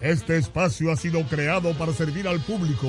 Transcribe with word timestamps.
Este 0.00 0.36
espacio 0.36 0.92
ha 0.92 0.96
sido 0.96 1.22
creado 1.24 1.74
para 1.74 1.92
servir 1.92 2.28
al 2.28 2.40
público, 2.40 2.88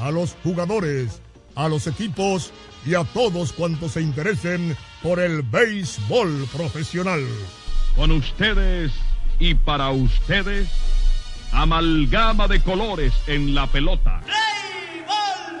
a 0.00 0.10
los 0.10 0.36
jugadores, 0.42 1.20
a 1.54 1.68
los 1.68 1.86
equipos 1.86 2.52
y 2.84 2.94
a 2.94 3.04
todos 3.04 3.52
cuantos 3.52 3.92
se 3.92 4.00
interesen 4.00 4.76
por 5.02 5.20
el 5.20 5.42
béisbol 5.42 6.48
profesional. 6.52 7.24
Con 7.94 8.10
ustedes 8.10 8.90
y 9.38 9.54
para 9.54 9.90
ustedes, 9.90 10.68
amalgama 11.52 12.48
de 12.48 12.60
colores 12.60 13.12
en 13.26 13.54
la 13.54 13.68
pelota. 13.68 14.20
¡Béisbol! 14.26 15.52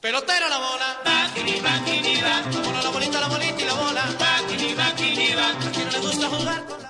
Pelotera 0.00 0.48
la 0.48 0.58
bola. 0.58 0.96
Bakini, 1.04 1.60
bakini, 1.60 2.20
ba. 2.22 2.42
La 2.50 2.60
bola, 2.60 2.82
la 2.82 2.90
bolita, 2.90 3.20
la 3.20 3.28
bolita 3.28 3.62
y 3.62 3.64
la 3.64 3.74
bola. 3.74 4.04
Bakini, 4.18 4.74
bakini, 4.74 5.34
ba. 5.34 5.50
A 5.50 5.70
quien 5.70 5.86
no 5.86 5.92
le 5.92 5.98
gusta 6.00 6.28
jugar 6.28 6.66
con 6.66 6.70
la 6.70 6.76
bola. 6.76 6.85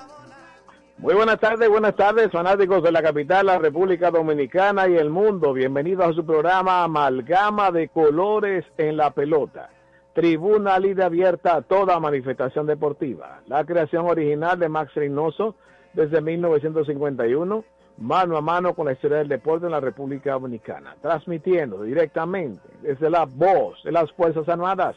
Muy 0.98 1.14
buenas 1.14 1.38
tardes, 1.38 1.68
buenas 1.68 1.94
tardes, 1.94 2.32
fanáticos 2.32 2.82
de 2.82 2.90
la 2.90 3.02
capital, 3.02 3.46
la 3.46 3.58
República 3.58 4.10
Dominicana 4.10 4.88
y 4.88 4.96
el 4.96 5.10
mundo. 5.10 5.52
Bienvenidos 5.52 6.06
a 6.06 6.12
su 6.14 6.24
programa 6.24 6.84
Amalgama 6.84 7.70
de 7.70 7.88
Colores 7.88 8.64
en 8.78 8.96
la 8.96 9.10
Pelota. 9.10 9.68
Tribuna 10.14 10.78
libre 10.78 11.04
abierta 11.04 11.56
a 11.56 11.60
toda 11.60 12.00
manifestación 12.00 12.66
deportiva. 12.66 13.42
La 13.46 13.66
creación 13.66 14.06
original 14.06 14.58
de 14.58 14.70
Max 14.70 14.94
Reynoso 14.94 15.54
desde 15.92 16.22
1951, 16.22 17.64
mano 17.98 18.36
a 18.38 18.40
mano 18.40 18.72
con 18.72 18.86
la 18.86 18.92
historia 18.92 19.18
del 19.18 19.28
deporte 19.28 19.66
en 19.66 19.72
la 19.72 19.80
República 19.80 20.32
Dominicana. 20.32 20.96
Transmitiendo 21.02 21.82
directamente 21.82 22.62
desde 22.80 23.10
la 23.10 23.26
voz 23.26 23.82
de 23.84 23.92
las 23.92 24.10
Fuerzas 24.12 24.48
Armadas, 24.48 24.96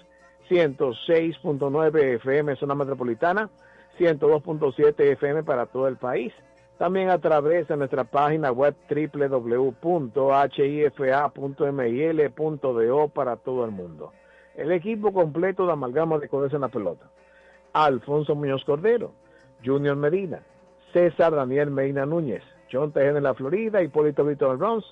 106.9 0.49 2.15
FM 2.15 2.55
zona 2.55 2.73
metropolitana, 2.73 3.49
102.7 3.99 4.93
FM 5.11 5.43
para 5.43 5.65
todo 5.65 5.87
el 5.87 5.97
país. 5.97 6.33
También 6.77 7.09
a 7.09 7.19
través 7.19 7.67
de 7.67 7.75
nuestra 7.75 8.05
página 8.05 8.51
web 8.53 8.73
www.hifa.mil.do 8.89 10.07
para 13.09 13.35
todo 13.35 13.65
el 13.65 13.71
mundo. 13.71 14.13
El 14.55 14.71
equipo 14.71 15.11
completo 15.11 15.65
de 15.65 15.73
amalgama 15.73 16.17
de 16.19 16.29
colores 16.29 16.53
en 16.53 16.61
la 16.61 16.69
pelota. 16.69 17.09
Alfonso 17.73 18.33
Muñoz 18.33 18.63
Cordero, 18.63 19.11
Junior 19.63 19.97
Medina, 19.97 20.41
César 20.93 21.35
Daniel 21.35 21.69
Medina 21.69 22.05
Núñez, 22.05 22.43
John 22.71 22.93
Tejeda 22.93 23.17
en 23.17 23.23
la 23.23 23.33
Florida, 23.33 23.81
Hipólito 23.81 24.23
Víctor 24.23 24.57
Bronx 24.57 24.85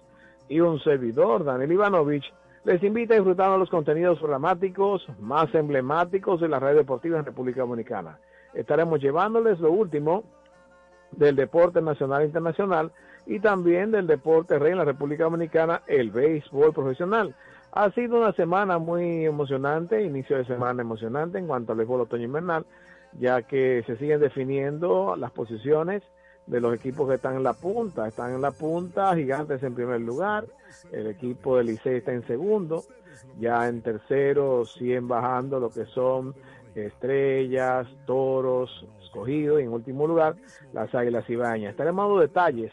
y 0.49 0.59
un 0.59 0.79
servidor, 0.81 1.45
Daniel 1.45 1.71
Ivanovich, 1.71 2.25
les 2.65 2.83
invita 2.83 3.13
a 3.13 3.17
disfrutar 3.17 3.51
de 3.51 3.59
los 3.59 3.69
contenidos 3.69 4.21
dramáticos 4.21 5.07
más 5.19 5.53
emblemáticos 5.55 6.41
de 6.41 6.49
la 6.49 6.59
red 6.59 6.75
deportiva 6.75 7.17
en 7.17 7.25
República 7.25 7.61
Dominicana. 7.61 8.19
Estaremos 8.53 8.99
llevándoles 9.01 9.59
lo 9.59 9.71
último 9.71 10.23
del 11.11 11.35
deporte 11.35 11.81
nacional 11.81 12.21
e 12.21 12.25
internacional 12.25 12.91
y 13.25 13.39
también 13.39 13.91
del 13.91 14.07
deporte 14.07 14.57
rey 14.57 14.71
en 14.71 14.77
la 14.77 14.85
República 14.85 15.25
Dominicana, 15.25 15.81
el 15.87 16.11
béisbol 16.11 16.73
profesional. 16.73 17.35
Ha 17.71 17.91
sido 17.91 18.17
una 18.17 18.33
semana 18.33 18.77
muy 18.77 19.25
emocionante, 19.25 20.01
inicio 20.01 20.37
de 20.37 20.45
semana 20.45 20.81
emocionante 20.81 21.37
en 21.37 21.47
cuanto 21.47 21.73
al 21.73 21.77
béisbol 21.79 22.01
otoño 22.01 22.23
invernal, 22.23 22.65
ya 23.19 23.41
que 23.41 23.83
se 23.85 23.97
siguen 23.97 24.19
definiendo 24.19 25.15
las 25.15 25.31
posiciones 25.31 26.03
de 26.45 26.61
los 26.61 26.73
equipos 26.73 27.07
que 27.09 27.15
están 27.15 27.35
en 27.35 27.43
la 27.43 27.53
punta. 27.53 28.07
Están 28.07 28.33
en 28.33 28.41
la 28.41 28.51
punta, 28.51 29.15
Gigantes 29.15 29.61
en 29.63 29.75
primer 29.75 30.01
lugar, 30.01 30.45
el 30.91 31.07
equipo 31.07 31.57
del 31.57 31.67
Licey 31.67 31.97
está 31.97 32.13
en 32.13 32.25
segundo, 32.25 32.83
ya 33.39 33.67
en 33.67 33.81
tercero 33.81 34.65
siguen 34.65 35.07
bajando 35.07 35.59
lo 35.59 35.69
que 35.69 35.85
son 35.85 36.33
Estrellas, 36.85 37.87
Toros, 38.05 38.85
Escogido 39.03 39.59
y 39.59 39.63
en 39.63 39.69
último 39.69 40.07
lugar 40.07 40.35
las 40.73 40.93
Águilas 40.93 41.29
Ibañas. 41.29 41.71
Estaremos 41.71 42.05
dando 42.05 42.19
detalles 42.19 42.71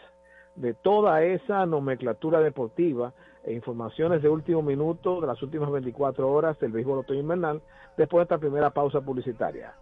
de 0.57 0.75
toda 0.75 1.23
esa 1.23 1.67
nomenclatura 1.67 2.41
deportiva 2.41 3.13
e 3.43 3.53
informaciones 3.53 4.23
de 4.23 4.29
último 4.29 4.63
minuto 4.63 5.21
de 5.21 5.27
las 5.27 5.43
últimas 5.43 5.71
24 5.71 6.31
horas 6.31 6.59
del 6.59 6.73
béisbol 6.73 7.01
otoño 7.01 7.21
invernal 7.21 7.61
después 7.97 8.21
de 8.21 8.23
esta 8.25 8.39
primera 8.39 8.71
pausa 8.71 9.01
publicitaria. 9.01 9.75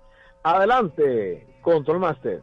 Adelante, 0.43 1.47
Control 1.63 2.01
Master. 2.01 2.43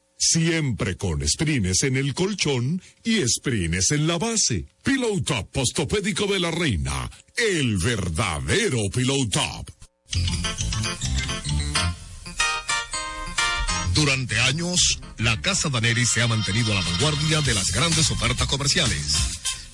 Siempre 0.23 0.97
con 0.97 1.27
sprines 1.27 1.81
en 1.81 1.97
el 1.97 2.13
colchón 2.13 2.79
y 3.03 3.27
sprines 3.27 3.89
en 3.89 4.05
la 4.05 4.19
base. 4.19 4.65
Pillow 4.83 5.19
Top 5.21 5.49
Postopédico 5.51 6.27
de 6.27 6.39
la 6.39 6.51
Reina. 6.51 7.09
El 7.35 7.77
verdadero 7.79 8.77
Pillow 8.93 9.27
Top. 9.29 9.71
Durante 13.95 14.39
años, 14.41 14.99
la 15.17 15.41
Casa 15.41 15.69
Daneri 15.69 16.05
se 16.05 16.21
ha 16.21 16.27
mantenido 16.27 16.71
a 16.71 16.75
la 16.75 16.81
vanguardia 16.81 17.41
de 17.41 17.55
las 17.55 17.71
grandes 17.71 18.11
ofertas 18.11 18.47
comerciales. 18.47 19.17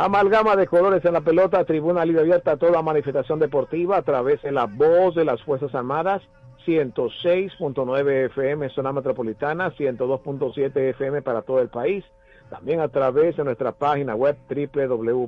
Amalgama 0.00 0.54
de 0.54 0.68
colores 0.68 1.04
en 1.04 1.12
la 1.12 1.22
pelota, 1.22 1.64
tribuna 1.64 2.04
libre 2.04 2.20
abierta 2.20 2.52
a 2.52 2.56
toda 2.56 2.82
manifestación 2.82 3.40
deportiva 3.40 3.96
a 3.96 4.02
través 4.02 4.40
de 4.42 4.52
la 4.52 4.66
voz 4.66 5.16
de 5.16 5.24
las 5.24 5.42
Fuerzas 5.42 5.74
Armadas, 5.74 6.22
106.9 6.64 8.26
FM 8.26 8.68
zona 8.68 8.92
metropolitana, 8.92 9.72
102.7 9.72 10.90
FM 10.90 11.22
para 11.22 11.42
todo 11.42 11.58
el 11.60 11.68
país. 11.68 12.04
También 12.48 12.78
a 12.78 12.86
través 12.86 13.36
de 13.36 13.42
nuestra 13.42 13.72
página 13.72 14.14
web 14.14 14.36
www.hifa.mil.do 14.48 15.24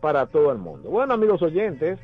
para 0.00 0.26
todo 0.26 0.52
el 0.52 0.58
mundo. 0.58 0.88
Bueno, 0.88 1.14
amigos 1.14 1.42
oyentes, 1.42 1.98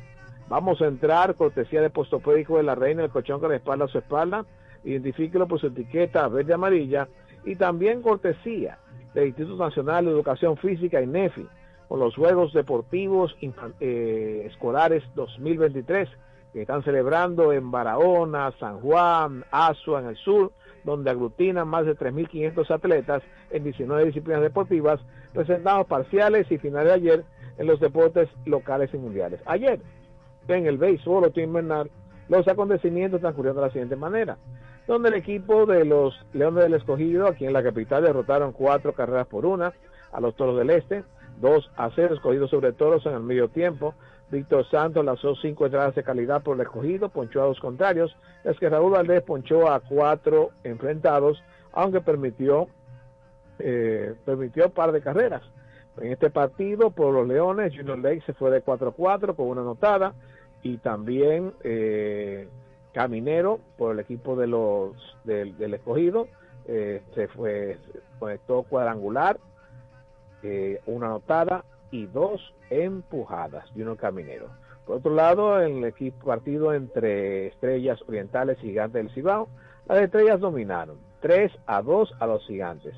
vamos 0.49 0.81
a 0.81 0.87
entrar 0.87 1.35
cortesía 1.35 1.81
de 1.81 1.89
postopédico 1.89 2.57
de 2.57 2.63
la 2.63 2.75
reina 2.75 3.03
del 3.03 3.11
colchón 3.11 3.39
que 3.39 3.47
le 3.47 3.55
espalda 3.55 3.85
a 3.85 3.87
su 3.87 3.97
espalda. 3.97 4.43
Identifíquelo 4.83 5.47
por 5.47 5.61
su 5.61 5.67
etiqueta 5.67 6.27
verde 6.27 6.53
amarilla 6.53 7.07
y 7.45 7.55
también 7.55 8.01
cortesía 8.01 8.77
del 9.15 9.29
Instituto 9.29 9.63
Nacional 9.63 10.05
de 10.05 10.11
Educación 10.11 10.57
Física 10.57 11.01
INEFI 11.01 11.47
con 11.87 11.99
los 11.99 12.15
Juegos 12.15 12.53
Deportivos 12.53 13.35
eh, 13.79 14.43
Escolares 14.45 15.03
2023 15.15 16.09
que 16.53 16.61
están 16.61 16.83
celebrando 16.83 17.51
en 17.51 17.71
Barahona, 17.71 18.53
San 18.59 18.79
Juan, 18.79 19.43
Azua 19.51 20.01
en 20.01 20.07
el 20.07 20.15
sur, 20.17 20.51
donde 20.83 21.09
aglutinan 21.09 21.67
más 21.67 21.85
de 21.85 21.97
3.500 21.97 22.71
atletas 22.71 23.23
en 23.49 23.63
19 23.63 24.05
disciplinas 24.05 24.41
deportivas, 24.41 25.01
presentados 25.33 25.87
parciales 25.87 26.49
y 26.51 26.57
finales 26.57 26.87
de 26.87 26.93
ayer 26.93 27.25
en 27.57 27.67
los 27.67 27.79
deportes 27.79 28.29
locales 28.45 28.89
y 28.93 28.97
mundiales. 28.97 29.41
Ayer, 29.45 29.81
en 30.47 30.65
el 30.65 30.77
béisbol 30.77 31.25
o 31.25 31.39
invernal, 31.39 31.89
los 32.29 32.47
acontecimientos 32.47 33.19
transcurrieron 33.19 33.57
de 33.57 33.61
la 33.61 33.71
siguiente 33.71 33.97
manera, 33.97 34.37
donde 34.87 35.09
el 35.09 35.15
equipo 35.15 35.65
de 35.65 35.85
los 35.85 36.13
Leones 36.33 36.63
del 36.63 36.75
Escogido, 36.75 37.27
aquí 37.27 37.45
en 37.45 37.53
la 37.53 37.63
capital, 37.63 38.03
derrotaron 38.03 38.51
cuatro 38.51 38.93
carreras 38.93 39.27
por 39.27 39.45
una 39.45 39.73
a 40.11 40.21
los 40.21 40.35
Toros 40.35 40.57
del 40.57 40.69
Este, 40.69 41.03
dos 41.39 41.69
a 41.75 41.89
cero 41.95 42.15
escogidos 42.15 42.49
sobre 42.49 42.73
Toros 42.73 43.05
en 43.05 43.13
el 43.13 43.21
medio 43.21 43.49
tiempo. 43.49 43.93
Víctor 44.31 44.67
Santos 44.69 45.05
lanzó 45.05 45.35
cinco 45.35 45.65
entradas 45.65 45.95
de 45.95 46.03
calidad 46.03 46.41
por 46.41 46.55
el 46.55 46.61
escogido, 46.61 47.09
ponchó 47.09 47.41
a 47.41 47.45
dos 47.45 47.59
contrarios, 47.59 48.15
es 48.43 48.57
que 48.57 48.69
Raúl 48.69 48.91
Valdés 48.91 49.21
ponchó 49.21 49.69
a 49.69 49.79
cuatro 49.81 50.49
enfrentados, 50.63 51.43
aunque 51.73 52.01
permitió 52.01 52.67
eh, 53.59 54.15
permitió 54.25 54.69
par 54.69 54.91
de 54.91 55.01
carreras. 55.01 55.43
En 55.97 56.11
este 56.11 56.29
partido, 56.29 56.91
por 56.91 57.13
los 57.13 57.27
Leones, 57.27 57.73
Junior 57.75 57.97
Lake 57.99 58.23
se 58.25 58.33
fue 58.33 58.51
de 58.51 58.63
4-4 58.63 59.35
con 59.35 59.47
una 59.47 59.61
anotada 59.61 60.13
y 60.61 60.77
también 60.77 61.53
eh, 61.63 62.49
Caminero 62.95 63.59
por 63.77 63.91
el 63.91 63.99
equipo 63.99 64.37
de 64.37 64.47
los 64.47 64.95
del, 65.25 65.73
escogido 65.73 66.29
se 66.65 67.27
fue 67.35 67.77
se 67.91 67.99
conectó 68.17 68.63
cuadrangular, 68.63 69.37
eh, 70.41 70.79
una 70.85 71.07
anotada 71.07 71.65
y 71.91 72.05
dos 72.05 72.53
empujadas 72.69 73.69
Junior 73.71 73.97
Caminero. 73.97 74.47
Por 74.85 74.97
otro 74.97 75.13
lado, 75.13 75.59
el 75.59 75.83
equipo 75.83 76.25
partido 76.25 76.73
entre 76.73 77.47
Estrellas 77.47 78.01
Orientales 78.07 78.57
y 78.59 78.67
Gigantes 78.67 79.03
del 79.03 79.13
Cibao, 79.13 79.49
las 79.89 79.97
Estrellas 79.97 80.39
dominaron 80.39 80.97
3 81.19 81.51
a 81.65 81.81
2 81.81 82.13
a 82.17 82.27
los 82.27 82.47
Gigantes. 82.47 82.95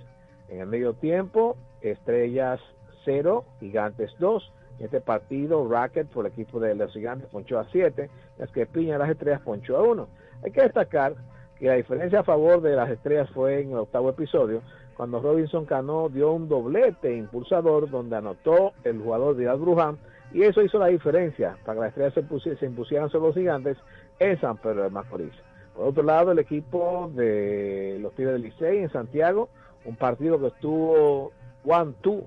En 0.48 0.60
el 0.62 0.68
medio 0.68 0.94
tiempo, 0.94 1.58
Estrellas 1.82 2.60
0, 3.04 3.46
Gigantes 3.60 4.12
2. 4.20 4.54
Este 4.80 5.02
partido, 5.02 5.68
Racket 5.68 6.08
por 6.08 6.26
el 6.26 6.32
equipo 6.32 6.60
de 6.60 6.76
los 6.76 6.94
Gigantes 6.94 7.28
ponchó 7.30 7.60
a 7.60 7.66
7, 7.72 8.10
las 8.38 8.50
que 8.52 8.66
Piña 8.66 8.98
las 8.98 9.10
Estrellas 9.10 9.42
ponchó 9.44 9.78
a 9.78 9.84
1. 9.84 10.08
Hay 10.44 10.52
que 10.52 10.62
destacar 10.62 11.16
que 11.58 11.66
la 11.68 11.74
diferencia 11.74 12.20
a 12.20 12.24
favor 12.24 12.62
de 12.62 12.76
las 12.76 12.90
Estrellas 12.90 13.30
fue 13.32 13.62
en 13.62 13.72
el 13.72 13.78
octavo 13.78 14.10
episodio, 14.10 14.62
cuando 14.96 15.20
Robinson 15.20 15.66
Cano 15.66 16.10
dio 16.10 16.32
un 16.32 16.48
doblete 16.48 17.16
impulsador 17.16 17.90
donde 17.90 18.16
anotó 18.16 18.74
el 18.84 19.00
jugador 19.02 19.36
Vidal 19.36 19.60
Bruján 19.60 19.98
y 20.34 20.44
eso 20.44 20.62
hizo 20.62 20.78
la 20.78 20.88
diferencia 20.88 21.58
para 21.66 21.76
que 21.76 21.80
las 21.82 21.90
Estrellas 21.90 22.14
se, 22.14 22.24
pusi- 22.24 22.58
se 22.60 22.66
impusieran 22.66 23.10
sobre 23.10 23.28
los 23.28 23.36
Gigantes 23.36 23.78
en 24.20 24.40
San 24.40 24.58
Pedro 24.58 24.84
de 24.84 24.90
Macorís. 24.90 25.34
Por 25.76 25.88
otro 25.88 26.04
lado, 26.04 26.32
el 26.32 26.40
equipo 26.40 27.12
de 27.16 27.98
los 28.02 28.14
Tigres 28.14 28.34
del 28.34 28.42
Licey 28.44 28.80
en 28.80 28.90
Santiago, 28.92 29.50
un 29.86 29.96
partido 29.96 30.40
que 30.40 30.48
estuvo 30.48 31.32
one-two, 31.64 32.24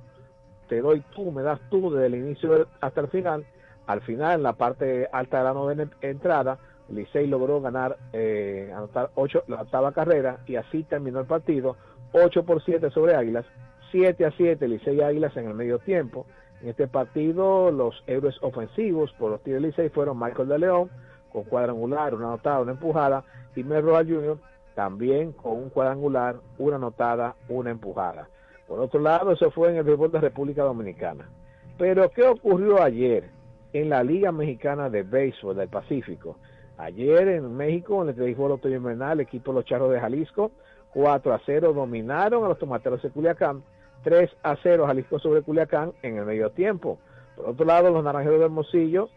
te 0.70 0.80
doy 0.80 1.02
tú, 1.14 1.32
me 1.32 1.42
das 1.42 1.60
tú 1.68 1.90
desde 1.90 2.06
el 2.06 2.14
inicio 2.14 2.68
hasta 2.80 3.00
el 3.00 3.08
final. 3.08 3.44
Al 3.88 4.00
final, 4.02 4.36
en 4.36 4.44
la 4.44 4.52
parte 4.52 5.08
alta 5.12 5.38
de 5.38 5.44
la 5.44 5.52
novena 5.52 5.90
entrada, 6.00 6.58
Licey 6.88 7.26
logró 7.26 7.60
ganar, 7.60 7.98
eh, 8.12 8.72
anotar 8.72 9.10
ocho, 9.16 9.42
la 9.48 9.62
octava 9.62 9.90
carrera 9.90 10.38
y 10.46 10.54
así 10.54 10.84
terminó 10.84 11.18
el 11.18 11.26
partido, 11.26 11.76
8 12.12 12.44
por 12.44 12.62
7 12.62 12.88
sobre 12.90 13.16
Águilas, 13.16 13.46
7 13.90 14.24
a 14.24 14.30
7 14.30 14.68
Licey 14.68 15.00
Águilas 15.00 15.36
en 15.36 15.48
el 15.48 15.54
medio 15.54 15.80
tiempo. 15.80 16.24
En 16.62 16.68
este 16.68 16.86
partido, 16.86 17.72
los 17.72 18.04
héroes 18.06 18.36
ofensivos 18.40 19.12
por 19.14 19.32
los 19.32 19.42
Tigres 19.42 19.62
Licey 19.62 19.88
fueron 19.88 20.20
Michael 20.20 20.48
de 20.48 20.58
León, 20.60 20.90
con 21.32 21.42
cuadrangular, 21.44 22.14
una 22.14 22.28
anotada, 22.28 22.60
una 22.60 22.72
empujada, 22.72 23.24
y 23.56 23.64
Mel 23.64 23.82
Rojas 23.82 24.06
Jr. 24.06 24.38
también 24.76 25.32
con 25.32 25.54
un 25.54 25.70
cuadrangular, 25.70 26.36
una 26.58 26.76
anotada, 26.76 27.34
una 27.48 27.70
empujada. 27.72 28.28
Por 28.70 28.78
otro 28.78 29.00
lado, 29.00 29.32
eso 29.32 29.50
fue 29.50 29.70
en 29.70 29.78
el 29.78 29.82
béisbol 29.82 30.12
de 30.12 30.20
República 30.20 30.62
Dominicana. 30.62 31.28
Pero, 31.76 32.08
¿qué 32.10 32.22
ocurrió 32.22 32.80
ayer 32.80 33.28
en 33.72 33.88
la 33.88 34.04
Liga 34.04 34.30
Mexicana 34.30 34.88
de 34.88 35.02
Béisbol 35.02 35.56
del 35.56 35.68
Pacífico? 35.68 36.36
Ayer 36.78 37.26
en 37.26 37.56
México, 37.56 38.00
en 38.00 38.10
el 38.10 38.14
béisbol 38.14 38.52
otoño 38.52 38.76
invernal, 38.76 39.14
el 39.18 39.26
equipo 39.26 39.52
los 39.52 39.64
Charros 39.64 39.90
de 39.90 39.98
Jalisco, 39.98 40.52
4 40.94 41.34
a 41.34 41.40
0 41.44 41.72
dominaron 41.72 42.44
a 42.44 42.48
los 42.48 42.60
Tomateros 42.60 43.02
de 43.02 43.10
Culiacán, 43.10 43.64
3 44.04 44.30
a 44.44 44.54
0 44.62 44.86
Jalisco 44.86 45.18
sobre 45.18 45.42
Culiacán 45.42 45.92
en 46.02 46.18
el 46.18 46.24
medio 46.24 46.50
tiempo. 46.50 47.00
Por 47.34 47.48
otro 47.48 47.66
lado, 47.66 47.90
los 47.90 48.04
Naranjeros 48.04 48.38
de 48.38 48.44
Hermosillo, 48.44 49.08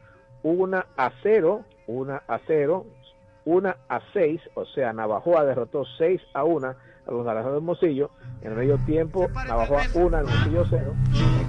1 0.42 0.84
a 0.98 1.12
0, 1.22 1.62
1 1.86 2.22
a 2.28 2.40
0, 2.48 2.86
1 3.46 3.76
a 3.88 4.02
6, 4.14 4.42
o 4.56 4.66
sea, 4.66 4.94
Navajoa 4.94 5.46
derrotó 5.46 5.86
6 6.00 6.20
a 6.34 6.44
1 6.44 6.76
a 7.06 7.12
los 7.12 7.26
Naranjeros 7.26 7.54
de 7.54 7.58
Hermosillo. 7.58 8.10
En 8.42 8.52
el 8.52 8.58
medio 8.58 8.78
tiempo, 8.86 9.28
Navajoa 9.48 9.84
1, 9.94 10.18
Hermosillo 10.18 10.66
0. 10.70 10.94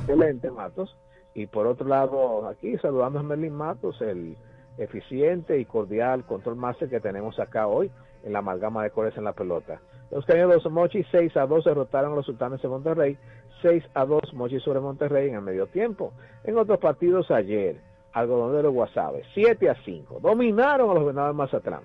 Excelente, 0.00 0.50
Matos. 0.50 0.96
Y 1.34 1.46
por 1.46 1.66
otro 1.66 1.88
lado, 1.88 2.46
aquí 2.48 2.76
saludando 2.78 3.18
a 3.18 3.22
Merlin 3.22 3.54
Matos, 3.54 4.00
el 4.00 4.36
eficiente 4.78 5.58
y 5.58 5.64
cordial 5.64 6.24
control 6.24 6.56
master 6.56 6.88
que 6.88 7.00
tenemos 7.00 7.38
acá 7.38 7.66
hoy 7.66 7.90
en 8.24 8.32
la 8.32 8.40
amalgama 8.40 8.82
de 8.82 8.90
colores 8.90 9.16
en 9.16 9.24
la 9.24 9.32
pelota. 9.32 9.80
Los 10.10 10.24
caños 10.26 10.48
de 10.48 10.54
los 10.56 10.70
Mochis 10.70 11.06
6 11.10 11.36
a 11.36 11.46
2 11.46 11.64
derrotaron 11.64 12.12
a 12.12 12.16
los 12.16 12.26
sultanes 12.26 12.60
de 12.62 12.68
Monterrey, 12.68 13.18
6 13.62 13.84
a 13.94 14.04
2 14.04 14.34
Mochis 14.34 14.62
sobre 14.62 14.80
Monterrey 14.80 15.28
en 15.28 15.36
el 15.36 15.42
medio 15.42 15.66
tiempo. 15.66 16.12
En 16.44 16.56
otros 16.56 16.78
partidos 16.78 17.30
ayer, 17.30 17.80
los 18.14 18.72
Guasabes, 18.72 19.26
7 19.34 19.70
a 19.70 19.74
5, 19.84 20.20
dominaron 20.20 20.90
a 20.90 20.94
los 20.94 21.06
venados 21.06 21.34
de 21.34 21.38
Mazatlán, 21.38 21.82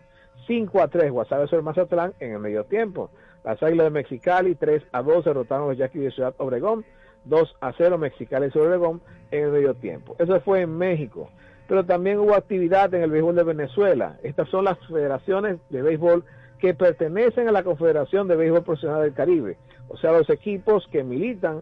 5 0.47 0.81
a 0.81 0.87
3 0.87 1.11
Guasave 1.11 1.47
sobre 1.47 1.63
Mazatlán 1.63 2.13
en 2.19 2.33
el 2.33 2.39
medio 2.39 2.65
tiempo. 2.65 3.09
Las 3.43 3.61
Águilas 3.63 3.85
de 3.85 3.91
Mexicali 3.91 4.55
3 4.55 4.83
a 4.91 5.01
2 5.01 5.25
derrotaron 5.25 5.65
a 5.65 5.67
los 5.69 5.77
Yaquis 5.77 6.01
de 6.01 6.11
Ciudad 6.11 6.35
Obregón. 6.37 6.85
2 7.25 7.55
a 7.59 7.73
0 7.77 7.97
Mexicali 7.97 8.49
sobre 8.51 8.69
Oregón 8.69 9.01
en 9.31 9.43
el 9.45 9.51
medio 9.51 9.73
tiempo. 9.73 10.15
Eso 10.19 10.39
fue 10.41 10.61
en 10.61 10.77
México. 10.77 11.29
Pero 11.67 11.85
también 11.85 12.17
hubo 12.17 12.33
actividad 12.33 12.93
en 12.93 13.03
el 13.03 13.11
béisbol 13.11 13.35
de 13.35 13.43
Venezuela. 13.43 14.17
Estas 14.23 14.49
son 14.49 14.65
las 14.65 14.79
federaciones 14.87 15.59
de 15.69 15.81
béisbol 15.81 16.23
que 16.59 16.73
pertenecen 16.73 17.47
a 17.47 17.51
la 17.51 17.63
Confederación 17.63 18.27
de 18.27 18.35
Béisbol 18.35 18.63
Profesional 18.63 19.03
del 19.03 19.13
Caribe. 19.13 19.57
O 19.87 19.97
sea, 19.97 20.11
los 20.11 20.29
equipos 20.29 20.87
que 20.91 21.03
militan 21.03 21.61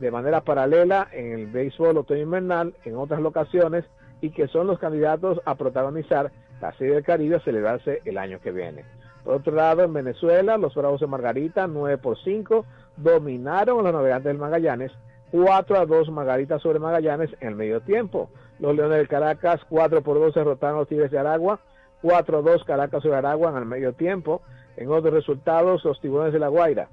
de 0.00 0.10
manera 0.10 0.40
paralela 0.40 1.08
en 1.12 1.32
el 1.32 1.46
béisbol 1.46 1.96
otoño 1.98 2.22
invernal 2.22 2.74
en 2.84 2.96
otras 2.96 3.20
locaciones 3.20 3.84
y 4.20 4.30
que 4.30 4.48
son 4.48 4.66
los 4.66 4.78
candidatos 4.78 5.40
a 5.44 5.54
protagonizar 5.54 6.32
la 6.60 6.72
Serie 6.72 6.94
del 6.94 7.04
Caribe 7.04 7.36
a 7.36 7.40
celebrarse 7.40 8.02
el 8.04 8.18
año 8.18 8.40
que 8.40 8.50
viene. 8.50 8.84
Por 9.26 9.34
otro 9.34 9.56
lado, 9.56 9.82
en 9.82 9.92
Venezuela, 9.92 10.56
los 10.56 10.72
Bravos 10.76 11.00
de 11.00 11.08
Margarita, 11.08 11.66
9 11.66 11.98
por 11.98 12.16
5, 12.16 12.64
dominaron 12.96 13.80
a 13.80 13.82
los 13.82 13.92
navegantes 13.92 14.26
del 14.26 14.38
Magallanes, 14.38 14.92
4 15.32 15.78
a 15.80 15.84
2 15.84 16.10
Margarita 16.12 16.60
sobre 16.60 16.78
Magallanes 16.78 17.30
en 17.40 17.48
el 17.48 17.56
medio 17.56 17.80
tiempo. 17.80 18.30
Los 18.60 18.76
Leones 18.76 18.98
del 18.98 19.08
Caracas, 19.08 19.60
4 19.68 20.02
por 20.02 20.20
2 20.20 20.32
derrotaron 20.32 20.76
a 20.76 20.78
los 20.78 20.88
Tigres 20.88 21.10
de 21.10 21.18
Aragua, 21.18 21.58
4 22.02 22.38
a 22.38 22.42
2 22.42 22.62
Caracas 22.62 23.02
sobre 23.02 23.16
Aragua 23.16 23.50
en 23.50 23.56
el 23.56 23.64
medio 23.64 23.94
tiempo. 23.94 24.42
En 24.76 24.92
otros 24.92 25.12
resultados, 25.12 25.84
los 25.84 26.00
Tiburones 26.00 26.32
de 26.32 26.38
la 26.38 26.46
Guaira, 26.46 26.88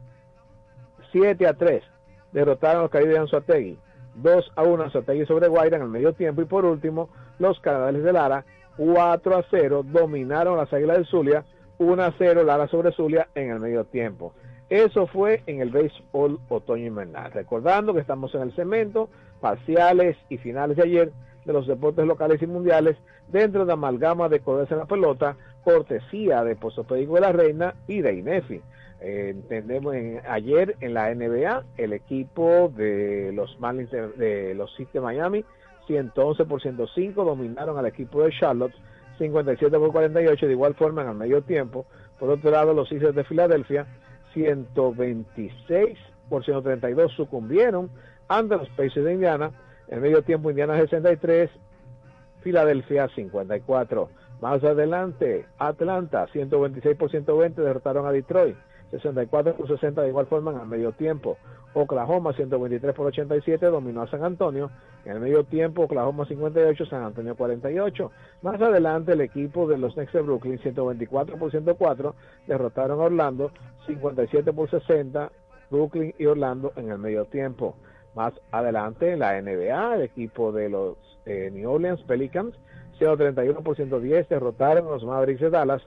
7 1.12 1.46
a 1.46 1.54
3 1.54 1.84
derrotaron 2.32 2.80
a 2.80 2.82
los 2.82 2.92
Caribes 2.92 3.14
de 3.14 3.20
Anzuategui, 3.20 3.78
2 4.16 4.54
a 4.56 4.64
1 4.64 4.86
Anzuategui 4.86 5.28
sobre 5.28 5.50
Guaira 5.50 5.78
en 5.78 5.84
el 5.84 5.90
medio 5.90 6.14
tiempo. 6.14 6.42
Y 6.42 6.46
por 6.46 6.66
último, 6.66 7.10
los 7.38 7.60
Canadales 7.60 8.04
de 8.04 8.12
Lara, 8.12 8.44
4 8.78 9.38
a 9.38 9.44
0 9.52 9.84
dominaron 9.86 10.56
a 10.56 10.64
las 10.64 10.74
Águilas 10.74 10.98
del 10.98 11.06
Zulia, 11.06 11.46
1 11.84 12.04
a 12.04 12.14
0 12.18 12.44
Lara 12.44 12.68
sobre 12.68 12.92
Zulia 12.92 13.28
en 13.36 13.52
el 13.52 13.60
medio 13.60 13.86
tiempo. 13.86 14.34
Eso 14.70 15.08
fue 15.08 15.44
en 15.46 15.62
el 15.62 15.70
béisbol 15.70 16.40
otoño 16.50 16.88
invernal. 16.88 17.32
Recordando 17.32 17.94
que 17.94 18.00
estamos 18.00 18.34
en 18.34 18.42
el 18.42 18.56
cemento, 18.56 19.10
parciales 19.40 20.18
y 20.30 20.38
finales 20.38 20.78
de 20.78 20.84
ayer 20.84 21.12
de 21.46 21.54
los 21.54 21.68
deportes 21.68 22.06
locales 22.06 22.42
y 22.42 22.48
mundiales 22.48 22.98
dentro 23.28 23.66
de 23.66 23.74
amalgama 23.74 24.30
de 24.30 24.40
colores 24.40 24.72
en 24.72 24.80
la 24.80 24.86
pelota, 24.86 25.36
cortesía 25.64 26.44
de 26.44 26.56
Posopédico 26.56 27.16
de 27.16 27.22
la 27.22 27.32
Reina 27.32 27.76
y 27.88 28.02
de 28.02 28.14
INEFI. 28.14 28.62
Eh, 29.02 29.30
entendemos 29.32 29.94
en, 29.96 30.22
ayer 30.28 30.78
en 30.80 30.94
la 30.94 31.14
NBA 31.14 31.64
el 31.78 31.94
equipo 31.94 32.72
de 32.76 33.32
los 33.34 33.60
Marlins 33.60 33.92
de, 33.92 34.08
de 34.10 34.56
los 34.56 34.74
City 34.76 34.92
de 34.94 35.02
Miami 35.02 35.46
111 35.88 36.46
por 36.46 36.62
105 36.62 37.24
dominaron 37.24 37.78
al 37.78 37.86
equipo 37.86 38.24
de 38.24 38.32
Charlotte 38.32 38.74
57 39.24 39.80
por 39.80 39.92
48 39.92 40.46
de 40.46 40.52
igual 40.52 40.74
forma 40.76 41.02
en 41.02 41.10
el 41.10 41.16
medio 41.16 41.42
tiempo. 41.42 41.86
Por 42.20 42.30
otro 42.30 42.52
lado 42.52 42.74
los 42.74 42.90
Sixers 42.90 43.16
de 43.16 43.24
Filadelfia 43.24 43.88
126 44.34 45.98
por 46.30 46.44
132 46.44 47.12
sucumbieron. 47.14 47.90
Ante 48.28 48.58
los 48.58 48.70
Pacers 48.70 49.06
de 49.06 49.14
Indiana 49.14 49.52
en 49.88 50.02
medio 50.02 50.24
tiempo 50.24 50.50
Indiana 50.50 50.80
63 50.80 51.50
Filadelfia 52.42 53.08
54 53.10 54.10
más 54.42 54.64
adelante 54.64 55.46
Atlanta 55.58 56.28
126 56.28 56.98
por 56.98 57.10
120 57.10 57.62
derrotaron 57.62 58.06
a 58.06 58.12
Detroit 58.12 58.58
64 58.92 59.56
por 59.56 59.68
60 59.68 60.02
de 60.02 60.10
igual 60.10 60.28
forma 60.28 60.52
en 60.52 60.60
el 60.60 60.68
medio 60.68 60.92
tiempo. 60.92 61.38
Oklahoma 61.74 62.34
123 62.34 62.94
por 62.94 63.08
87 63.08 63.66
dominó 63.68 64.02
a 64.02 64.08
San 64.08 64.24
Antonio. 64.24 64.72
En 65.06 65.14
el 65.14 65.20
medio 65.20 65.44
tiempo 65.44 65.84
Oklahoma 65.84 66.26
58, 66.26 66.86
San 66.86 67.04
Antonio 67.04 67.36
48. 67.36 68.12
Más 68.42 68.62
adelante 68.62 69.14
el 69.14 69.22
equipo 69.22 69.68
de 69.68 69.78
los 69.78 69.94
Knicks 69.94 70.14
de 70.14 70.22
Brooklyn 70.22 70.60
124 70.60 71.38
por 71.38 71.52
104 71.52 72.16
derrotaron 72.48 73.00
a 73.00 73.04
Orlando 73.04 73.52
57 73.88 74.54
por 74.54 74.70
60 74.70 75.32
Brooklyn 75.70 76.14
y 76.18 76.26
Orlando 76.26 76.72
en 76.76 76.92
el 76.92 77.00
medio 77.00 77.26
tiempo. 77.26 77.76
Más 78.16 78.34
adelante 78.52 79.12
en 79.12 79.20
la 79.20 79.42
NBA 79.42 79.96
el 79.96 80.02
equipo 80.04 80.52
de 80.52 80.70
los 80.70 80.98
eh, 81.26 81.50
New 81.52 81.70
Orleans 81.70 82.02
Pelicans 82.04 82.56
131 83.00 83.62
por 83.62 83.76
110 83.76 84.30
derrotaron 84.30 84.88
a 84.88 84.92
los 84.92 85.04
Mavericks 85.04 85.42
de 85.42 85.50
Dallas 85.50 85.82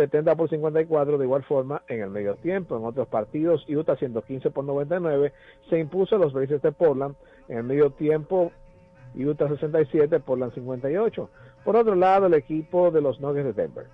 70 0.00 0.34
por 0.34 0.48
54 0.48 1.18
de 1.18 1.24
igual 1.24 1.42
forma 1.42 1.82
en 1.86 2.00
el 2.00 2.08
medio 2.08 2.34
tiempo. 2.36 2.76
En 2.76 2.84
otros 2.84 3.06
partidos, 3.08 3.66
Utah 3.68 3.96
115 3.96 4.50
por 4.50 4.64
99 4.64 5.32
se 5.68 5.78
impuso 5.78 6.16
a 6.16 6.18
los 6.18 6.32
Blazers 6.32 6.62
de 6.62 6.72
Portland. 6.72 7.16
En 7.48 7.58
el 7.58 7.64
medio 7.64 7.90
tiempo, 7.90 8.50
Utah 9.14 9.48
67, 9.48 10.20
Portland 10.20 10.54
58. 10.54 11.28
Por 11.64 11.76
otro 11.76 11.94
lado, 11.94 12.26
el 12.26 12.34
equipo 12.34 12.90
de 12.90 13.02
los 13.02 13.20
Nuggets 13.20 13.54
de 13.54 13.62
Denver 13.62 13.86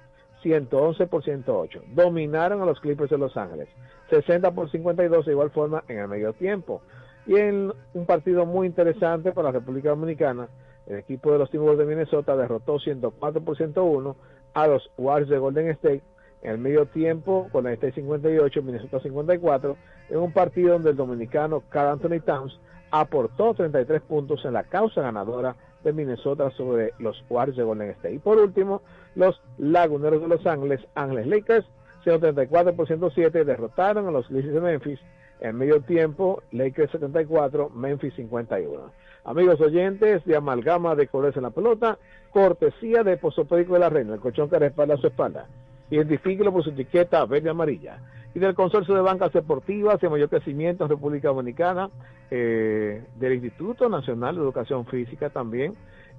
111 0.42 1.08
por 1.08 1.24
108 1.24 1.82
dominaron 1.88 2.62
a 2.62 2.66
los 2.66 2.78
Clippers 2.78 3.10
de 3.10 3.18
Los 3.18 3.36
Ángeles. 3.36 3.68
60 4.10 4.52
por 4.52 4.70
52 4.70 5.26
de 5.26 5.32
igual 5.32 5.50
forma 5.50 5.82
en 5.88 5.98
el 5.98 6.08
medio 6.08 6.32
tiempo. 6.34 6.82
Y 7.26 7.34
en 7.34 7.72
un 7.94 8.06
partido 8.06 8.46
muy 8.46 8.68
interesante 8.68 9.32
para 9.32 9.48
la 9.48 9.58
República 9.58 9.88
Dominicana, 9.88 10.48
el 10.86 10.98
equipo 10.98 11.32
de 11.32 11.38
los 11.38 11.50
Timberwolves 11.50 11.84
de 11.84 11.94
Minnesota 11.94 12.36
derrotó 12.36 12.78
104 12.78 13.40
por 13.42 13.56
101 13.56 14.16
a 14.56 14.66
los 14.66 14.90
Warriors 14.96 15.28
de 15.28 15.38
Golden 15.38 15.68
State 15.68 16.02
en 16.40 16.52
el 16.52 16.58
medio 16.58 16.86
tiempo, 16.86 17.48
con 17.52 17.66
State 17.66 17.92
58, 17.92 18.62
Minnesota 18.62 19.00
54, 19.00 19.76
en 20.08 20.16
un 20.16 20.32
partido 20.32 20.72
donde 20.72 20.90
el 20.90 20.96
dominicano 20.96 21.62
Carl 21.68 21.90
Anthony 21.90 22.20
Towns 22.24 22.58
aportó 22.90 23.52
33 23.52 24.00
puntos 24.00 24.46
en 24.46 24.54
la 24.54 24.64
causa 24.64 25.02
ganadora 25.02 25.56
de 25.84 25.92
Minnesota 25.92 26.50
sobre 26.52 26.94
los 26.98 27.22
Warriors 27.28 27.58
de 27.58 27.64
Golden 27.64 27.90
State. 27.90 28.14
Y 28.14 28.18
por 28.18 28.38
último, 28.38 28.80
los 29.14 29.38
Laguneros 29.58 30.22
de 30.22 30.28
Los 30.28 30.46
Ángeles, 30.46 30.80
Ángeles 30.94 31.26
Lakers, 31.26 31.66
134 32.04 32.74
por 32.74 32.86
107, 32.86 33.44
derrotaron 33.44 34.08
a 34.08 34.10
los 34.10 34.26
Grizzlies 34.30 34.54
de 34.54 34.60
Memphis 34.62 35.00
en 35.40 35.54
medio 35.56 35.82
tiempo, 35.82 36.42
Lakers 36.50 36.92
74, 36.92 37.68
Memphis 37.68 38.14
51. 38.14 38.90
Amigos 39.26 39.60
oyentes 39.60 40.24
de 40.24 40.36
Amalgama 40.36 40.94
de 40.94 41.08
Colores 41.08 41.36
en 41.36 41.42
la 41.42 41.50
Pelota, 41.50 41.98
cortesía 42.30 43.02
de 43.02 43.16
Posopédico 43.16 43.72
de 43.72 43.80
la 43.80 43.88
Reina, 43.88 44.14
el 44.14 44.20
colchón 44.20 44.48
que 44.48 44.56
respalda 44.56 44.96
su 44.98 45.08
espalda. 45.08 45.48
Identifíquelo 45.90 46.52
por 46.52 46.62
su 46.62 46.70
etiqueta 46.70 47.24
verde 47.26 47.50
amarilla. 47.50 47.98
Y 48.36 48.38
del 48.38 48.54
Consorcio 48.54 48.94
de 48.94 49.00
Bancas 49.00 49.32
Deportivas 49.32 50.00
de 50.00 50.08
Mayor 50.08 50.28
Crecimiento 50.28 50.84
en 50.84 50.90
República 50.90 51.26
Dominicana, 51.26 51.90
eh, 52.30 53.02
del 53.16 53.32
Instituto 53.32 53.88
Nacional 53.88 54.36
de 54.36 54.42
Educación 54.42 54.86
Física 54.86 55.28
también, 55.28 55.74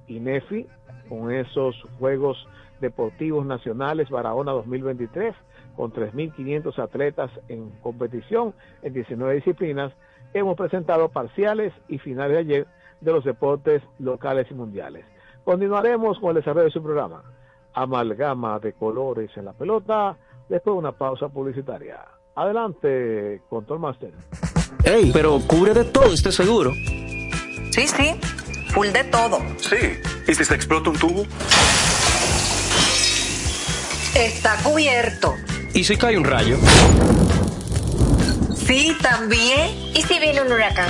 INEFI, 0.10 0.68
con 1.08 1.32
esos 1.32 1.82
Juegos 2.00 2.46
Deportivos 2.82 3.46
Nacionales 3.46 4.10
Barahona 4.10 4.52
2023, 4.52 5.34
con 5.78 5.94
3.500 5.94 6.78
atletas 6.78 7.32
en 7.48 7.70
competición 7.82 8.54
en 8.82 8.92
19 8.92 9.36
disciplinas, 9.36 9.94
hemos 10.34 10.58
presentado 10.58 11.08
parciales 11.08 11.72
y 11.88 12.00
finales 12.00 12.34
de 12.34 12.40
ayer 12.40 12.68
de 13.02 13.12
los 13.12 13.24
deportes 13.24 13.82
locales 14.00 14.48
y 14.50 14.54
mundiales. 14.54 15.06
Continuaremos 15.44 16.20
con 16.20 16.32
el 16.32 16.36
desarrollo 16.38 16.66
de 16.66 16.72
su 16.72 16.84
programa. 16.84 17.24
Amalgama 17.74 18.60
de 18.60 18.74
colores 18.74 19.30
en 19.36 19.46
la 19.46 19.54
pelota, 19.54 20.18
después 20.50 20.74
de 20.74 20.80
una 20.80 20.92
pausa 20.92 21.30
publicitaria. 21.30 22.00
Adelante, 22.36 23.42
Control 23.50 23.80
Master. 23.80 24.12
Ey, 24.84 25.12
pero 25.12 25.40
cubre 25.48 25.74
de 25.74 25.86
todo 25.86 26.14
este 26.14 26.32
seguro. 26.32 26.72
Sí, 27.72 27.88
sí, 27.88 28.20
full 28.70 28.88
de 28.88 29.04
todo. 29.06 29.40
Sí, 29.58 29.76
¿y 30.28 30.34
si 30.34 30.44
se 30.44 30.56
explota 30.56 30.90
un 30.90 30.98
tubo? 30.98 31.24
Está 34.16 34.56
cubierto. 34.64 35.34
¿Y 35.74 35.84
si 35.84 35.96
cae 35.96 36.18
un 36.18 36.24
rayo? 36.24 36.58
Sí, 38.56 38.98
también. 39.02 39.70
¿Y 39.94 40.02
si 40.02 40.20
viene 40.20 40.42
un 40.42 40.52
huracán? 40.52 40.90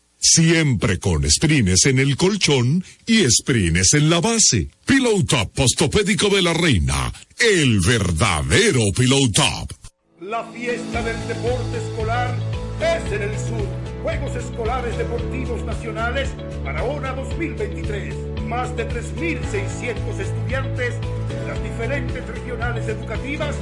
Siempre 0.23 0.99
con 0.99 1.27
sprines 1.29 1.87
en 1.87 1.97
el 1.97 2.15
colchón 2.15 2.85
y 3.07 3.23
sprines 3.27 3.95
en 3.95 4.11
la 4.11 4.21
base. 4.21 4.69
Pillow 4.85 5.23
Top 5.23 5.51
Postopédico 5.51 6.29
de 6.29 6.43
la 6.43 6.53
Reina. 6.53 7.11
El 7.39 7.79
verdadero 7.79 8.81
Pillow 8.95 9.31
Top. 9.31 9.73
La 10.21 10.43
fiesta 10.51 11.01
del 11.01 11.17
deporte 11.27 11.77
escolar 11.77 12.37
es 12.79 13.11
en 13.11 13.21
el 13.23 13.35
sur. 13.39 13.67
Juegos 14.03 14.35
Escolares 14.35 14.95
Deportivos 14.95 15.65
Nacionales 15.65 16.29
Barahona 16.63 17.13
2023. 17.13 18.13
Más 18.45 18.77
de 18.77 18.87
3.600 18.87 20.19
estudiantes 20.19 20.93
de 21.29 21.47
las 21.47 21.63
diferentes 21.63 22.27
regionales 22.27 22.87
educativas 22.87 23.55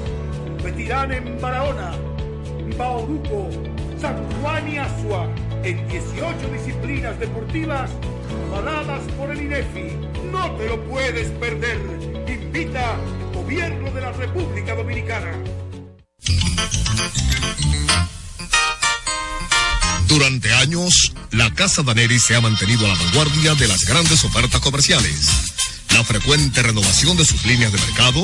competirán 0.43 1.13
en 1.13 1.39
Barahona, 1.39 1.93
Bauruco, 2.77 3.49
San 4.01 4.15
Juan 4.41 4.71
y 4.71 4.77
Asua 4.77 5.27
en 5.63 5.87
18 5.89 6.49
disciplinas 6.53 7.19
deportivas 7.19 7.91
avaladas 8.47 9.01
por 9.17 9.31
el 9.31 9.41
INEFI. 9.41 9.91
No 10.31 10.51
te 10.55 10.67
lo 10.67 10.81
puedes 10.85 11.29
perder. 11.31 11.77
Invita 12.27 12.97
Gobierno 13.33 13.91
de 13.91 14.01
la 14.01 14.11
República 14.13 14.75
Dominicana. 14.75 15.31
Durante 20.07 20.53
años, 20.53 21.13
la 21.31 21.53
Casa 21.53 21.83
Daneri 21.83 22.19
se 22.19 22.35
ha 22.35 22.41
mantenido 22.41 22.85
a 22.85 22.89
la 22.89 22.95
vanguardia 22.95 23.55
de 23.55 23.67
las 23.67 23.85
grandes 23.85 24.23
ofertas 24.23 24.61
comerciales. 24.61 25.29
La 25.93 26.03
frecuente 26.03 26.63
renovación 26.63 27.17
de 27.17 27.25
sus 27.25 27.45
líneas 27.45 27.71
de 27.73 27.79
mercado 27.79 28.23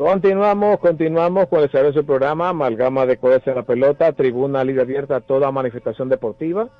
Continuamos, 0.00 0.78
continuamos 0.78 1.48
con 1.48 1.60
el 1.60 1.70
servicio 1.70 2.00
del 2.00 2.06
programa 2.06 2.48
Amalgama 2.48 3.04
de 3.04 3.18
Codes 3.18 3.46
en 3.46 3.56
la 3.56 3.64
Pelota, 3.64 4.14
Tribuna 4.14 4.64
Libre 4.64 4.80
Abierta 4.80 5.16
a 5.16 5.20
toda 5.20 5.52
manifestación 5.52 6.08
deportiva, 6.08 6.70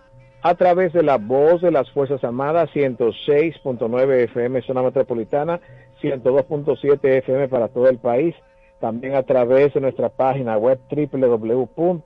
a 0.41 0.55
través 0.55 0.95
de 0.95 1.03
la 1.03 1.19
voz 1.19 1.61
de 1.61 1.71
las 1.71 1.91
Fuerzas 1.91 2.25
Armadas, 2.25 2.71
106.9 2.73 4.25
FM 4.25 4.63
zona 4.63 4.81
metropolitana, 4.81 5.61
102.7 6.01 6.99
FM 7.19 7.49
para 7.49 7.69
todo 7.69 7.91
el 7.91 7.99
país, 7.99 8.35
también 8.81 9.15
a 9.15 9.23
través 9.23 9.75
de 9.75 9.83
nuestra 9.83 10.09
página 10.09 10.57
web 10.57 10.81
www.hifa.mil.de 10.91 11.97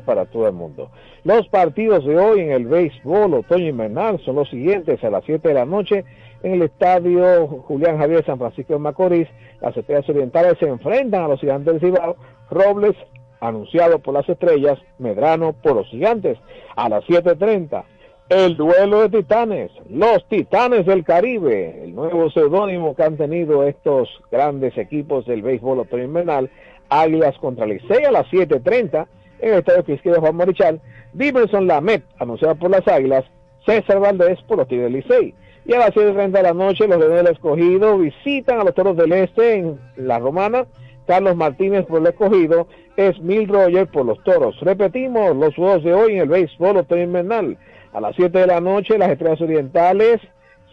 para 0.00 0.26
todo 0.26 0.48
el 0.48 0.52
mundo. 0.52 0.90
Los 1.22 1.46
partidos 1.46 2.04
de 2.04 2.18
hoy 2.18 2.40
en 2.40 2.50
el 2.50 2.66
béisbol 2.66 3.34
otoño 3.34 3.68
invernal 3.68 4.18
son 4.24 4.34
los 4.34 4.50
siguientes 4.50 5.04
a 5.04 5.10
las 5.10 5.22
7 5.26 5.46
de 5.46 5.54
la 5.54 5.64
noche 5.64 6.04
en 6.44 6.52
el 6.52 6.62
estadio 6.62 7.48
Julián 7.66 7.98
Javier 7.98 8.24
San 8.24 8.38
Francisco 8.38 8.74
de 8.74 8.78
Macorís. 8.78 9.28
Las 9.62 9.76
estrellas 9.76 10.08
orientales 10.08 10.56
se 10.60 10.68
enfrentan 10.68 11.24
a 11.24 11.28
los 11.28 11.40
gigantes 11.40 11.80
del 11.80 11.80
Cibao. 11.80 12.16
Robles, 12.50 12.94
anunciado 13.40 13.98
por 13.98 14.12
las 14.12 14.28
estrellas, 14.28 14.78
Medrano 14.98 15.54
por 15.54 15.74
los 15.74 15.88
gigantes. 15.88 16.38
A 16.76 16.90
las 16.90 17.02
7.30, 17.04 17.82
el 18.28 18.56
duelo 18.58 19.08
de 19.08 19.22
titanes, 19.22 19.70
los 19.88 20.22
titanes 20.28 20.84
del 20.84 21.02
Caribe, 21.02 21.82
el 21.84 21.94
nuevo 21.94 22.30
seudónimo 22.30 22.94
que 22.94 23.04
han 23.04 23.16
tenido 23.16 23.64
estos 23.64 24.08
grandes 24.30 24.76
equipos 24.76 25.24
del 25.24 25.42
béisbol 25.42 25.80
otoño 25.80 26.04
invernal. 26.04 26.50
Águilas 26.90 27.36
contra 27.38 27.64
Licey 27.64 28.04
a 28.04 28.12
las 28.12 28.26
7.30 28.26 29.06
en 29.40 29.52
el 29.54 29.58
estadio 29.60 29.84
Quisqueya 29.84 30.20
Juan 30.20 30.36
Marichal. 30.36 30.80
Diverson 31.14 31.66
Lamet, 31.66 32.04
anunciado 32.18 32.54
por 32.56 32.70
las 32.70 32.86
Águilas. 32.86 33.24
César 33.64 33.98
Valdés 33.98 34.38
por 34.42 34.58
los 34.58 34.68
Tigres 34.68 34.92
Licey. 34.92 35.34
Y 35.66 35.72
a 35.72 35.78
las 35.78 35.90
7.30 35.90 36.30
de 36.30 36.42
la 36.42 36.52
noche, 36.52 36.86
los 36.86 36.98
Leones 36.98 37.24
del 37.24 37.32
Escogido 37.32 37.98
visitan 37.98 38.60
a 38.60 38.64
los 38.64 38.74
Toros 38.74 38.96
del 38.96 39.12
Este 39.12 39.54
en 39.54 39.80
La 39.96 40.18
Romana. 40.18 40.66
Carlos 41.06 41.36
Martínez 41.36 41.86
por 41.86 42.00
el 42.00 42.06
Escogido, 42.06 42.66
es 42.96 43.18
Mil 43.20 43.48
Roger 43.48 43.86
por 43.86 44.06
los 44.06 44.22
Toros. 44.24 44.58
Repetimos 44.60 45.36
los 45.36 45.54
juegos 45.54 45.82
de 45.82 45.94
hoy 45.94 46.14
en 46.14 46.20
el 46.20 46.28
béisbol 46.28 46.78
otoño 46.78 47.02
invernal. 47.02 47.58
A 47.92 48.00
las 48.00 48.16
7 48.16 48.38
de 48.38 48.46
la 48.46 48.60
noche, 48.60 48.98
las 48.98 49.10
Estrellas 49.10 49.40
Orientales 49.40 50.20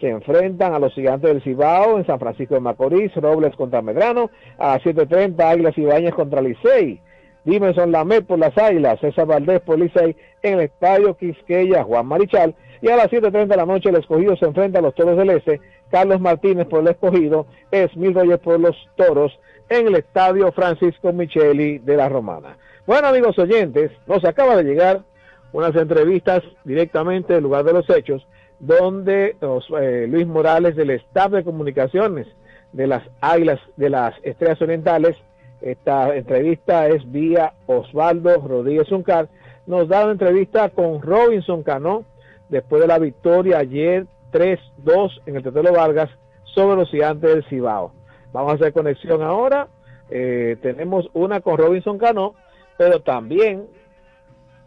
se 0.00 0.08
enfrentan 0.08 0.74
a 0.74 0.78
los 0.78 0.92
Gigantes 0.94 1.30
del 1.30 1.42
Cibao 1.42 1.96
en 1.96 2.06
San 2.06 2.18
Francisco 2.18 2.54
de 2.54 2.60
Macorís, 2.60 3.14
Robles 3.14 3.54
contra 3.56 3.82
Medrano. 3.82 4.30
A 4.58 4.74
las 4.74 4.82
7.30, 4.82 5.40
Águilas 5.40 5.78
Ibañez 5.78 6.14
contra 6.14 6.42
Licey. 6.42 7.00
Dimenson 7.44 7.90
Lamet 7.92 8.26
por 8.26 8.38
las 8.38 8.56
Águilas, 8.56 9.00
César 9.00 9.26
Valdés 9.26 9.60
por 9.60 9.78
Licey 9.78 10.16
en 10.42 10.54
el 10.54 10.60
Estadio 10.60 11.16
Quisqueya, 11.16 11.82
Juan 11.84 12.06
Marichal. 12.06 12.54
Y 12.82 12.88
a 12.88 12.96
las 12.96 13.06
7.30 13.06 13.46
de 13.46 13.56
la 13.56 13.64
noche 13.64 13.90
el 13.90 13.96
escogido 13.96 14.36
se 14.36 14.44
enfrenta 14.44 14.80
a 14.80 14.82
los 14.82 14.94
Toros 14.94 15.16
del 15.16 15.30
Este, 15.30 15.60
Carlos 15.88 16.20
Martínez 16.20 16.66
por 16.66 16.80
el 16.80 16.88
escogido, 16.88 17.46
Esmil 17.70 18.12
Reyes 18.12 18.40
por 18.40 18.58
los 18.58 18.76
Toros 18.96 19.38
en 19.68 19.86
el 19.86 19.94
Estadio 19.94 20.50
Francisco 20.50 21.12
Micheli 21.12 21.78
de 21.78 21.96
la 21.96 22.08
Romana. 22.08 22.58
Bueno 22.84 23.06
amigos 23.06 23.38
oyentes, 23.38 23.92
nos 24.08 24.24
acaba 24.24 24.56
de 24.56 24.64
llegar 24.64 25.02
unas 25.52 25.76
entrevistas 25.76 26.42
directamente 26.64 27.34
del 27.34 27.44
lugar 27.44 27.64
de 27.64 27.72
los 27.72 27.88
hechos, 27.88 28.26
donde 28.58 29.36
eh, 29.80 30.06
Luis 30.08 30.26
Morales 30.26 30.74
del 30.74 30.90
staff 30.90 31.30
de 31.30 31.44
comunicaciones 31.44 32.26
de 32.72 32.88
las 32.88 33.04
Águilas 33.20 33.60
de 33.76 33.90
las 33.90 34.14
Estrellas 34.24 34.60
Orientales, 34.60 35.16
esta 35.60 36.16
entrevista 36.16 36.88
es 36.88 37.10
vía 37.12 37.52
Osvaldo 37.66 38.44
Rodríguez 38.44 38.90
Uncar, 38.90 39.28
nos 39.66 39.86
da 39.86 40.02
una 40.02 40.12
entrevista 40.12 40.68
con 40.70 41.00
Robinson 41.00 41.62
Cano, 41.62 42.04
después 42.52 42.82
de 42.82 42.86
la 42.86 42.98
victoria 42.98 43.58
ayer 43.58 44.06
3-2 44.30 45.22
en 45.24 45.36
el 45.36 45.42
Tetelo 45.42 45.72
Vargas 45.72 46.10
sobre 46.44 46.76
los 46.76 46.90
gigantes 46.90 47.30
del 47.30 47.44
Cibao. 47.46 47.92
Vamos 48.30 48.52
a 48.52 48.54
hacer 48.56 48.74
conexión 48.74 49.22
ahora. 49.22 49.68
Eh, 50.10 50.58
tenemos 50.60 51.08
una 51.14 51.40
con 51.40 51.56
Robinson 51.56 51.96
Cano, 51.96 52.34
pero 52.76 53.00
también 53.00 53.66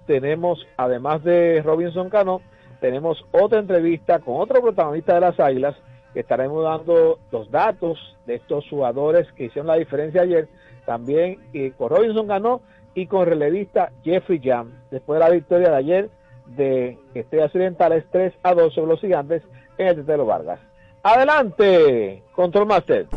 tenemos, 0.07 0.65
además 0.77 1.23
de 1.23 1.61
Robinson 1.61 2.09
Cano, 2.09 2.41
tenemos 2.81 3.23
otra 3.31 3.59
entrevista 3.59 4.17
con 4.19 4.41
otro 4.41 4.61
protagonista 4.61 5.13
de 5.13 5.21
las 5.21 5.39
Águilas, 5.39 5.75
que 6.13 6.21
estaremos 6.21 6.63
dando 6.63 7.19
los 7.31 7.51
datos 7.51 7.99
de 8.25 8.35
estos 8.35 8.67
jugadores 8.67 9.31
que 9.33 9.45
hicieron 9.45 9.67
la 9.67 9.75
diferencia 9.75 10.23
ayer, 10.23 10.47
también 10.87 11.37
y 11.53 11.69
con 11.69 11.89
Robinson 11.89 12.27
Cano 12.27 12.61
y 12.95 13.05
con 13.05 13.21
el 13.21 13.27
relevista 13.27 13.91
Jeffrey 14.03 14.41
Jam, 14.43 14.71
después 14.89 15.19
de 15.19 15.25
la 15.25 15.31
victoria 15.31 15.69
de 15.69 15.75
ayer 15.75 16.09
de 16.47 16.97
Estrellas 17.13 17.53
Orientales 17.53 18.05
3 18.11 18.33
a 18.43 18.53
2 18.53 18.73
sobre 18.73 18.91
los 18.91 18.99
gigantes 18.99 19.43
en 19.77 19.87
el 19.87 19.95
Tetelo 19.95 20.25
Vargas. 20.25 20.59
Adelante, 21.03 22.23
Control 22.35 22.65
Master. 22.65 23.07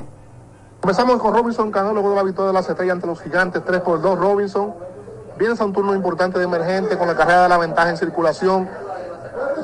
Comenzamos 0.81 1.21
con 1.21 1.35
Robinson 1.35 1.71
Cano, 1.71 1.93
luego 1.93 2.11
de 2.11 2.17
la 2.17 2.23
victoria 2.23 2.49
de 2.49 2.55
las 2.55 2.69
estrellas 2.69 2.95
ante 2.95 3.07
los 3.07 3.21
gigantes 3.21 3.65
3 3.65 3.81
por 3.81 4.01
2. 4.01 4.19
Robinson, 4.19 4.75
vienes 5.39 5.61
a 5.61 5.65
un 5.65 5.73
turno 5.73 5.95
importante 5.95 6.39
de 6.39 6.45
emergente 6.45 6.97
con 6.97 7.09
la 7.09 7.17
carrera 7.17 7.45
de 7.45 7.49
la 7.49 7.59
ventaja 7.59 7.91
en 7.91 7.97
circulación. 7.97 8.69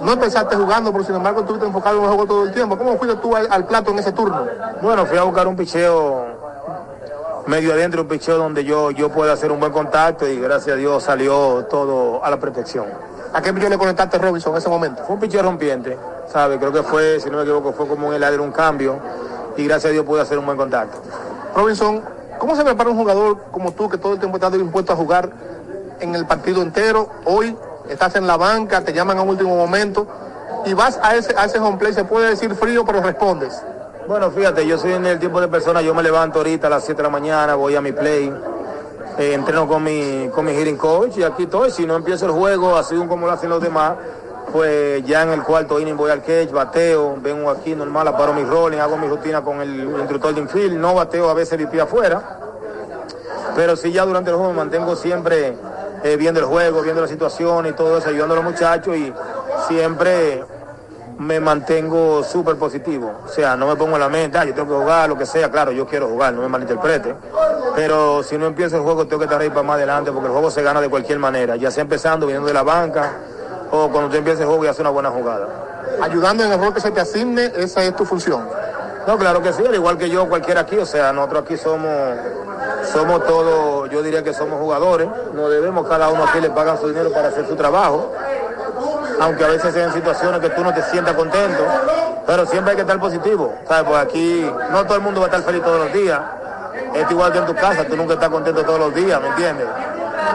No 0.02 0.12
empezaste 0.12 0.56
jugando, 0.56 0.92
pero 0.92 1.04
sin 1.04 1.14
embargo 1.14 1.40
estuviste 1.40 1.66
enfocado 1.66 1.98
en 1.98 2.02
el 2.02 2.08
juego 2.08 2.26
todo 2.26 2.44
el 2.44 2.52
tiempo. 2.52 2.76
¿Cómo 2.76 2.96
fuiste 2.96 3.16
tú 3.18 3.36
al, 3.36 3.46
al 3.50 3.66
plato 3.66 3.90
en 3.90 3.98
ese 3.98 4.12
turno? 4.12 4.46
Bueno, 4.82 5.06
fui 5.06 5.18
a 5.18 5.22
buscar 5.22 5.46
un 5.46 5.56
picheo 5.56 6.26
medio 7.46 7.72
adentro, 7.72 8.02
un 8.02 8.08
picheo 8.08 8.38
donde 8.38 8.64
yo, 8.64 8.90
yo 8.90 9.10
pueda 9.10 9.32
hacer 9.32 9.52
un 9.52 9.60
buen 9.60 9.72
contacto 9.72 10.26
y 10.26 10.38
gracias 10.40 10.74
a 10.74 10.78
Dios 10.78 11.02
salió 11.02 11.66
todo 11.66 12.24
a 12.24 12.30
la 12.30 12.38
perfección. 12.38 12.86
¿A 13.34 13.42
qué 13.42 13.52
picheo 13.52 13.68
le 13.68 13.76
conectaste 13.76 14.16
Robinson 14.16 14.52
en 14.52 14.58
ese 14.58 14.68
momento? 14.68 15.02
Fue 15.04 15.14
un 15.16 15.20
picheo 15.20 15.42
rompiente, 15.42 15.98
¿sabe? 16.32 16.56
Creo 16.56 16.72
que 16.72 16.84
fue, 16.84 17.18
si 17.18 17.28
no 17.30 17.38
me 17.38 17.42
equivoco, 17.42 17.72
fue 17.72 17.88
como 17.88 18.06
un 18.06 18.14
heladero, 18.14 18.44
un 18.44 18.52
cambio 18.52 19.00
y 19.56 19.64
gracias 19.64 19.90
a 19.90 19.92
Dios 19.92 20.06
pude 20.06 20.20
hacer 20.20 20.38
un 20.38 20.46
buen 20.46 20.56
contacto. 20.56 20.98
Robinson, 21.56 22.00
¿cómo 22.38 22.54
se 22.54 22.62
prepara 22.62 22.90
un 22.90 22.96
jugador 22.96 23.38
como 23.50 23.72
tú 23.72 23.88
que 23.88 23.98
todo 23.98 24.12
el 24.12 24.20
tiempo 24.20 24.36
está 24.36 24.50
dispuesto 24.50 24.92
a 24.92 24.96
jugar 24.96 25.30
en 25.98 26.14
el 26.14 26.26
partido 26.26 26.62
entero? 26.62 27.08
Hoy 27.24 27.56
estás 27.88 28.14
en 28.14 28.28
la 28.28 28.36
banca, 28.36 28.82
te 28.82 28.92
llaman 28.92 29.18
a 29.18 29.22
último 29.22 29.56
momento 29.56 30.06
y 30.64 30.72
vas 30.72 31.00
a 31.02 31.16
ese, 31.16 31.34
a 31.36 31.46
ese 31.46 31.58
home 31.58 31.76
play, 31.76 31.92
se 31.92 32.04
puede 32.04 32.30
decir 32.30 32.54
frío, 32.54 32.84
pero 32.84 33.02
respondes. 33.02 33.60
Bueno, 34.06 34.30
fíjate, 34.30 34.64
yo 34.64 34.78
soy 34.78 34.92
en 34.92 35.06
el 35.06 35.18
tipo 35.18 35.40
de 35.40 35.48
persona, 35.48 35.82
yo 35.82 35.92
me 35.92 36.04
levanto 36.04 36.38
ahorita 36.38 36.68
a 36.68 36.70
las 36.70 36.84
7 36.84 36.98
de 36.98 37.02
la 37.02 37.10
mañana, 37.10 37.56
voy 37.56 37.74
a 37.74 37.80
mi 37.80 37.90
play, 37.90 38.32
eh, 39.18 39.34
entreno 39.34 39.66
con 39.68 39.82
mi, 39.82 40.28
con 40.34 40.44
mi 40.44 40.52
hitting 40.52 40.76
coach 40.76 41.18
y 41.18 41.22
aquí 41.22 41.44
estoy. 41.44 41.70
Si 41.70 41.86
no 41.86 41.96
empiezo 41.96 42.26
el 42.26 42.32
juego 42.32 42.76
así 42.76 42.94
como 43.06 43.26
lo 43.26 43.32
hacen 43.32 43.50
los 43.50 43.62
demás, 43.62 43.94
pues 44.52 45.04
ya 45.04 45.22
en 45.22 45.30
el 45.30 45.42
cuarto 45.42 45.80
inning 45.80 45.96
voy 45.96 46.10
al 46.10 46.22
catch, 46.22 46.50
bateo, 46.50 47.16
vengo 47.20 47.50
aquí 47.50 47.74
normal, 47.74 48.08
aparo 48.08 48.34
mi 48.34 48.44
rolling, 48.44 48.78
hago 48.78 48.96
mi 48.96 49.08
rutina 49.08 49.42
con 49.42 49.60
el 49.60 49.84
instructor 49.98 50.34
de 50.34 50.40
infield, 50.42 50.78
no 50.78 50.94
bateo 50.94 51.28
a 51.28 51.34
veces 51.34 51.58
VP 51.58 51.80
afuera, 51.80 52.38
pero 53.56 53.76
sí 53.76 53.90
ya 53.90 54.04
durante 54.04 54.30
el 54.30 54.36
juego 54.36 54.52
mantengo 54.52 54.94
siempre 54.96 55.56
eh, 56.04 56.16
viendo 56.16 56.38
el 56.40 56.46
juego, 56.46 56.82
viendo 56.82 57.02
la 57.02 57.08
situación 57.08 57.66
y 57.66 57.72
todo 57.72 57.98
eso, 57.98 58.08
ayudando 58.08 58.34
a 58.34 58.36
los 58.36 58.44
muchachos 58.44 58.96
y 58.96 59.12
siempre 59.66 60.44
me 61.18 61.40
mantengo 61.40 62.22
súper 62.22 62.56
positivo. 62.56 63.12
O 63.24 63.28
sea, 63.28 63.56
no 63.56 63.66
me 63.66 63.76
pongo 63.76 63.94
en 63.94 64.00
la 64.00 64.08
mente, 64.08 64.38
ah, 64.38 64.44
yo 64.44 64.54
tengo 64.54 64.68
que 64.68 64.82
jugar, 64.82 65.08
lo 65.08 65.16
que 65.16 65.26
sea, 65.26 65.50
claro, 65.50 65.72
yo 65.72 65.86
quiero 65.86 66.08
jugar, 66.08 66.32
no 66.32 66.42
me 66.42 66.48
malinterprete. 66.48 67.14
Pero 67.74 68.22
si 68.22 68.38
no 68.38 68.46
empiezo 68.46 68.76
el 68.76 68.82
juego, 68.82 69.06
tengo 69.06 69.20
que 69.20 69.24
estar 69.24 69.40
ahí 69.40 69.48
para 69.48 69.62
más 69.62 69.76
adelante, 69.76 70.12
porque 70.12 70.26
el 70.26 70.32
juego 70.32 70.50
se 70.50 70.62
gana 70.62 70.80
de 70.80 70.88
cualquier 70.88 71.18
manera, 71.18 71.56
ya 71.56 71.70
sea 71.70 71.82
empezando, 71.82 72.26
viniendo 72.26 72.48
de 72.48 72.54
la 72.54 72.62
banca, 72.62 73.12
o 73.70 73.88
cuando 73.88 74.10
tú 74.10 74.16
empieces 74.16 74.40
el 74.40 74.46
juego 74.46 74.64
y 74.64 74.68
haces 74.68 74.80
una 74.80 74.90
buena 74.90 75.10
jugada. 75.10 75.48
Ayudando 76.02 76.44
en 76.44 76.52
el 76.52 76.60
rol 76.60 76.74
que 76.74 76.80
se 76.80 76.90
te 76.90 77.00
asigne, 77.00 77.52
esa 77.56 77.82
es 77.82 77.94
tu 77.96 78.04
función. 78.04 78.48
No, 79.06 79.18
claro 79.18 79.42
que 79.42 79.52
sí, 79.52 79.64
al 79.66 79.74
igual 79.74 79.98
que 79.98 80.08
yo, 80.08 80.28
cualquiera 80.28 80.62
aquí, 80.62 80.78
o 80.78 80.86
sea, 80.86 81.12
nosotros 81.12 81.42
aquí 81.44 81.56
somos, 81.58 81.90
somos 82.90 83.26
todos, 83.26 83.90
yo 83.90 84.02
diría 84.02 84.22
que 84.22 84.32
somos 84.32 84.58
jugadores, 84.58 85.08
no 85.34 85.48
debemos, 85.50 85.86
cada 85.86 86.08
uno 86.08 86.24
aquí 86.24 86.40
le 86.40 86.50
pagan 86.50 86.80
su 86.80 86.88
dinero 86.88 87.12
para 87.12 87.28
hacer 87.28 87.46
su 87.46 87.54
trabajo, 87.54 88.12
aunque 89.20 89.44
a 89.44 89.48
veces 89.48 89.72
sean 89.72 89.92
situaciones 89.92 90.40
que 90.40 90.50
tú 90.50 90.62
no 90.62 90.72
te 90.72 90.82
sientas 90.82 91.14
contento, 91.14 91.64
pero 92.26 92.46
siempre 92.46 92.72
hay 92.72 92.76
que 92.76 92.82
estar 92.82 92.98
positivo, 92.98 93.54
¿sabes? 93.68 93.84
Pues 93.84 93.98
aquí 93.98 94.50
no 94.70 94.84
todo 94.84 94.96
el 94.96 95.02
mundo 95.02 95.20
va 95.20 95.26
a 95.26 95.30
estar 95.30 95.42
feliz 95.42 95.62
todos 95.62 95.84
los 95.84 95.92
días, 95.92 96.20
es 96.94 97.10
igual 97.10 97.32
que 97.32 97.38
en 97.38 97.46
tu 97.46 97.54
casa, 97.54 97.84
tú 97.84 97.96
nunca 97.96 98.14
estás 98.14 98.28
contento 98.28 98.62
todos 98.64 98.78
los 98.78 98.94
días, 98.94 99.20
¿me 99.20 99.28
entiendes? 99.28 99.66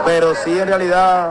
Pero 0.04 0.34
sí, 0.34 0.58
en 0.58 0.68
realidad, 0.68 1.30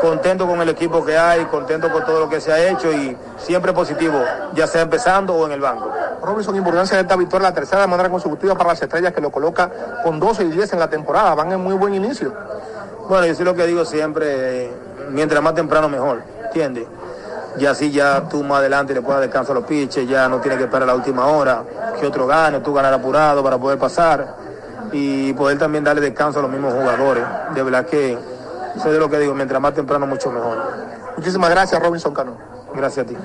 contento 0.00 0.46
con 0.46 0.60
el 0.60 0.68
equipo 0.68 1.04
que 1.04 1.16
hay, 1.16 1.44
contento 1.46 1.90
con 1.90 2.04
todo 2.04 2.20
lo 2.20 2.28
que 2.28 2.40
se 2.40 2.52
ha 2.52 2.70
hecho 2.70 2.92
y 2.92 3.16
siempre 3.36 3.72
positivo, 3.72 4.20
ya 4.54 4.66
sea 4.66 4.82
empezando 4.82 5.34
o 5.34 5.46
en 5.46 5.52
el 5.52 5.60
banco. 5.60 5.90
Robinson, 6.22 6.56
importancia 6.56 6.96
de 6.96 7.02
esta 7.02 7.16
victoria, 7.16 7.48
la 7.48 7.54
tercera 7.54 7.82
de 7.82 7.88
manera 7.88 8.08
consecutiva 8.08 8.54
para 8.54 8.70
las 8.70 8.82
estrellas 8.82 9.12
que 9.12 9.20
lo 9.20 9.30
coloca 9.30 9.70
con 10.04 10.20
12 10.20 10.44
y 10.44 10.48
10 10.50 10.72
en 10.72 10.78
la 10.78 10.88
temporada, 10.88 11.34
van 11.34 11.52
en 11.52 11.60
muy 11.60 11.74
buen 11.74 11.94
inicio. 11.94 12.32
Bueno, 13.08 13.26
yo 13.26 13.34
sí 13.34 13.44
lo 13.44 13.54
que 13.54 13.66
digo 13.66 13.84
siempre, 13.84 14.66
eh, 14.66 14.72
mientras 15.12 15.42
más 15.42 15.54
temprano 15.54 15.88
mejor, 15.88 16.22
¿entiendes? 16.44 16.86
Y 17.58 17.66
así 17.66 17.90
ya 17.90 18.28
tú 18.28 18.42
más 18.42 18.58
adelante 18.58 18.94
le 18.94 19.02
puedas 19.02 19.20
descansar 19.20 19.54
los 19.54 19.64
pitches, 19.64 20.08
ya 20.08 20.28
no 20.28 20.40
tienes 20.40 20.58
que 20.58 20.64
esperar 20.64 20.86
la 20.86 20.94
última 20.94 21.26
hora, 21.26 21.62
que 22.00 22.06
otro 22.06 22.26
gane, 22.26 22.60
tú 22.60 22.72
ganar 22.72 22.92
apurado 22.94 23.42
para 23.42 23.58
poder 23.58 23.78
pasar 23.78 24.34
y 24.90 25.32
poder 25.34 25.58
también 25.58 25.84
darle 25.84 26.00
descanso 26.00 26.38
a 26.38 26.42
los 26.42 26.50
mismos 26.50 26.72
jugadores. 26.72 27.24
De 27.54 27.62
verdad 27.62 27.86
que 27.86 28.18
eso 28.76 28.90
es 28.90 28.98
lo 28.98 29.08
que 29.10 29.18
digo, 29.18 29.34
mientras 29.34 29.60
más 29.60 29.74
temprano 29.74 30.06
mucho 30.06 30.30
mejor. 30.30 30.56
Muchísimas 31.16 31.50
gracias, 31.50 31.82
Robinson 31.82 32.14
Cano. 32.14 32.36
Gracias 32.74 33.06
a 33.06 33.08
ti. 33.08 33.16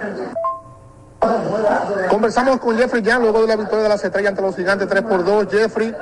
Conversamos 2.09 2.57
con 2.57 2.77
Jeffrey 2.77 3.03
Jan 3.03 3.21
luego 3.21 3.41
de 3.41 3.47
la 3.47 3.55
victoria 3.55 3.83
de 3.83 3.89
las 3.89 4.03
estrellas 4.03 4.31
ante 4.31 4.41
los 4.41 4.55
gigantes 4.55 4.87
3 4.87 5.03
por 5.03 5.23
2. 5.23 5.47
Jeffrey, 5.49 5.95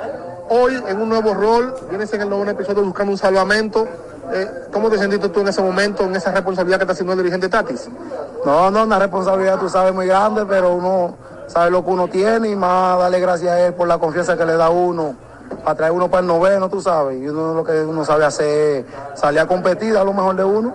hoy 0.48 0.82
en 0.88 1.00
un 1.00 1.08
nuevo 1.08 1.32
rol, 1.34 1.74
vienes 1.88 2.12
en 2.12 2.22
el 2.22 2.28
nuevo 2.28 2.44
episodio 2.44 2.82
buscando 2.82 3.12
un 3.12 3.18
salvamento. 3.18 3.86
Eh, 4.32 4.68
¿Cómo 4.72 4.90
te 4.90 4.98
sentiste 4.98 5.28
tú 5.28 5.40
en 5.40 5.48
ese 5.48 5.62
momento, 5.62 6.04
en 6.04 6.16
esa 6.16 6.32
responsabilidad 6.32 6.78
que 6.78 6.84
está 6.84 6.92
haciendo 6.92 7.12
el 7.12 7.18
dirigente 7.18 7.48
Tatis? 7.48 7.88
No, 8.44 8.70
no, 8.70 8.84
una 8.84 8.98
responsabilidad, 8.98 9.58
tú 9.58 9.68
sabes, 9.68 9.94
muy 9.94 10.06
grande, 10.06 10.44
pero 10.46 10.74
uno 10.74 11.16
sabe 11.46 11.70
lo 11.70 11.84
que 11.84 11.90
uno 11.90 12.08
tiene 12.08 12.48
y 12.48 12.56
más 12.56 12.98
darle 12.98 13.20
gracias 13.20 13.52
a 13.52 13.60
él 13.60 13.74
por 13.74 13.86
la 13.86 13.98
confianza 13.98 14.36
que 14.36 14.44
le 14.44 14.56
da 14.56 14.66
a 14.66 14.70
uno 14.70 15.26
para 15.64 15.76
traer 15.76 15.92
uno 15.92 16.08
para 16.08 16.20
el 16.20 16.26
noveno, 16.26 16.68
tú 16.68 16.80
sabes. 16.80 17.20
Y 17.20 17.28
uno 17.28 17.54
lo 17.54 17.64
que 17.64 17.80
uno 17.80 18.04
sabe 18.04 18.24
hacer 18.24 18.84
es 19.14 19.20
salir 19.20 19.40
a 19.40 19.46
competir 19.46 19.96
a 19.96 20.04
lo 20.04 20.12
mejor 20.12 20.36
de 20.36 20.44
uno. 20.44 20.74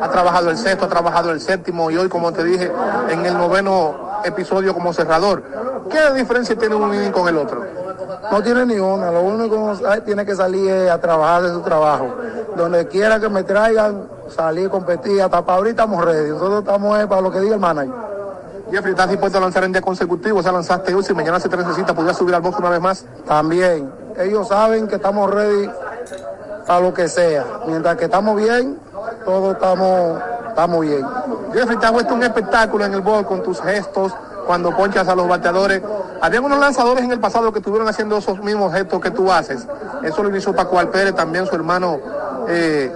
Ha 0.00 0.08
trabajado 0.10 0.50
el 0.50 0.56
sexto, 0.56 0.86
ha 0.86 0.88
trabajado 0.88 1.30
el 1.30 1.40
séptimo 1.40 1.90
y 1.90 1.96
hoy, 1.96 2.08
como 2.08 2.32
te 2.32 2.44
dije, 2.44 2.70
en 3.10 3.26
el 3.26 3.36
noveno 3.36 4.20
episodio 4.24 4.72
como 4.72 4.92
cerrador. 4.92 5.42
¿Qué 5.90 6.14
diferencia 6.14 6.56
tiene 6.56 6.76
un 6.76 6.94
inning 6.94 7.12
con 7.12 7.28
el 7.28 7.36
otro? 7.36 7.62
No 8.30 8.42
tiene 8.42 8.66
ni 8.66 8.78
una, 8.78 9.10
lo 9.10 9.22
único 9.22 9.72
que 9.72 10.00
tiene 10.02 10.26
que 10.26 10.34
salir 10.34 10.70
es 10.70 10.90
a 10.90 11.00
trabajar 11.00 11.42
de 11.42 11.50
su 11.50 11.60
trabajo. 11.60 12.08
Donde 12.56 12.86
quiera 12.86 13.18
que 13.18 13.28
me 13.28 13.42
traigan, 13.42 14.08
salir, 14.28 14.68
competir, 14.68 15.22
hasta 15.22 15.44
para 15.44 15.58
ahorita 15.58 15.82
estamos 15.82 16.04
ready. 16.04 16.30
Nosotros 16.30 16.60
estamos 16.60 17.06
para 17.06 17.20
lo 17.20 17.30
que 17.30 17.40
diga 17.40 17.54
el 17.54 17.60
manager. 17.60 17.94
Jeffrey, 18.70 18.92
¿estás 18.92 19.10
dispuesto 19.10 19.38
a 19.38 19.40
lanzar 19.40 19.64
en 19.64 19.72
día 19.72 19.82
consecutivo? 19.82 20.38
O 20.38 20.42
sea, 20.42 20.52
lanzaste 20.52 20.94
hoy, 20.94 21.02
si 21.02 21.12
mañana 21.12 21.40
se 21.40 21.48
te 21.48 21.56
necesita, 21.56 21.92
¿podrías 21.92 22.16
subir 22.16 22.34
al 22.34 22.40
box 22.40 22.58
una 22.58 22.70
vez 22.70 22.80
más? 22.80 23.04
También. 23.26 23.90
Ellos 24.16 24.46
saben 24.46 24.86
que 24.86 24.96
estamos 24.96 25.28
ready 25.30 25.68
para 26.66 26.80
lo 26.80 26.94
que 26.94 27.08
sea. 27.08 27.44
Mientras 27.66 27.96
que 27.96 28.04
estamos 28.04 28.36
bien, 28.36 28.78
todos 29.24 29.54
estamos, 29.54 30.20
estamos 30.48 30.80
bien. 30.82 31.04
Jeffrey, 31.52 31.78
te 31.78 31.86
has 31.86 31.92
puesto 31.92 32.14
un 32.14 32.22
espectáculo 32.22 32.84
en 32.84 32.94
el 32.94 33.00
box 33.00 33.26
con 33.26 33.42
tus 33.42 33.60
gestos, 33.60 34.12
cuando 34.46 34.76
ponchas 34.76 35.08
a 35.08 35.14
los 35.14 35.28
bateadores. 35.28 35.82
Había 36.20 36.40
unos 36.40 36.58
lanzadores 36.58 37.04
en 37.04 37.12
el 37.12 37.20
pasado 37.20 37.52
que 37.52 37.58
estuvieron 37.58 37.88
haciendo 37.88 38.18
esos 38.18 38.42
mismos 38.42 38.72
gestos 38.72 39.00
que 39.00 39.10
tú 39.10 39.30
haces. 39.32 39.66
Eso 40.02 40.22
lo 40.22 40.34
hizo 40.36 40.54
Paco 40.54 40.76
Pérez, 40.90 41.14
también 41.14 41.46
su 41.46 41.54
hermano 41.54 41.98
eh, 42.48 42.92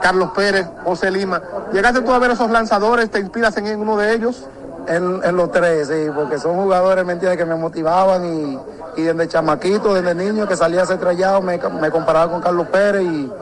Carlos 0.00 0.30
Pérez, 0.34 0.66
José 0.84 1.10
Lima. 1.10 1.40
¿Llegaste 1.72 2.02
tú 2.02 2.12
a 2.12 2.18
ver 2.18 2.30
esos 2.30 2.50
lanzadores? 2.50 3.10
¿Te 3.10 3.20
inspiras 3.20 3.56
en 3.56 3.80
uno 3.80 3.96
de 3.96 4.14
ellos? 4.14 4.48
En, 4.88 5.36
los 5.36 5.50
tres, 5.50 5.88
sí, 5.88 6.10
porque 6.14 6.38
son 6.38 6.54
jugadores, 6.54 7.04
¿me 7.04 7.14
entiendes?, 7.14 7.36
que 7.36 7.44
me 7.44 7.56
motivaban 7.56 8.24
y, 8.24 9.02
desde 9.02 9.26
chamaquito, 9.26 9.92
desde 9.92 10.14
niño 10.14 10.46
que 10.46 10.56
salía 10.56 10.82
a 10.82 10.86
ser 10.86 10.98
trayado, 10.98 11.42
me, 11.42 11.58
me 11.58 11.90
comparaba 11.90 12.30
con 12.30 12.40
Carlos 12.40 12.68
Pérez 12.68 13.02
y, 13.02 13.32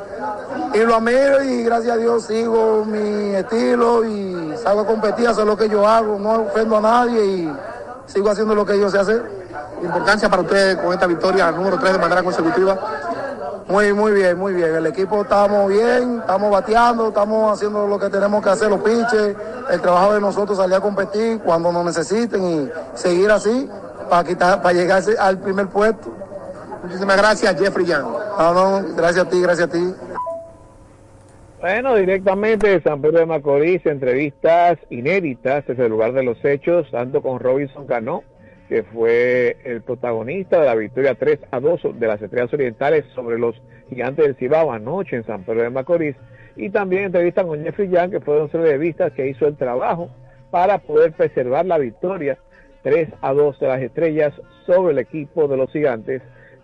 y 0.74 0.78
lo 0.78 0.96
admiro 0.96 1.42
y 1.42 1.62
gracias 1.62 1.94
a 1.94 1.96
Dios 1.96 2.24
sigo 2.24 2.84
mi 2.84 3.34
estilo 3.34 4.04
y 4.04 4.54
salgo 4.60 4.80
a 4.80 4.87
competir, 4.87 5.28
hacer 5.28 5.46
lo 5.46 5.56
que 5.56 5.68
yo 5.68 5.87
hago, 5.87 6.18
no 6.18 6.42
ofendo 6.42 6.78
a 6.78 6.80
nadie 6.80 7.24
y 7.24 7.52
sigo 8.06 8.30
haciendo 8.30 8.54
lo 8.54 8.66
que 8.66 8.78
yo 8.78 8.90
sé 8.90 8.98
hacer. 8.98 9.22
Importancia 9.82 10.28
para 10.28 10.42
ustedes 10.42 10.76
con 10.76 10.92
esta 10.92 11.06
victoria 11.06 11.50
número 11.52 11.78
3 11.78 11.92
de 11.92 11.98
manera 11.98 12.22
consecutiva. 12.24 12.76
Muy, 13.68 13.92
muy 13.92 14.12
bien, 14.12 14.37
muy 14.37 14.52
bien. 14.52 14.74
El 14.74 14.87
equipo 14.87 15.22
estamos 15.22 15.68
bien, 15.68 16.18
estamos 16.20 16.50
bateando, 16.50 17.08
estamos 17.08 17.52
haciendo 17.52 17.87
lo 17.87 17.98
que 17.98 18.10
tenemos 18.10 18.42
que 18.42 18.50
hacer, 18.50 18.68
los 18.68 18.80
pinches, 18.80 19.37
el 19.70 19.80
trabajo 19.80 20.14
de 20.14 20.20
nosotros, 20.20 20.58
salir 20.58 20.74
a 20.74 20.80
competir 20.80 21.38
cuando 21.38 21.70
nos 21.70 21.84
necesiten 21.84 22.44
y 22.44 22.70
seguir 22.94 23.30
así 23.30 23.70
para 24.10 24.24
quitar, 24.24 24.60
para 24.60 24.74
llegar 24.74 25.02
al 25.18 25.38
primer 25.38 25.68
puesto. 25.68 26.12
Muchísimas 26.82 27.16
gracias, 27.16 27.58
Jeffrey 27.58 27.87
Young. 27.87 28.04
No, 28.38 28.52
no, 28.52 28.94
gracias 28.96 29.24
a 29.24 29.30
ti, 29.30 29.40
gracias 29.40 29.68
a 29.68 29.72
ti. 29.72 29.94
Bueno, 31.64 31.96
directamente 31.96 32.68
de 32.68 32.83
San 32.83 33.00
Pedro 33.00 33.20
de 33.20 33.24
Macorís, 33.24 33.87
entrevistas 33.87 34.77
inéditas 34.90 35.66
desde 35.66 35.87
el 35.87 35.92
lugar 35.92 36.12
de 36.12 36.22
los 36.22 36.44
hechos, 36.44 36.90
tanto 36.90 37.22
con 37.22 37.40
Robinson 37.40 37.87
Cano, 37.87 38.22
que 38.68 38.83
fue 38.83 39.57
el 39.64 39.81
protagonista 39.81 40.61
de 40.61 40.66
la 40.66 40.74
victoria 40.74 41.14
3 41.14 41.38
a 41.50 41.61
2 41.61 41.98
de 41.98 42.07
las 42.07 42.20
Estrellas 42.20 42.53
Orientales 42.53 43.07
sobre 43.14 43.38
los 43.38 43.62
Gigantes 43.88 44.27
del 44.27 44.37
Cibao 44.37 44.72
anoche 44.72 45.16
en 45.16 45.24
San 45.24 45.44
Pedro 45.44 45.62
de 45.62 45.70
Macorís, 45.70 46.16
y 46.55 46.68
también 46.68 47.05
entrevista 47.05 47.44
con 47.44 47.64
Jeffrey 47.64 47.88
Young, 47.88 48.11
que 48.11 48.20
fue 48.20 48.42
un 48.42 48.42
entrevistas 48.42 49.14
que 49.14 49.27
hizo 49.27 49.46
el 49.46 49.57
trabajo 49.57 50.11
para 50.50 50.77
poder 50.77 51.12
preservar 51.12 51.64
la 51.64 51.79
victoria 51.79 52.37
3 52.83 53.09
a 53.22 53.33
2 53.33 53.59
de 53.59 53.66
las 53.68 53.81
Estrellas 53.81 54.35
sobre 54.66 54.92
el 54.92 54.98
equipo 54.98 55.48
de 55.48 55.57
los 55.57 55.72
Gigantes 55.72 56.20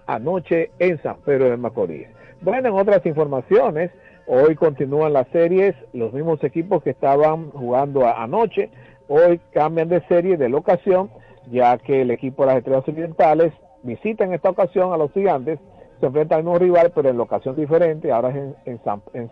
anoche 0.07 0.73
en 0.79 1.03
San 1.03 1.17
Pedro 1.23 1.49
de 1.49 1.57
Macorís. 1.57 2.07
Bueno, 2.43 2.69
en 2.69 2.75
otras 2.75 3.05
informaciones, 3.07 3.91
Hoy 4.33 4.55
continúan 4.55 5.13
las 5.13 5.27
series, 5.31 5.75
los 5.93 6.13
mismos 6.13 6.45
equipos 6.45 6.85
que 6.85 6.91
estaban 6.91 7.51
jugando 7.51 8.07
anoche, 8.07 8.71
hoy 9.09 9.41
cambian 9.51 9.89
de 9.89 10.07
serie, 10.07 10.37
de 10.37 10.49
locación, 10.49 11.11
ya 11.51 11.77
que 11.79 12.03
el 12.03 12.13
equipo 12.13 12.43
de 12.43 12.47
las 12.47 12.59
Estrellas 12.59 12.87
Orientales 12.87 13.53
visita 13.83 14.23
en 14.23 14.33
esta 14.33 14.51
ocasión 14.51 14.93
a 14.93 14.97
los 14.97 15.11
gigantes, 15.11 15.59
se 15.99 16.07
enfrenta 16.07 16.37
al 16.37 16.45
mismo 16.45 16.61
rival, 16.61 16.93
pero 16.95 17.09
en 17.09 17.17
locación 17.17 17.57
diferente, 17.57 18.13
ahora 18.13 18.29
es 18.29 18.55
en, 18.67 18.81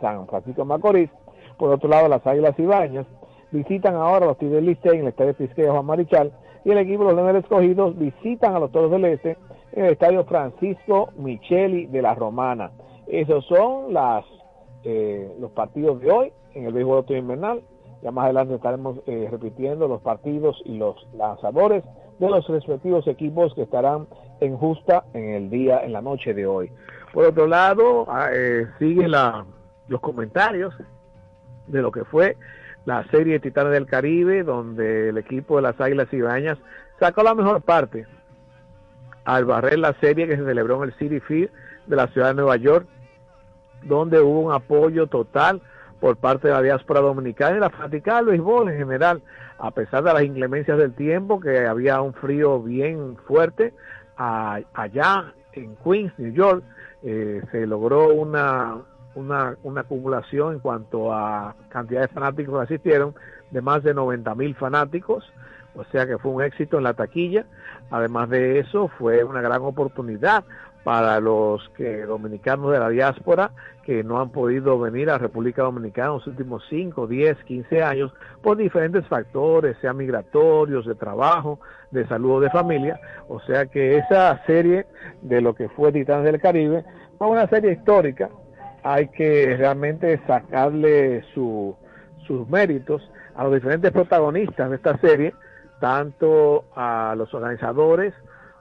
San, 0.01 0.27
Francisco 0.27 0.63
de 0.63 0.69
Macorís. 0.69 1.11
Por 1.59 1.71
otro 1.71 1.89
lado, 1.89 2.09
las 2.09 2.27
Águilas 2.27 2.59
Ibañas 2.59 3.07
visitan 3.53 3.95
ahora 3.95 4.25
a 4.25 4.29
los 4.31 4.39
Tigres 4.39 4.65
Licey 4.65 4.95
en 4.95 5.03
el 5.03 5.09
Estadio 5.11 5.35
Pisqueya 5.35 5.71
Juan 5.71 5.87
Marichal, 5.87 6.33
y 6.65 6.73
el 6.73 6.79
equipo 6.79 7.05
de 7.05 7.13
los 7.13 7.23
Leones 7.23 7.45
Escogidos 7.45 7.97
visitan 7.97 8.57
a 8.57 8.59
los 8.59 8.73
Toros 8.73 8.91
del 8.91 9.05
Este 9.05 9.37
en 9.75 9.85
el 9.85 9.93
Estadio 9.93 10.25
Francisco 10.25 11.11
Micheli 11.17 11.87
de 11.87 12.03
la 12.03 12.17
Romana. 12.17 12.73
Esos 13.07 13.47
son 13.47 13.95
las 13.95 14.25
eh, 14.85 15.33
los 15.41 15.51
partidos 15.53 16.01
de 16.01 16.11
hoy 16.11 16.33
en 16.55 16.67
el 16.67 16.73
béisbol 16.73 17.05
invernal. 17.09 17.63
Ya 18.03 18.11
más 18.11 18.27
adelante 18.27 18.55
estaremos 18.55 18.99
eh, 19.07 19.29
repitiendo 19.31 19.89
los 19.89 20.01
partidos 20.01 20.61
y 20.65 20.77
los 20.79 21.07
lanzadores 21.15 21.85
de 22.19 22.29
los 22.29 22.47
respectivos 22.49 23.07
equipos 23.07 23.55
que 23.55 23.63
estarán 23.63 24.07
en 24.41 24.57
justa 24.57 25.05
en 25.15 25.31
el 25.31 25.51
día, 25.51 25.81
en 25.85 25.93
la 25.93 26.01
noche 26.01 26.35
de 26.35 26.47
hoy. 26.47 26.71
Por 27.13 27.25
otro 27.25 27.47
lado, 27.47 28.07
ah, 28.09 28.29
eh, 28.33 28.67
sigue 28.79 29.09
la, 29.09 29.45
los 29.89 30.01
comentarios 30.01 30.75
de 31.67 31.83
lo 31.83 31.91
que 31.91 32.05
fue 32.05 32.37
la 32.85 33.05
serie 33.11 33.35
de 33.35 33.41
Titanes 33.41 33.73
del 33.73 33.87
Caribe, 33.87 34.43
donde 34.45 35.11
el 35.11 35.19
equipo 35.19 35.57
de 35.57 35.63
las 35.63 35.81
Águilas 35.81 36.13
Ibañas 36.13 36.59
sacó 36.99 37.23
la 37.23 37.35
mejor 37.35 37.63
parte 37.63 38.07
al 39.25 39.45
barrer 39.45 39.79
la 39.79 39.93
serie 40.01 40.27
que 40.27 40.37
se 40.37 40.45
celebró 40.45 40.83
en 40.83 40.91
el 40.91 40.99
City 40.99 41.21
Field 41.21 41.51
de 41.87 41.97
la 41.97 42.07
ciudad 42.09 42.29
de 42.29 42.35
Nueva 42.35 42.57
York 42.57 42.87
donde 43.83 44.21
hubo 44.21 44.41
un 44.41 44.53
apoyo 44.53 45.07
total 45.07 45.61
por 46.01 46.17
parte 46.17 46.49
de 46.49 46.55
la 46.55 46.63
diáspora 46.63 47.01
dominicana 47.01 47.57
y 47.57 47.61
la 47.61 47.71
fanaticada 47.71 48.19
del 48.19 48.27
béisbol 48.27 48.71
en 48.71 48.79
general, 48.79 49.23
a 49.59 49.71
pesar 49.71 50.05
de 50.05 50.13
las 50.13 50.23
inclemencias 50.23 50.79
del 50.79 50.95
tiempo, 50.95 51.41
que 51.41 51.67
había 51.67 52.01
un 52.01 52.15
frío 52.15 52.63
bien 52.63 53.17
fuerte 53.27 53.75
allá 54.17 55.33
en 55.53 55.77
Queens, 55.77 56.13
New 56.19 56.33
York, 56.33 56.63
eh, 57.03 57.43
se 57.53 57.67
logró 57.67 58.09
una, 58.09 58.79
una, 59.15 59.57
una, 59.63 59.81
acumulación 59.83 60.55
en 60.55 60.59
cuanto 60.59 61.13
a 61.13 61.55
cantidad 61.69 62.03
de 62.03 62.09
fanáticos 62.09 62.57
que 62.59 62.75
asistieron, 62.75 63.15
de 63.51 63.61
más 63.61 63.83
de 63.83 63.95
90 63.95 64.35
mil 64.35 64.55
fanáticos, 64.57 65.33
o 65.75 65.85
sea 65.85 66.07
que 66.07 66.19
fue 66.19 66.33
un 66.33 66.43
éxito 66.43 66.79
en 66.79 66.85
la 66.85 66.95
taquilla. 66.95 67.47
Además 67.91 68.29
de 68.31 68.59
eso, 68.59 68.89
fue 68.99 69.23
una 69.25 69.41
gran 69.41 69.63
oportunidad 69.63 70.45
para 70.85 71.21
los 71.21 71.69
que 71.71 72.03
dominicanos 72.03 72.73
de 72.73 72.79
la 72.79 72.89
diáspora 72.89 73.51
que 73.85 74.05
no 74.05 74.21
han 74.21 74.31
podido 74.31 74.79
venir 74.79 75.09
a 75.11 75.19
República 75.19 75.63
Dominicana 75.63 76.09
en 76.09 76.15
los 76.15 76.27
últimos 76.27 76.63
5, 76.69 77.07
10, 77.07 77.39
15 77.45 77.83
años 77.83 78.13
por 78.43 78.57
diferentes 78.57 79.07
factores, 79.07 79.77
sean 79.81 79.97
migratorios, 79.97 80.87
de 80.87 80.95
trabajo, 80.95 81.59
de 81.91 82.07
salud 82.07 82.33
o 82.33 82.41
de 82.41 82.51
familia. 82.51 83.01
O 83.29 83.41
sea 83.41 83.67
que 83.67 83.97
esa 83.97 84.45
serie 84.45 84.87
de 85.23 85.41
lo 85.41 85.55
que 85.55 85.69
fue 85.71 85.91
Titanes 85.91 86.25
del 86.25 86.41
Caribe 86.41 86.85
fue 87.17 87.29
una 87.29 87.49
serie 87.49 87.73
histórica. 87.73 88.29
Hay 88.83 89.09
que 89.09 89.57
realmente 89.57 90.21
sacarle 90.27 91.25
sus 91.35 91.77
méritos 92.49 93.11
a 93.35 93.45
los 93.45 93.55
diferentes 93.55 93.91
protagonistas 93.91 94.69
de 94.69 94.77
esta 94.77 94.99
serie, 94.99 95.33
tanto 95.81 96.67
a 96.75 97.15
los 97.17 97.33
organizadores 97.33 98.13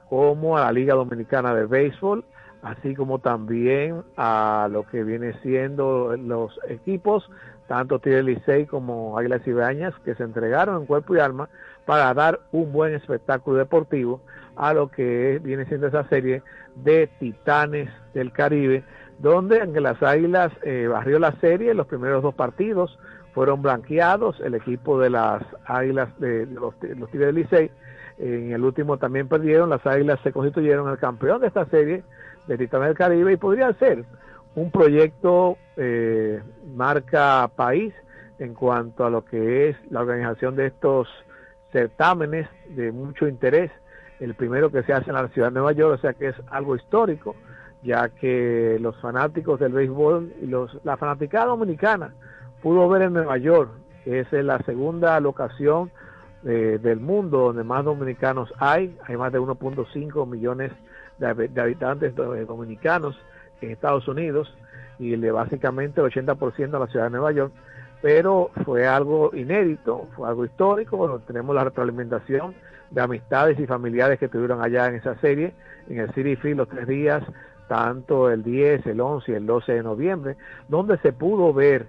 como 0.08 0.56
a 0.56 0.62
la 0.62 0.72
Liga 0.72 0.94
Dominicana 0.94 1.54
de 1.54 1.66
Béisbol, 1.66 2.24
así 2.62 2.94
como 2.94 3.18
también 3.18 4.02
a 4.16 4.68
lo 4.70 4.84
que 4.84 5.04
viene 5.04 5.34
siendo 5.42 6.16
los 6.16 6.58
equipos, 6.68 7.28
tanto 7.66 7.98
Tigre 7.98 8.22
Licey 8.22 8.66
como 8.66 9.18
Águilas 9.18 9.46
Ibañas, 9.46 9.94
que 10.04 10.14
se 10.14 10.24
entregaron 10.24 10.80
en 10.80 10.86
cuerpo 10.86 11.14
y 11.14 11.20
alma 11.20 11.48
para 11.84 12.12
dar 12.14 12.40
un 12.52 12.72
buen 12.72 12.94
espectáculo 12.94 13.58
deportivo 13.58 14.20
a 14.56 14.74
lo 14.74 14.88
que 14.88 15.40
viene 15.42 15.66
siendo 15.66 15.86
esa 15.86 16.08
serie 16.08 16.42
de 16.74 17.06
Titanes 17.18 17.90
del 18.14 18.32
Caribe, 18.32 18.84
donde 19.18 19.58
en 19.58 19.82
las 19.82 20.02
Águilas 20.02 20.52
eh, 20.62 20.88
barrió 20.90 21.18
la 21.18 21.32
serie, 21.40 21.74
los 21.74 21.86
primeros 21.86 22.22
dos 22.22 22.34
partidos 22.34 22.98
fueron 23.34 23.62
blanqueados, 23.62 24.40
el 24.40 24.54
equipo 24.54 24.98
de 24.98 25.10
las 25.10 25.42
Águilas 25.64 26.08
de, 26.18 26.46
los, 26.46 26.74
los 26.96 27.10
Tigres 27.10 27.34
Licey, 27.34 27.70
en 28.18 28.52
el 28.52 28.64
último 28.64 28.98
también 28.98 29.28
perdieron, 29.28 29.70
las 29.70 29.86
Águilas 29.86 30.18
se 30.22 30.32
constituyeron 30.32 30.88
el 30.88 30.98
campeón 30.98 31.40
de 31.40 31.48
esta 31.48 31.66
serie 31.66 32.02
de 32.46 32.58
Titanes 32.58 32.88
del 32.88 32.96
Caribe 32.96 33.32
y 33.32 33.36
podría 33.36 33.72
ser 33.74 34.04
un 34.54 34.70
proyecto 34.70 35.56
eh, 35.76 36.42
marca 36.74 37.48
país 37.54 37.94
en 38.38 38.54
cuanto 38.54 39.04
a 39.04 39.10
lo 39.10 39.24
que 39.24 39.68
es 39.68 39.76
la 39.90 40.00
organización 40.00 40.56
de 40.56 40.66
estos 40.66 41.08
certámenes 41.72 42.48
de 42.70 42.90
mucho 42.92 43.28
interés. 43.28 43.70
El 44.20 44.34
primero 44.34 44.70
que 44.70 44.82
se 44.82 44.92
hace 44.92 45.10
en 45.10 45.16
la 45.16 45.28
ciudad 45.28 45.48
de 45.48 45.54
Nueva 45.54 45.72
York, 45.72 45.98
o 45.98 46.00
sea 46.00 46.12
que 46.12 46.28
es 46.28 46.36
algo 46.50 46.74
histórico, 46.74 47.36
ya 47.82 48.08
que 48.08 48.78
los 48.80 48.96
fanáticos 49.00 49.60
del 49.60 49.72
béisbol 49.72 50.32
y 50.42 50.46
los, 50.46 50.76
la 50.84 50.96
fanaticada 50.96 51.46
dominicana 51.46 52.14
pudo 52.62 52.88
ver 52.88 53.02
en 53.02 53.12
Nueva 53.12 53.38
York, 53.38 53.70
que 54.04 54.20
es 54.20 54.32
la 54.32 54.58
segunda 54.60 55.20
locación 55.20 55.92
eh, 56.44 56.78
del 56.80 57.00
mundo 57.00 57.38
donde 57.38 57.64
más 57.64 57.84
dominicanos 57.84 58.52
hay, 58.58 58.96
hay 59.06 59.16
más 59.16 59.32
de 59.32 59.40
1.5 59.40 60.26
millones 60.26 60.72
de, 61.18 61.60
habitantes 61.60 62.14
dominicanos 62.14 63.18
en 63.60 63.72
Estados 63.72 64.06
Unidos 64.06 64.54
y 64.98 65.16
le 65.16 65.30
básicamente 65.30 66.00
el 66.00 66.06
80% 66.06 66.74
a 66.74 66.78
la 66.78 66.86
ciudad 66.86 67.06
de 67.06 67.10
Nueva 67.10 67.32
York, 67.32 67.52
pero 68.00 68.50
fue 68.64 68.86
algo 68.86 69.30
inédito, 69.34 70.06
fue 70.14 70.28
algo 70.28 70.44
histórico, 70.44 71.20
tenemos 71.26 71.54
la 71.54 71.64
retroalimentación 71.64 72.54
de 72.90 73.00
amistades 73.00 73.58
y 73.58 73.66
familiares 73.66 74.18
que 74.18 74.26
estuvieron 74.26 74.62
allá 74.62 74.86
en 74.86 74.96
esa 74.96 75.18
serie, 75.20 75.52
en 75.88 75.98
el 75.98 76.12
City 76.14 76.36
Field 76.36 76.58
los 76.58 76.68
tres 76.68 76.86
días, 76.86 77.22
tanto 77.68 78.30
el 78.30 78.42
10, 78.42 78.86
el 78.86 79.00
11 79.00 79.32
y 79.32 79.34
el 79.34 79.46
12 79.46 79.72
de 79.72 79.82
noviembre, 79.82 80.36
donde 80.68 80.98
se 80.98 81.12
pudo 81.12 81.52
ver 81.52 81.86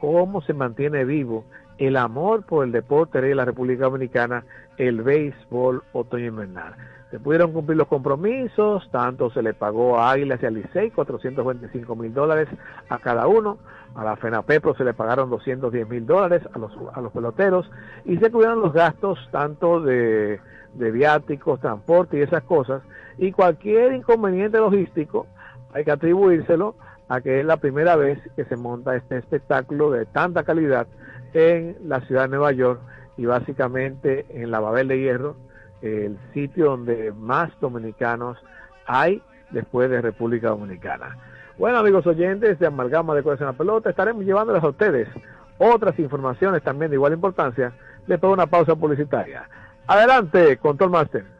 cómo 0.00 0.40
se 0.42 0.54
mantiene 0.54 1.04
vivo 1.04 1.44
el 1.80 1.96
amor 1.96 2.44
por 2.44 2.64
el 2.64 2.72
deporte 2.72 3.22
de 3.22 3.34
la 3.34 3.46
República 3.46 3.84
Dominicana, 3.84 4.44
el 4.76 5.00
béisbol 5.02 5.82
otoño-invernal. 5.92 6.74
Se 7.10 7.18
pudieron 7.18 7.52
cumplir 7.52 7.78
los 7.78 7.88
compromisos, 7.88 8.86
tanto 8.92 9.30
se 9.30 9.42
le 9.42 9.54
pagó 9.54 9.98
a 9.98 10.12
Águilas 10.12 10.40
y 10.42 10.46
a 10.46 10.50
Licey 10.50 10.90
425 10.90 11.96
mil 11.96 12.12
dólares 12.12 12.48
a 12.90 12.98
cada 12.98 13.26
uno, 13.26 13.58
a 13.94 14.04
la 14.04 14.14
FENAPEPRO 14.16 14.76
se 14.76 14.84
le 14.84 14.92
pagaron 14.92 15.30
210 15.30 15.88
mil 15.88 16.06
dólares 16.06 16.42
a 16.52 16.58
los, 16.58 16.70
a 16.92 17.00
los 17.00 17.12
peloteros 17.12 17.68
y 18.04 18.18
se 18.18 18.30
cubrieron 18.30 18.60
los 18.60 18.74
gastos 18.74 19.18
tanto 19.32 19.80
de, 19.80 20.38
de 20.74 20.90
viáticos, 20.90 21.60
transporte 21.60 22.18
y 22.18 22.20
esas 22.20 22.42
cosas, 22.44 22.82
y 23.16 23.32
cualquier 23.32 23.94
inconveniente 23.94 24.58
logístico 24.58 25.26
hay 25.72 25.84
que 25.84 25.92
atribuírselo 25.92 26.74
a 27.08 27.22
que 27.22 27.40
es 27.40 27.46
la 27.46 27.56
primera 27.56 27.96
vez 27.96 28.18
que 28.36 28.44
se 28.44 28.56
monta 28.56 28.94
este 28.96 29.16
espectáculo 29.16 29.90
de 29.90 30.04
tanta 30.04 30.44
calidad 30.44 30.86
en 31.32 31.76
la 31.84 32.00
ciudad 32.02 32.22
de 32.22 32.28
Nueva 32.28 32.52
York 32.52 32.80
y 33.16 33.26
básicamente 33.26 34.26
en 34.30 34.50
la 34.50 34.60
Babel 34.60 34.88
de 34.88 34.98
Hierro, 34.98 35.36
el 35.82 36.18
sitio 36.34 36.66
donde 36.66 37.12
más 37.12 37.50
dominicanos 37.60 38.38
hay 38.86 39.22
después 39.50 39.90
de 39.90 40.00
República 40.00 40.48
Dominicana. 40.48 41.16
Bueno, 41.58 41.78
amigos 41.78 42.06
oyentes 42.06 42.58
de 42.58 42.66
Amalgama 42.66 43.14
de 43.14 43.22
Corazón 43.22 43.48
a 43.48 43.52
Pelota, 43.52 43.90
estaremos 43.90 44.24
llevándoles 44.24 44.62
a 44.62 44.68
ustedes 44.68 45.08
otras 45.58 45.98
informaciones 45.98 46.62
también 46.62 46.90
de 46.90 46.96
igual 46.96 47.12
importancia 47.12 47.72
después 48.06 48.30
de 48.30 48.34
una 48.34 48.46
pausa 48.46 48.74
publicitaria. 48.74 49.48
Adelante, 49.86 50.56
Control 50.56 50.90
Master. 50.90 51.39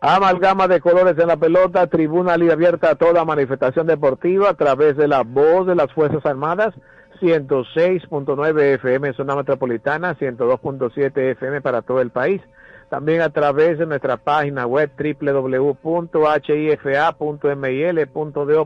Amalgama 0.00 0.68
de 0.68 0.80
colores 0.80 1.18
en 1.18 1.26
la 1.26 1.36
pelota, 1.36 1.88
tribuna 1.88 2.36
libre 2.36 2.52
abierta 2.52 2.90
a 2.90 2.94
toda 2.94 3.24
manifestación 3.24 3.88
deportiva 3.88 4.50
a 4.50 4.54
través 4.54 4.96
de 4.96 5.08
la 5.08 5.24
voz 5.24 5.66
de 5.66 5.74
las 5.74 5.92
Fuerzas 5.92 6.24
Armadas, 6.24 6.72
106.9 7.20 8.60
FM 8.74 9.12
zona 9.14 9.34
metropolitana, 9.34 10.14
102.7 10.16 11.32
FM 11.32 11.62
para 11.62 11.82
todo 11.82 12.00
el 12.00 12.10
país. 12.10 12.40
También 12.90 13.22
a 13.22 13.30
través 13.30 13.76
de 13.80 13.86
nuestra 13.86 14.18
página 14.18 14.66
web 14.66 14.92
www.hifa.mil.do 14.96 15.86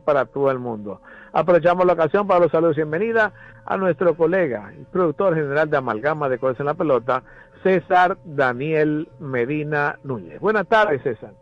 para 0.01 0.27
todo 0.27 0.51
el 0.51 0.59
mundo. 0.59 1.01
Aprovechamos 1.33 1.87
la 1.87 1.95
ocasión 1.95 2.27
para 2.27 2.41
los 2.41 2.53
saludos 2.53 2.77
y 2.77 2.81
bienvenida 2.81 3.33
a 3.65 3.79
nuestro 3.79 4.15
colega 4.19 4.71
y 4.79 4.85
productor 4.85 5.35
general 5.35 5.71
de 5.71 5.79
Amalgama 5.79 6.29
de 6.29 6.37
Colores 6.39 6.61
en 6.61 6.67
la 6.67 6.75
Pelota, 6.75 7.23
César 7.63 8.19
Daniel 8.25 9.09
Medina 9.19 9.99
Núñez. 10.03 10.41
Buenas 10.41 10.67
tardes, 10.67 11.03
César. 11.03 11.33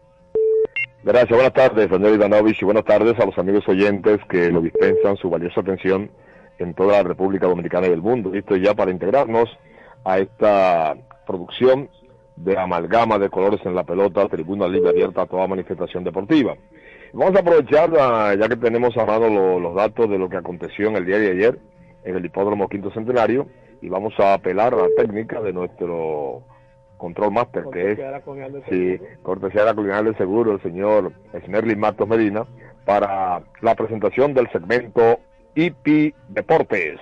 Gracias, 1.02 1.30
buenas 1.30 1.54
tardes, 1.54 1.88
Daniel 1.88 2.14
Ivanovich, 2.14 2.60
y 2.60 2.64
buenas 2.64 2.84
tardes 2.84 3.18
a 3.18 3.24
los 3.24 3.38
amigos 3.38 3.66
oyentes 3.68 4.20
que 4.28 4.50
lo 4.50 4.60
dispensan 4.60 5.16
su 5.16 5.30
valiosa 5.30 5.62
atención 5.62 6.10
en 6.58 6.74
toda 6.74 6.98
la 6.98 7.02
República 7.02 7.46
Dominicana 7.46 7.86
y 7.86 7.92
el 7.92 8.02
mundo. 8.02 8.30
Listo 8.30 8.54
ya 8.56 8.74
para 8.74 8.90
integrarnos 8.90 9.48
a 10.04 10.18
esta 10.18 10.94
producción 11.26 11.88
de 12.36 12.58
amalgama 12.58 13.18
de 13.18 13.30
colores 13.30 13.60
en 13.64 13.74
la 13.74 13.84
pelota, 13.84 14.28
tribuna 14.28 14.68
libre 14.68 14.90
abierta 14.90 15.22
a 15.22 15.26
toda 15.26 15.46
manifestación 15.46 16.04
deportiva. 16.04 16.54
Vamos 17.14 17.34
a 17.34 17.40
aprovechar, 17.40 17.90
ah, 17.98 18.34
ya 18.38 18.48
que 18.48 18.56
tenemos 18.56 18.96
a 18.96 19.18
los 19.18 19.74
datos 19.74 20.08
de 20.08 20.18
lo 20.18 20.28
que 20.28 20.36
aconteció 20.36 20.88
en 20.88 20.96
el 20.96 21.06
día 21.06 21.18
de 21.18 21.30
ayer 21.30 21.58
en 22.04 22.16
el 22.16 22.24
hipódromo 22.24 22.68
Quinto 22.68 22.90
Centenario, 22.92 23.46
y 23.82 23.88
vamos 23.88 24.14
a 24.18 24.34
apelar 24.34 24.74
a 24.74 24.78
la 24.78 24.88
técnica 24.96 25.40
de 25.40 25.52
nuestro 25.52 26.42
control 26.96 27.32
master, 27.32 27.64
que 27.72 27.92
es 27.92 27.98
Sí, 28.68 28.98
cortesía 29.22 29.62
de 29.62 29.66
la 29.68 29.74
Colonial 29.74 30.04
del 30.04 30.18
Seguro, 30.18 30.52
el 30.52 30.62
señor 30.62 31.12
Snerly 31.44 31.76
Matos 31.76 32.06
Medina, 32.06 32.46
para 32.84 33.42
la 33.62 33.74
presentación 33.74 34.34
del 34.34 34.50
segmento 34.52 35.18
IP 35.54 36.14
Deportes. 36.28 37.00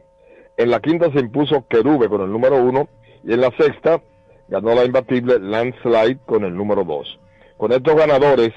En 0.56 0.70
la 0.70 0.78
quinta 0.80 1.10
se 1.12 1.18
impuso 1.18 1.66
Querube 1.68 2.08
con 2.08 2.20
el 2.20 2.30
número 2.30 2.62
1 2.62 2.88
y 3.24 3.32
en 3.32 3.40
la 3.40 3.50
sexta 3.58 4.00
ganó 4.48 4.72
la 4.74 4.84
imbatible 4.84 5.40
Landslide 5.40 6.18
con 6.26 6.44
el 6.44 6.54
número 6.54 6.84
2. 6.84 7.18
Con 7.56 7.72
estos 7.72 7.96
ganadores, 7.96 8.52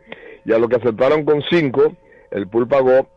Y 0.46 0.52
a 0.52 0.58
lo 0.58 0.68
que 0.68 0.76
aceptaron 0.76 1.24
con 1.24 1.42
5, 1.42 1.92
el 2.30 2.48
pool 2.48 2.68
pagó 2.68 3.08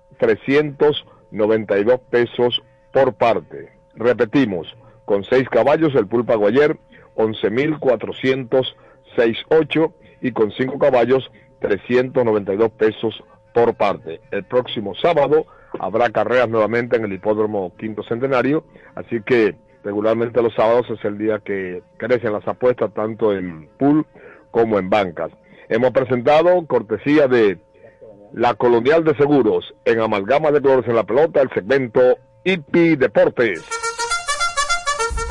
392 1.32 2.00
pesos 2.10 2.62
por 2.92 3.14
parte. 3.14 3.72
Repetimos, 3.96 4.76
con 5.06 5.24
6 5.24 5.48
caballos 5.50 5.96
el 5.96 6.08
pool 6.08 6.26
pagó 6.26 6.48
ayer 6.48 6.78
11.468 7.16 9.94
y 10.22 10.32
con 10.32 10.52
5 10.52 10.80
caballos 10.80 11.32
392 11.60 12.72
pesos 12.72 13.24
por 13.54 13.76
parte. 13.76 14.20
El 14.32 14.44
próximo 14.44 14.96
sábado 14.96 15.46
habrá 15.80 16.10
carreras 16.10 16.50
nuevamente 16.50 16.98
en 16.98 17.06
el 17.06 17.14
hipódromo 17.14 17.74
Quinto 17.78 18.04
Centenario, 18.04 18.66
así 18.96 19.22
que 19.22 19.56
regularmente 19.84 20.42
los 20.42 20.54
sábados 20.54 20.90
es 20.90 21.04
el 21.06 21.18
día 21.18 21.40
que 21.40 21.82
crecen 21.98 22.34
las 22.34 22.48
apuestas 22.48 22.94
tanto 22.94 23.34
en 23.34 23.70
pool 23.78 24.06
como 24.52 24.78
en 24.80 24.90
bancas. 24.90 25.32
Hemos 25.70 25.92
presentado 25.92 26.66
cortesía 26.66 27.28
de 27.28 27.58
la 28.34 28.54
Colonial 28.56 29.04
de 29.04 29.16
Seguros 29.16 29.66
en 29.86 30.00
Amalgama 30.00 30.52
de 30.52 30.62
Colores 30.62 30.88
en 30.88 30.96
la 30.96 31.06
Pelota, 31.06 31.42
el 31.42 31.50
segmento 31.54 32.00
IP 32.44 32.98
Deportes. 32.98 33.62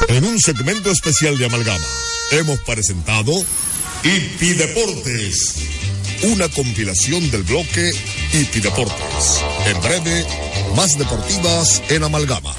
En 0.09 0.25
un 0.25 0.39
segmento 0.39 0.91
especial 0.91 1.37
de 1.37 1.47
Amalgama, 1.47 1.87
hemos 2.33 2.61
presentado 2.61 3.33
IP 4.05 4.57
Deportes, 4.57 6.23
una 6.35 6.49
compilación 6.49 7.31
del 7.31 7.43
bloque 7.43 7.91
IP 8.33 8.63
Deportes. 8.63 9.45
En 9.67 9.81
breve, 9.81 10.25
más 10.77 10.97
deportivas 10.97 11.83
en 11.91 12.05
Amalgama. 12.05 12.55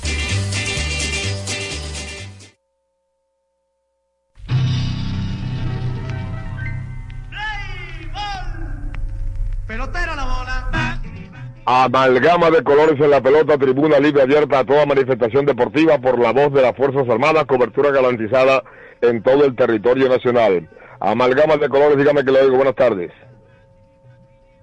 Amalgama 11.70 12.50
de 12.50 12.64
colores 12.64 12.98
en 12.98 13.12
la 13.12 13.20
pelota, 13.20 13.58
tribuna 13.58 14.00
libre 14.00 14.22
abierta 14.22 14.60
a 14.60 14.64
toda 14.64 14.86
manifestación 14.86 15.46
deportiva 15.46 15.98
por 15.98 16.18
la 16.18 16.32
voz 16.32 16.54
de 16.54 16.62
las 16.62 16.74
Fuerzas 16.78 17.10
Armadas, 17.10 17.44
cobertura 17.44 17.92
garantizada 17.92 18.64
en 19.02 19.22
todo 19.22 19.44
el 19.44 19.54
territorio 19.54 20.08
nacional. 20.08 20.70
Amalgama 21.02 21.58
de 21.58 21.68
colores, 21.68 21.98
dígame 21.98 22.24
que 22.24 22.32
le 22.32 22.40
oigo, 22.44 22.56
buenas 22.56 22.76
tardes. 22.76 23.12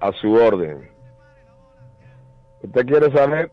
A 0.01 0.13
su 0.13 0.33
orden. 0.33 0.91
¿Usted 2.63 2.87
quiere 2.87 3.13
saber? 3.15 3.53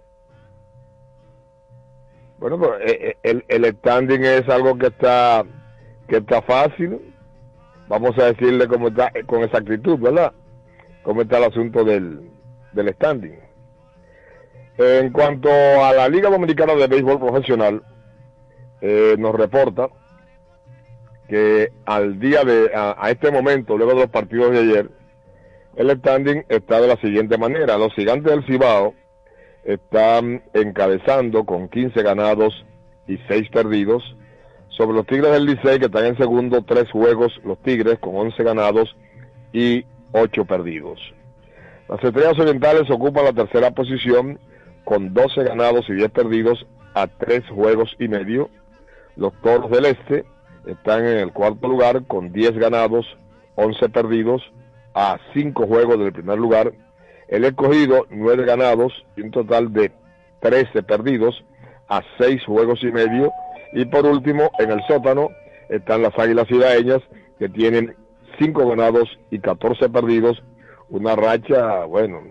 Bueno, 2.38 2.57
pues 2.57 2.71
eh, 2.86 2.99
eh, 3.01 3.17
el, 3.23 3.43
el 3.49 3.65
standing 3.80 4.23
es 4.23 4.47
algo 4.47 4.78
que 4.78 4.88
está 4.88 5.43
que 6.07 6.17
está 6.19 6.41
fácil. 6.43 7.13
Vamos 7.89 8.17
a 8.17 8.28
decirle 8.28 8.65
cómo 8.69 8.88
está 8.88 9.11
eh, 9.13 9.25
con 9.25 9.43
exactitud, 9.43 9.99
¿verdad? 9.99 10.32
Cómo 11.03 11.23
está 11.23 11.38
el 11.38 11.43
asunto 11.43 11.84
del, 11.84 12.32
del 12.71 12.93
standing. 12.95 13.50
En 14.82 15.11
cuanto 15.11 15.49
a 15.49 15.93
la 15.93 16.09
Liga 16.09 16.29
Dominicana 16.29 16.73
de 16.73 16.88
Béisbol 16.88 17.19
Profesional, 17.19 17.84
eh, 18.82 19.15
nos 19.19 19.36
reporta 19.36 19.89
que 21.29 21.71
al 21.86 22.19
día 22.19 22.43
de, 22.43 22.71
a, 22.73 22.95
a, 22.99 23.11
este 23.11 23.29
momento, 23.32 23.77
luego 23.77 23.93
de 23.93 23.99
los 23.99 24.09
partidos 24.09 24.51
de 24.51 24.59
ayer, 24.59 24.89
el 25.75 25.91
standing 25.99 26.45
está 26.49 26.82
de 26.82 26.88
la 26.88 26.97
siguiente 26.97 27.38
manera. 27.38 27.77
Los 27.77 27.93
gigantes 27.93 28.32
del 28.32 28.43
Cibao 28.45 28.95
están 29.63 30.41
encabezando 30.53 31.45
con 31.45 31.69
15 31.69 32.01
ganados 32.01 32.65
y 33.07 33.17
6 33.27 33.49
perdidos. 33.49 34.03
Sobre 34.69 34.95
los 34.95 35.05
Tigres 35.05 35.32
del 35.32 35.45
Licey, 35.45 35.77
que 35.77 35.86
están 35.86 36.05
en 36.05 36.17
segundo, 36.17 36.63
tres 36.63 36.89
juegos, 36.89 37.39
los 37.43 37.61
Tigres 37.61 37.99
con 37.99 38.15
11 38.15 38.41
ganados 38.43 38.95
y 39.53 39.86
8 40.13 40.45
perdidos. 40.45 40.99
Las 41.88 42.03
Estrellas 42.03 42.39
Orientales 42.39 42.89
ocupan 42.89 43.25
la 43.25 43.34
tercera 43.34 43.69
posición 43.71 44.39
con 44.84 45.13
12 45.13 45.43
ganados 45.43 45.89
y 45.89 45.93
10 45.93 46.11
perdidos 46.11 46.65
a 46.93 47.07
3 47.07 47.49
juegos 47.49 47.95
y 47.99 48.07
medio. 48.07 48.49
Los 49.15 49.34
Toros 49.41 49.69
del 49.71 49.86
Este 49.86 50.25
están 50.65 51.05
en 51.05 51.17
el 51.17 51.32
cuarto 51.32 51.67
lugar 51.67 52.05
con 52.05 52.32
10 52.32 52.57
ganados, 52.57 53.05
11 53.55 53.89
perdidos 53.89 54.41
a 54.93 55.17
5 55.34 55.67
juegos 55.67 55.99
del 55.99 56.13
primer 56.13 56.38
lugar. 56.38 56.73
El 57.27 57.45
escogido, 57.45 58.07
9 58.09 58.45
ganados 58.45 58.93
y 59.15 59.21
un 59.21 59.32
total 59.32 59.71
de 59.71 59.91
13 60.41 60.84
perdidos 60.84 61.43
a 61.88 62.01
6 62.17 62.43
juegos 62.45 62.84
y 62.84 62.91
medio. 62.91 63.32
Y 63.73 63.86
por 63.86 64.05
último, 64.05 64.51
en 64.59 64.71
el 64.71 64.82
sótano 64.88 65.29
están 65.69 66.01
las 66.01 66.17
Águilas 66.17 66.47
Cibaeñas 66.47 67.01
que 67.39 67.49
tienen 67.49 67.95
5 68.39 68.67
ganados 68.67 69.09
y 69.29 69.39
14 69.39 69.89
perdidos. 69.89 70.43
Una 70.89 71.15
racha, 71.15 71.86
bueno, 71.86 72.21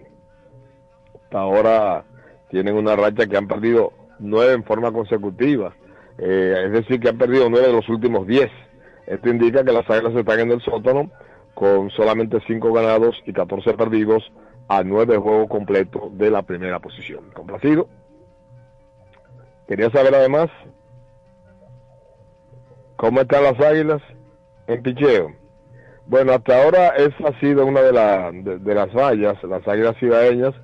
hasta 1.14 1.40
ahora 1.40 2.05
tienen 2.51 2.74
una 2.74 2.96
racha 2.96 3.26
que 3.26 3.36
han 3.36 3.48
perdido 3.48 3.92
9 4.18 4.53
en 4.53 4.64
forma 4.64 4.92
consecutiva. 4.92 5.74
Eh, 6.18 6.64
es 6.66 6.72
decir, 6.72 7.01
que 7.01 7.09
han 7.09 7.18
perdido 7.18 7.48
9 7.48 7.66
de 7.66 7.72
los 7.72 7.88
últimos 7.88 8.26
10. 8.26 8.51
Esto 9.07 9.28
indica 9.28 9.64
que 9.64 9.72
las 9.72 9.88
Águilas 9.88 10.14
están 10.14 10.40
en 10.40 10.53
el 10.53 10.61
sótano 10.61 11.11
con 11.55 11.90
solamente 11.90 12.38
5 12.46 12.72
ganados 12.72 13.16
y 13.26 13.32
14 13.32 13.74
perdidos 13.74 14.22
a 14.68 14.84
9 14.84 15.16
juegos 15.18 15.48
completos 15.48 16.16
de 16.16 16.30
la 16.30 16.42
primera 16.42 16.78
posición. 16.78 17.30
Complacido. 17.34 17.88
Quería 19.66 19.90
saber 19.90 20.14
además 20.14 20.48
cómo 22.96 23.20
están 23.20 23.44
las 23.44 23.61
Águilas 23.61 24.03
en 24.66 24.82
picheo. 24.82 25.32
Bueno, 26.07 26.32
hasta 26.32 26.62
ahora 26.62 26.88
esa 26.96 27.28
ha 27.28 27.40
sido 27.40 27.64
una 27.64 27.82
de, 27.82 27.92
la, 27.92 28.30
de, 28.32 28.74
las 28.74 28.92
vallas, 28.92 29.40
las 29.44 29.66
Águilas 29.66 29.96
Cibaeñas, 29.98 30.55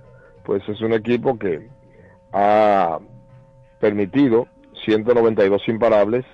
pues 0.44 0.60
es 0.68 0.80
un 0.80 0.92
equipo 0.92 1.38
que 1.38 1.68
ha 2.38 2.98
permitido 3.80 4.46
192 4.84 5.66
imparables 5.68 6.26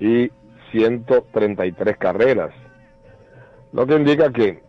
y 0.00 0.32
133 0.72 1.96
carreras. 1.96 2.52
Lo 3.72 3.86
que 3.86 3.94
indica 3.94 4.32
que 4.32 4.60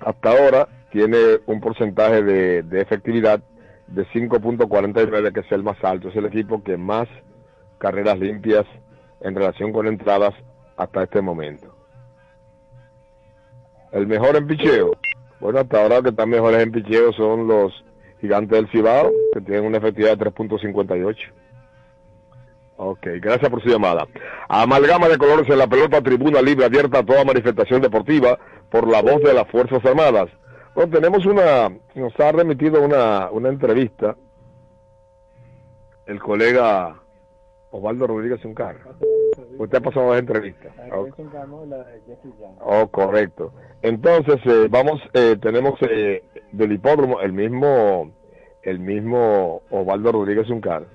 hasta 0.00 0.30
ahora 0.30 0.68
tiene 0.90 1.16
un 1.46 1.60
porcentaje 1.60 2.22
de, 2.24 2.62
de 2.64 2.80
efectividad 2.80 3.40
de 3.86 4.04
5.49, 4.06 5.32
que 5.32 5.40
es 5.40 5.52
el 5.52 5.62
más 5.62 5.82
alto. 5.84 6.08
Es 6.08 6.16
el 6.16 6.26
equipo 6.26 6.64
que 6.64 6.76
más 6.76 7.06
carreras 7.78 8.18
limpias 8.18 8.66
en 9.20 9.36
relación 9.36 9.72
con 9.72 9.86
entradas 9.86 10.34
hasta 10.76 11.04
este 11.04 11.20
momento. 11.20 11.72
El 13.92 14.08
mejor 14.08 14.34
en 14.34 14.48
picheo. 14.48 14.90
Bueno, 15.38 15.60
hasta 15.60 15.82
ahora 15.82 16.02
que 16.02 16.08
están 16.08 16.30
mejores 16.30 16.60
en 16.62 16.72
picheo 16.72 17.12
son 17.12 17.46
los 17.46 17.72
gigantes 18.20 18.50
del 18.50 18.70
Cibao, 18.70 19.10
que 19.32 19.40
tienen 19.40 19.64
una 19.64 19.78
efectividad 19.78 20.16
de 20.16 20.26
3.58. 20.26 21.16
Ok, 22.76 23.06
gracias 23.20 23.50
por 23.50 23.62
su 23.62 23.68
llamada. 23.68 24.06
Amalgama 24.48 25.08
de 25.08 25.18
colores 25.18 25.48
en 25.50 25.58
la 25.58 25.66
pelota, 25.66 26.00
tribuna 26.00 26.40
libre 26.40 26.64
abierta 26.64 27.00
a 27.00 27.04
toda 27.04 27.24
manifestación 27.24 27.82
deportiva 27.82 28.38
por 28.70 28.88
la 28.88 29.02
voz 29.02 29.22
de 29.22 29.34
las 29.34 29.48
Fuerzas 29.48 29.84
Armadas. 29.84 30.30
Bueno, 30.74 30.90
tenemos 30.90 31.26
una, 31.26 31.70
nos 31.94 32.18
ha 32.20 32.32
remitido 32.32 32.82
una, 32.82 33.30
una 33.30 33.48
entrevista 33.50 34.16
el 36.10 36.20
colega 36.20 37.00
Osvaldo 37.70 38.06
Rodríguez 38.08 38.44
Uncar. 38.44 38.76
Usted 39.58 39.78
ha 39.78 39.80
pasado 39.80 40.10
las 40.10 40.18
entrevistas. 40.18 40.72
Okay. 40.92 41.24
Oh, 42.60 42.88
correcto. 42.88 43.52
Entonces, 43.82 44.40
eh, 44.44 44.66
vamos, 44.68 45.00
eh, 45.14 45.36
tenemos 45.40 45.74
eh, 45.82 46.24
del 46.52 46.72
hipódromo 46.72 47.20
el 47.20 47.32
mismo, 47.32 48.12
el 48.62 48.78
mismo 48.78 49.62
Osvaldo 49.70 50.12
Rodríguez 50.12 50.48
Uncar 50.50 50.86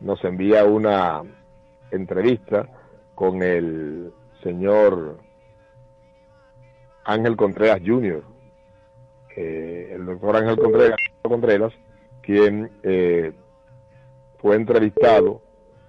nos 0.00 0.22
envía 0.24 0.64
una 0.64 1.22
entrevista 1.90 2.68
con 3.14 3.42
el 3.42 4.12
señor 4.42 5.18
Ángel 7.04 7.36
Contreras 7.36 7.80
Jr., 7.84 8.22
el 9.36 10.06
doctor 10.06 10.36
Ángel 10.36 10.56
Contreras, 10.56 10.98
Contreras 11.22 11.72
quien 12.22 12.70
eh, 12.82 13.32
fue 14.38 14.56
entrevistado 14.56 15.42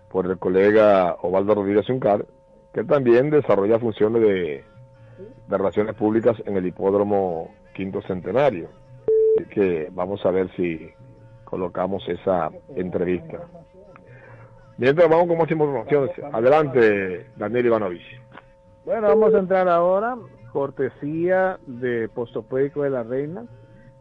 por 0.10 0.26
el 0.26 0.38
colega 0.40 1.16
Ovaldo 1.22 1.56
Rodríguez 1.56 1.88
Uncar, 1.90 2.26
que 2.74 2.84
también 2.84 3.30
desarrolla 3.30 3.80
funciones 3.80 4.22
de, 4.22 4.64
de 5.48 5.58
relaciones 5.58 5.96
públicas 5.96 6.36
en 6.46 6.58
el 6.58 6.66
hipódromo 6.66 7.54
Quinto 7.74 8.02
Centenario. 8.02 8.70
Así 9.36 9.46
que 9.50 9.90
vamos 9.92 10.26
a 10.26 10.32
ver 10.32 10.50
si 10.56 10.92
colocamos 11.44 12.08
esa 12.08 12.52
entrevista. 12.76 13.42
Mientras 14.78 15.10
vamos 15.10 15.28
con 15.28 15.38
más 15.38 15.52
informaciones. 15.52 16.12
Adelante, 16.34 17.28
Daniel 17.38 17.66
Ivanovich. 17.68 18.22
Bueno, 18.86 19.08
vamos 19.08 19.34
a 19.34 19.40
entrar 19.40 19.68
ahora, 19.68 20.18
cortesía 20.52 21.58
de 21.66 22.08
Postopédico 22.10 22.84
de 22.84 22.90
la 22.92 23.04
Reina, 23.04 23.46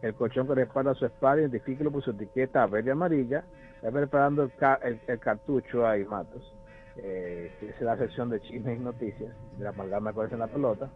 el 0.01 0.13
colchón 0.13 0.47
que 0.47 0.55
respalda 0.55 0.93
su 0.93 1.05
espalda, 1.05 1.41
identifíquelo 1.41 1.91
por 1.91 2.03
su 2.03 2.11
etiqueta 2.11 2.65
verde 2.67 2.91
amarilla, 2.91 3.43
está 3.77 3.91
preparando 3.91 4.43
el, 4.43 4.51
ca 4.51 4.79
el, 4.83 4.99
el 5.07 5.19
cartucho 5.19 5.87
ahí, 5.87 6.05
Matos, 6.05 6.53
eh, 6.97 7.51
es 7.61 7.81
la 7.81 7.97
sección 7.97 8.29
de 8.29 8.41
chismes 8.41 8.79
y 8.79 8.83
noticias, 8.83 9.33
de 9.57 9.63
la 9.63 9.71
amalgama 9.71 10.13
que 10.13 10.33
en 10.33 10.39
la 10.39 10.47
pelota. 10.47 10.89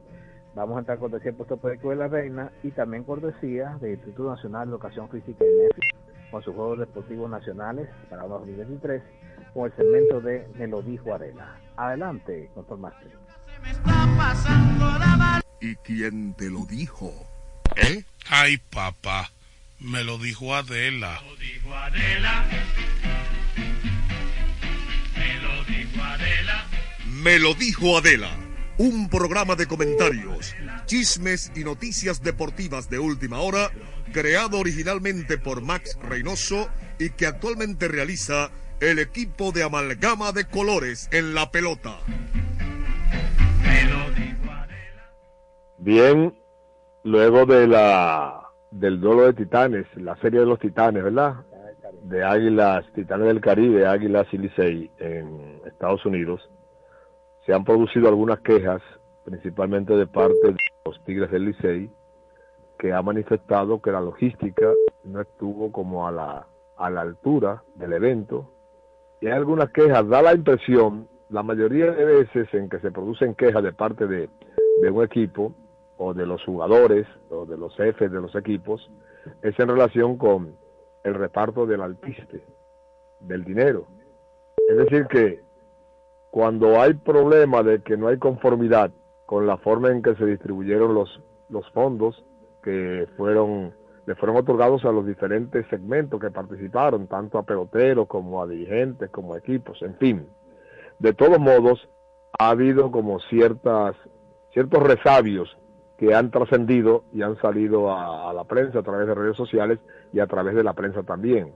Vamos 0.55 0.77
a 0.77 0.79
entrar 0.79 0.97
cortesía 0.97 1.31
de 1.31 1.37
Postopédico 1.37 1.91
de 1.91 1.95
la 1.95 2.07
Reina 2.07 2.51
y 2.63 2.71
también 2.71 3.03
cortesía 3.03 3.77
del 3.79 3.91
Instituto 3.91 4.31
Nacional 4.31 4.67
de 4.67 4.71
Educación 4.71 5.09
Física 5.09 5.45
y 5.45 5.63
NEFI, 5.63 6.31
con 6.31 6.43
sus 6.43 6.55
Juegos 6.55 6.79
Deportivos 6.79 7.29
Nacionales 7.29 7.87
para 8.09 8.23
2023 8.23 9.01
con 9.53 9.65
el 9.65 9.75
segmento 9.75 10.21
de 10.21 10.47
Me 10.55 10.67
lo 10.67 10.81
dijo 10.81 11.13
Adela. 11.13 11.59
Adelante, 11.77 12.49
doctor 12.55 12.77
Máster. 12.77 13.11
¿Y 15.61 15.75
quién 15.77 16.33
te 16.33 16.49
lo 16.49 16.65
dijo? 16.65 17.11
¿Eh? 17.75 18.03
Ay, 18.29 18.57
papá, 18.57 19.31
me 19.79 20.03
lo 20.03 20.17
dijo 20.17 20.55
Adela. 20.55 21.19
Me 21.21 21.29
lo 21.29 21.35
dijo 21.37 21.75
Adela. 21.75 22.45
Me 25.15 25.41
lo 25.41 25.63
dijo 25.65 26.03
Adela. 26.03 26.65
Me 27.05 27.39
lo 27.39 27.53
dijo 27.53 27.97
Adela. 27.97 28.48
Un 28.80 29.09
programa 29.09 29.57
de 29.57 29.67
comentarios, 29.67 30.55
chismes 30.86 31.51
y 31.53 31.65
noticias 31.65 32.23
deportivas 32.23 32.89
de 32.89 32.97
última 32.97 33.41
hora, 33.41 33.71
creado 34.13 34.57
originalmente 34.57 35.38
por 35.38 35.61
Max 35.61 35.99
Reynoso 36.01 36.69
y 36.97 37.09
que 37.09 37.25
actualmente 37.25 37.89
realiza 37.89 38.51
el 38.80 38.99
equipo 38.99 39.51
de 39.51 39.63
amalgama 39.63 40.32
de 40.32 40.45
colores 40.45 41.09
en 41.11 41.34
la 41.34 41.51
pelota. 41.51 41.97
Bien, 45.80 46.34
luego 47.03 47.45
de 47.45 47.67
la 47.67 48.43
del 48.71 49.01
duelo 49.01 49.23
de 49.23 49.34
titanes, 49.34 49.88
la 49.95 50.15
serie 50.21 50.39
de 50.39 50.45
los 50.45 50.59
titanes, 50.59 51.03
¿verdad? 51.03 51.36
De 52.03 52.23
Águilas, 52.23 52.86
Titanes 52.95 53.27
del 53.27 53.41
Caribe, 53.41 53.86
Águilas 53.86 54.27
y 54.32 54.38
en 54.99 55.61
Estados 55.65 56.05
Unidos, 56.05 56.49
se 57.49 57.55
han 57.55 57.63
producido 57.63 58.07
algunas 58.07 58.41
quejas, 58.41 58.79
principalmente 59.25 59.95
de 59.95 60.05
parte 60.05 60.37
de 60.43 60.55
los 60.85 61.03
Tigres 61.03 61.31
del 61.31 61.45
Licey, 61.45 61.89
que 62.77 62.93
ha 62.93 63.01
manifestado 63.01 63.81
que 63.81 63.91
la 63.91 64.01
logística 64.01 64.67
no 65.03 65.19
estuvo 65.19 65.71
como 65.71 66.07
a 66.07 66.11
la, 66.11 66.45
a 66.77 66.89
la 66.91 67.01
altura 67.01 67.63
del 67.73 67.93
evento, 67.93 68.53
y 69.19 69.25
hay 69.25 69.33
algunas 69.33 69.71
quejas, 69.71 70.07
da 70.07 70.21
la 70.21 70.35
impresión, 70.35 71.07
la 71.29 71.41
mayoría 71.41 71.91
de 71.91 72.05
veces 72.05 72.53
en 72.53 72.69
que 72.69 72.77
se 72.81 72.91
producen 72.91 73.33
quejas 73.33 73.63
de 73.63 73.73
parte 73.73 74.05
de, 74.05 74.29
de 74.83 74.91
un 74.91 75.03
equipo 75.03 75.51
o 75.97 76.13
de 76.13 76.27
los 76.27 76.45
jugadores 76.45 77.07
o 77.31 77.47
de 77.47 77.57
los 77.57 77.75
jefes 77.75 78.11
de 78.11 78.21
los 78.21 78.35
equipos, 78.35 78.91
es 79.41 79.59
en 79.59 79.69
relación 79.69 80.19
con 80.19 80.55
el 81.03 81.15
reparto 81.15 81.65
del 81.65 81.81
alpiste, 81.81 82.43
del 83.21 83.43
dinero. 83.43 83.87
Es 84.69 84.77
decir, 84.77 85.07
que 85.07 85.48
cuando 86.32 86.80
hay 86.80 86.93
problema 86.93 87.63
de 87.63 87.82
que 87.82 87.97
no 87.97 88.07
hay 88.07 88.17
conformidad 88.17 88.91
con 89.25 89.47
la 89.47 89.57
forma 89.57 89.91
en 89.91 90.01
que 90.01 90.15
se 90.15 90.25
distribuyeron 90.25 90.93
los, 90.93 91.21
los 91.49 91.69
fondos 91.71 92.23
que 92.63 93.07
fueron 93.17 93.73
le 94.05 94.15
fueron 94.15 94.38
otorgados 94.38 94.84
a 94.86 94.91
los 94.91 95.05
diferentes 95.05 95.67
segmentos 95.69 96.19
que 96.19 96.32
participaron, 96.32 97.05
tanto 97.05 97.38
a 97.38 97.43
peloteros 97.43 98.07
como 98.07 98.41
a 98.41 98.47
dirigentes, 98.47 99.11
como 99.11 99.36
a 99.36 99.38
equipos, 99.38 99.80
en 99.84 99.95
fin. 99.97 100.27
De 100.97 101.13
todos 101.13 101.38
modos, 101.38 101.88
ha 102.39 102.49
habido 102.49 102.89
como 102.89 103.19
ciertas, 103.19 103.95
ciertos 104.51 104.82
resabios 104.82 105.55
que 105.95 106.15
han 106.15 106.32
trascendido 106.32 107.03
y 107.13 107.21
han 107.21 107.39
salido 107.39 107.91
a, 107.91 108.32
a 108.32 108.34
la 108.34 108.45
prensa 108.45 108.80
a 108.80 108.84
través 108.84 109.05
de 109.05 109.13
redes 109.13 109.38
sociales 109.38 109.77
y 110.11 110.19
a 110.21 110.25
través 110.25 110.55
de 110.55 110.63
la 110.63 110.73
prensa 110.73 111.03
también. 111.03 111.53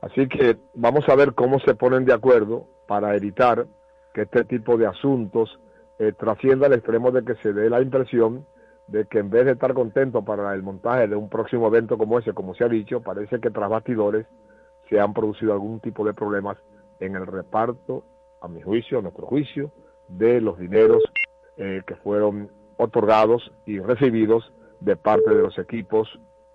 Así 0.00 0.26
que 0.26 0.56
vamos 0.72 1.06
a 1.10 1.14
ver 1.16 1.34
cómo 1.34 1.58
se 1.60 1.74
ponen 1.74 2.06
de 2.06 2.14
acuerdo 2.14 2.66
para 2.86 3.14
evitar 3.14 3.66
que 4.14 4.22
este 4.22 4.44
tipo 4.44 4.78
de 4.78 4.86
asuntos 4.86 5.60
eh, 5.98 6.12
trascienda 6.12 6.66
al 6.66 6.72
extremo 6.72 7.10
de 7.10 7.24
que 7.24 7.34
se 7.36 7.52
dé 7.52 7.68
la 7.68 7.82
impresión 7.82 8.46
de 8.86 9.06
que 9.06 9.18
en 9.18 9.30
vez 9.30 9.46
de 9.46 9.52
estar 9.52 9.72
contento 9.74 10.22
para 10.24 10.54
el 10.54 10.62
montaje 10.62 11.08
de 11.08 11.16
un 11.16 11.28
próximo 11.28 11.66
evento 11.68 11.98
como 11.98 12.18
ese, 12.18 12.32
como 12.32 12.54
se 12.54 12.64
ha 12.64 12.68
dicho, 12.68 13.00
parece 13.00 13.40
que 13.40 13.50
tras 13.50 13.70
bastidores 13.70 14.26
se 14.88 15.00
han 15.00 15.14
producido 15.14 15.52
algún 15.52 15.80
tipo 15.80 16.04
de 16.04 16.14
problemas 16.14 16.58
en 17.00 17.16
el 17.16 17.26
reparto, 17.26 18.04
a 18.40 18.48
mi 18.48 18.60
juicio, 18.60 18.98
a 18.98 19.02
nuestro 19.02 19.26
juicio, 19.26 19.72
de 20.08 20.40
los 20.40 20.58
dineros 20.58 21.02
eh, 21.56 21.82
que 21.86 21.96
fueron 21.96 22.50
otorgados 22.76 23.52
y 23.64 23.78
recibidos 23.78 24.52
de 24.80 24.96
parte 24.96 25.34
de 25.34 25.42
los 25.42 25.58
equipos 25.58 26.08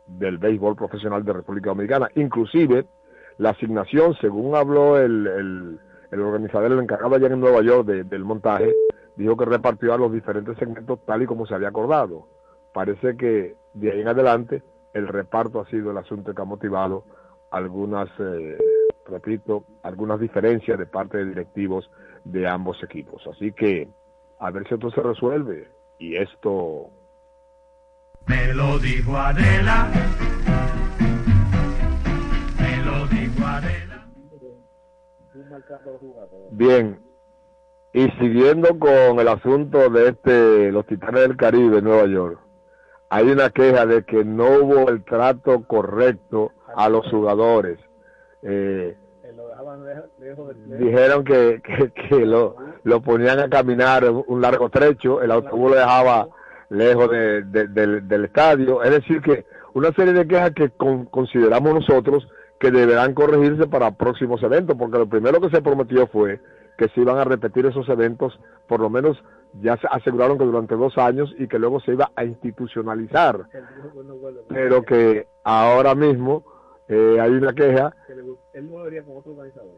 del 0.05 0.37
béisbol 0.37 0.75
profesional 0.75 1.23
de 1.23 1.33
República 1.33 1.69
Dominicana. 1.69 2.09
Inclusive 2.15 2.85
la 3.37 3.51
asignación, 3.51 4.15
según 4.21 4.55
habló 4.55 4.99
el, 4.99 5.27
el, 5.27 5.79
el 6.11 6.21
organizador, 6.21 6.71
el 6.71 6.79
encargado 6.79 7.15
allá 7.15 7.27
en 7.27 7.39
Nueva 7.39 7.61
York 7.61 7.85
de, 7.87 8.03
del 8.03 8.23
montaje, 8.23 8.73
dijo 9.15 9.35
que 9.37 9.45
repartió 9.45 9.93
a 9.93 9.97
los 9.97 10.11
diferentes 10.11 10.57
segmentos 10.57 10.99
tal 11.05 11.21
y 11.21 11.25
como 11.25 11.45
se 11.45 11.53
había 11.53 11.69
acordado. 11.69 12.27
Parece 12.73 13.17
que 13.17 13.55
de 13.73 13.91
ahí 13.91 14.01
en 14.01 14.07
adelante 14.07 14.63
el 14.93 15.07
reparto 15.07 15.59
ha 15.59 15.69
sido 15.69 15.91
el 15.91 15.97
asunto 15.97 16.33
que 16.33 16.41
ha 16.41 16.45
motivado 16.45 17.03
algunas, 17.51 18.09
eh, 18.19 18.57
repito, 19.05 19.65
algunas 19.83 20.19
diferencias 20.19 20.77
de 20.77 20.85
parte 20.85 21.17
de 21.17 21.25
directivos 21.25 21.89
de 22.23 22.47
ambos 22.47 22.81
equipos. 22.83 23.21
Así 23.27 23.51
que 23.51 23.89
a 24.39 24.51
ver 24.51 24.67
si 24.67 24.75
esto 24.75 24.89
se 24.91 25.01
resuelve 25.01 25.69
y 25.99 26.15
esto... 26.15 26.89
Me 28.27 28.53
lo 28.53 28.77
dijo 28.79 29.17
Adela. 29.17 29.89
Bien, 36.51 36.99
y 37.93 38.07
siguiendo 38.19 38.77
con 38.77 39.19
el 39.19 39.27
asunto 39.27 39.89
de 39.89 40.09
este 40.09 40.71
los 40.71 40.85
Titanes 40.85 41.21
del 41.21 41.37
Caribe 41.37 41.79
en 41.79 41.83
Nueva 41.85 42.05
York, 42.05 42.39
hay 43.09 43.29
una 43.31 43.49
queja 43.49 43.85
de 43.85 44.03
que 44.03 44.23
no 44.23 44.45
hubo 44.45 44.89
el 44.89 45.03
trato 45.03 45.63
correcto 45.65 46.51
a 46.75 46.89
los 46.89 47.07
jugadores. 47.09 47.79
Eh, 48.43 48.95
dijeron 50.77 51.23
que, 51.23 51.61
que, 51.63 51.91
que 51.91 52.25
lo, 52.25 52.55
lo, 52.83 53.01
ponían 53.01 53.39
a 53.39 53.49
caminar 53.49 54.09
un 54.09 54.41
largo 54.41 54.69
trecho, 54.69 55.21
el 55.21 55.31
autobús 55.31 55.71
lo 55.71 55.77
dejaba 55.77 56.27
lejos 56.69 57.09
de, 57.09 57.43
de, 57.43 57.67
del, 57.67 58.07
del, 58.07 58.25
estadio. 58.25 58.83
Es 58.83 58.91
decir, 58.91 59.21
que 59.21 59.45
una 59.73 59.91
serie 59.93 60.13
de 60.13 60.27
quejas 60.27 60.51
que 60.51 60.69
con, 60.69 61.05
consideramos 61.05 61.73
nosotros 61.73 62.27
que 62.59 62.71
deberán 62.71 63.13
corregirse 63.13 63.67
para 63.67 63.91
próximos 63.91 64.41
eventos, 64.43 64.75
porque 64.77 64.97
lo 64.97 65.07
primero 65.07 65.39
que 65.39 65.49
se 65.49 65.61
prometió 65.61 66.07
fue 66.07 66.39
que 66.77 66.89
se 66.89 67.01
iban 67.01 67.17
a 67.17 67.23
repetir 67.23 67.65
esos 67.65 67.87
eventos, 67.89 68.39
por 68.67 68.79
lo 68.79 68.89
menos 68.89 69.21
ya 69.53 69.77
se 69.77 69.87
aseguraron 69.89 70.37
que 70.37 70.45
durante 70.45 70.75
dos 70.75 70.97
años 70.97 71.33
y 71.37 71.47
que 71.47 71.59
luego 71.59 71.79
se 71.81 71.93
iba 71.93 72.11
a 72.15 72.23
institucionalizar, 72.23 73.45
pero 74.47 74.83
que 74.83 75.27
ahora 75.43 75.95
mismo 75.95 76.43
eh, 76.87 77.17
hay 77.19 77.31
una 77.31 77.53
queja 77.53 77.93
él 78.53 78.69
no 78.69 79.05
con 79.05 79.17
otro 79.17 79.31
organizador. 79.31 79.71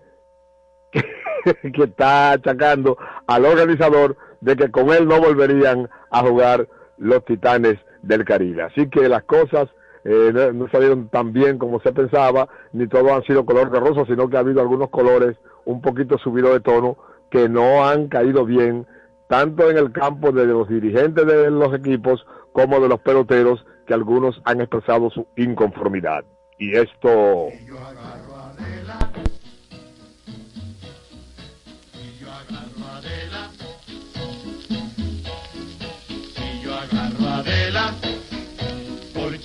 que 1.74 1.84
está 1.84 2.34
achacando 2.34 2.98
al 3.28 3.46
organizador 3.46 4.18
de 4.42 4.56
que 4.56 4.72
con 4.72 4.90
él 4.90 5.08
no 5.08 5.20
volverían 5.20 5.90
a 6.10 6.22
jugar 6.22 6.68
los 6.98 7.24
Titanes 7.26 7.80
del 8.02 8.26
Caribe. 8.26 8.64
Así 8.64 8.90
que 8.90 9.08
las 9.08 9.24
cosas 9.24 9.70
eh, 10.04 10.52
no, 10.54 10.68
salieron 10.70 11.10
tan 11.10 11.32
bien 11.32 11.58
como 11.58 11.80
se 11.82 11.94
pensaba, 11.94 12.48
ni 12.74 12.88
todos 12.88 13.12
han 13.12 13.24
sido 13.24 13.46
color 13.46 13.72
de 13.72 13.80
rosa, 13.80 14.06
sino 14.06 14.30
que 14.30 14.38
ha 14.38 14.40
habido 14.40 14.62
algunos 14.62 14.90
colores 14.90 15.38
un 15.66 15.82
poquito 15.82 16.18
subidos 16.18 16.54
de 16.54 16.60
tono 16.60 16.98
que 17.30 17.48
no 17.48 17.86
han 17.86 18.08
caído 18.08 18.46
bien, 18.46 18.88
tanto 19.28 19.70
en 19.70 19.78
el 19.78 19.92
campo 19.92 20.32
de 20.32 20.46
los 20.46 20.68
dirigentes 20.68 21.26
de 21.26 21.52
los 21.52 21.74
equipos 21.74 22.26
como 22.52 22.80
de 22.80 22.90
los 22.90 23.00
peloteros, 23.00 23.66
que 23.86 23.94
algunos 23.94 24.42
han 24.46 24.60
expresado 24.62 25.10
su 25.10 25.26
inconformidad. 25.38 26.26
Y 26.58 26.76
esto... 26.76 27.48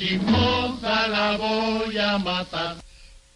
chismosa 0.06 1.08
la 1.08 1.36
voy 1.36 1.98
a 1.98 2.18
matar. 2.18 2.76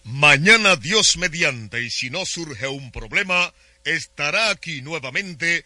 Mañana 0.04 0.76
Dios 0.76 1.16
mediante 1.18 1.82
y 1.82 1.90
si 1.90 2.10
no 2.10 2.24
surge 2.24 2.68
un 2.68 2.90
problema, 2.90 3.52
estará 3.84 4.50
aquí 4.50 4.82
nuevamente. 4.82 5.64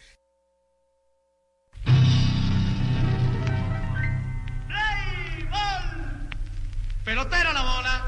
Pelotera 7.03 7.53
la 7.53 7.61
bola. 7.61 8.01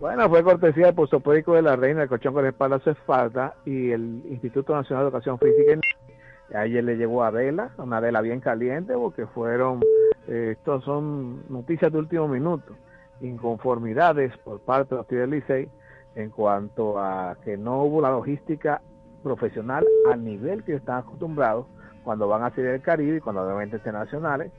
Bueno, 0.00 0.30
fue 0.30 0.42
cortesía 0.42 0.86
del 0.86 0.94
puesto 0.94 1.22
médico 1.24 1.52
de 1.52 1.60
la 1.60 1.76
Reina, 1.76 2.04
el 2.04 2.08
colchón 2.08 2.32
con 2.32 2.42
la 2.42 2.48
espalda 2.48 2.76
hace 2.76 2.94
falta 2.94 3.54
y 3.66 3.90
el 3.90 4.22
Instituto 4.30 4.74
Nacional 4.74 5.04
de 5.04 5.08
Educación 5.08 5.38
Física. 5.38 5.78
Ayer 6.54 6.82
le 6.82 6.96
llegó 6.96 7.22
a 7.22 7.30
Vela, 7.30 7.70
una 7.78 8.00
vela 8.00 8.20
bien 8.20 8.40
caliente, 8.40 8.94
porque 8.94 9.26
fueron 9.26 9.80
eh, 10.26 10.50
estos 10.52 10.84
son 10.84 11.44
noticias 11.48 11.92
de 11.92 11.98
último 11.98 12.28
minuto, 12.28 12.74
inconformidades 13.20 14.36
por 14.38 14.60
parte 14.60 14.94
de 14.94 15.26
los 15.26 15.28
Licey 15.28 15.68
en 16.14 16.30
cuanto 16.30 16.98
a 16.98 17.36
que 17.44 17.56
no 17.56 17.84
hubo 17.84 18.00
la 18.00 18.10
logística 18.10 18.80
profesional 19.22 19.86
al 20.10 20.24
nivel 20.24 20.64
que 20.64 20.74
están 20.74 20.98
acostumbrados 20.98 21.66
cuando 22.04 22.28
van 22.28 22.42
a 22.42 22.50
salir 22.50 22.66
el 22.66 22.82
Caribe 22.82 23.18
y 23.18 23.20
cuando 23.20 23.46
van 23.46 23.64
internacionales. 23.64 24.50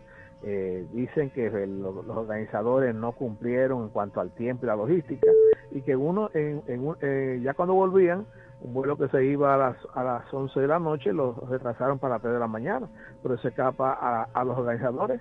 Eh, 0.44 0.88
dicen 0.92 1.30
que 1.30 1.52
los 1.68 2.08
organizadores 2.08 2.96
no 2.96 3.12
cumplieron 3.12 3.84
en 3.84 3.90
cuanto 3.90 4.20
al 4.20 4.32
tiempo 4.32 4.66
y 4.66 4.68
la 4.68 4.76
logística 4.76 5.30
y 5.70 5.84
que 5.84 5.96
uno 5.96 6.32
en, 6.34 6.64
en, 6.66 6.96
eh, 7.02 7.40
ya 7.44 7.54
cuando 7.54 7.76
volvían 7.76 8.26
un 8.62 8.74
vuelo 8.74 8.98
que 8.98 9.08
se 9.10 9.26
iba 9.26 9.54
a 9.56 9.58
las, 9.58 9.78
a 9.94 10.04
las 10.04 10.34
11 10.34 10.60
de 10.60 10.68
la 10.68 10.80
noche 10.80 11.14
lo 11.14 11.34
retrasaron 11.50 12.00
para 12.00 12.16
las 12.16 12.22
3 12.22 12.34
de 12.36 12.40
la 12.40 12.48
mañana, 12.48 12.88
pero 13.24 13.38
se 13.38 13.50
escapa 13.50 13.98
a, 14.00 14.28
a 14.34 14.44
los 14.44 14.58
organizadores 14.58 15.20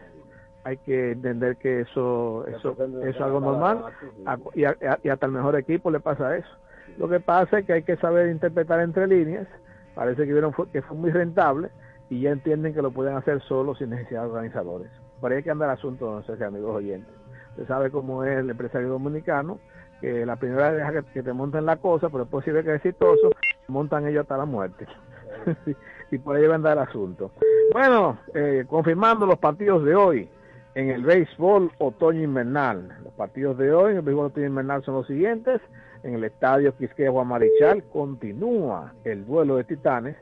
hay 0.64 0.76
que 0.78 1.12
entender 1.12 1.56
que 1.56 1.80
eso 1.80 2.44
eso, 2.46 2.72
eso 2.72 3.00
es 3.00 3.20
algo 3.20 3.40
normal 3.40 3.84
y, 4.54 4.64
a, 4.64 4.76
y, 5.02 5.08
hasta 5.08 5.26
el 5.26 5.32
mejor 5.32 5.56
equipo 5.56 5.90
le 5.90 6.00
pasa 6.00 6.36
eso. 6.36 6.48
Lo 6.98 7.08
que 7.08 7.20
pasa 7.20 7.60
es 7.60 7.66
que 7.66 7.72
hay 7.72 7.82
que 7.82 7.96
saber 7.96 8.28
interpretar 8.28 8.80
entre 8.80 9.06
líneas, 9.06 9.46
parece 9.94 10.26
que 10.26 10.32
vieron 10.32 10.52
que 10.72 10.82
fue 10.82 10.96
muy 10.96 11.10
rentable 11.10 11.70
y 12.10 12.20
ya 12.20 12.30
entienden 12.30 12.74
que 12.74 12.82
lo 12.82 12.90
pueden 12.90 13.16
hacer 13.16 13.40
solo 13.42 13.74
sin 13.74 13.90
necesidad 13.90 14.22
de 14.22 14.28
organizadores. 14.28 14.90
Por 15.20 15.30
ahí 15.30 15.38
hay 15.38 15.42
que 15.42 15.50
andar 15.50 15.70
asunto, 15.70 16.10
no 16.10 16.22
sé 16.24 16.36
si 16.36 16.42
amigos 16.42 16.76
oyentes. 16.76 17.14
Usted 17.50 17.66
sabe 17.66 17.90
cómo 17.90 18.24
es 18.24 18.38
el 18.38 18.50
empresario 18.50 18.88
dominicano, 18.88 19.58
que 20.00 20.24
la 20.24 20.36
primera 20.36 20.70
vez 20.70 21.04
que, 21.12 21.22
te 21.22 21.32
montan 21.32 21.66
la 21.66 21.76
cosa, 21.76 22.08
pero 22.08 22.24
es 22.24 22.30
posible 22.30 22.62
que 22.62 22.70
es 22.70 22.76
exitoso, 22.76 23.30
montan 23.68 24.06
ellos 24.06 24.22
hasta 24.22 24.36
la 24.36 24.46
muerte. 24.46 24.86
y 26.10 26.18
por 26.18 26.36
ahí 26.36 26.46
va 26.46 26.54
a 26.54 26.56
andar 26.56 26.76
el 26.76 26.84
asunto. 26.84 27.30
Bueno, 27.72 28.18
eh, 28.34 28.64
confirmando 28.68 29.26
los 29.26 29.38
partidos 29.38 29.84
de 29.84 29.94
hoy 29.94 30.28
en 30.74 30.90
el 30.90 31.02
béisbol 31.02 31.70
otoño 31.78 32.22
invernal. 32.22 32.96
Los 33.04 33.12
partidos 33.14 33.58
de 33.58 33.72
hoy 33.72 33.92
en 33.92 33.98
el 33.98 34.02
béisbol 34.02 34.26
otoño 34.26 34.46
invernal 34.46 34.82
son 34.84 34.94
los 34.94 35.06
siguientes. 35.06 35.60
En 36.02 36.14
el 36.14 36.24
estadio 36.24 36.76
Quisqueya 36.76 37.12
Marichal 37.12 37.84
continúa 37.84 38.94
el 39.04 39.26
duelo 39.26 39.56
de 39.56 39.64
titanes, 39.64 40.16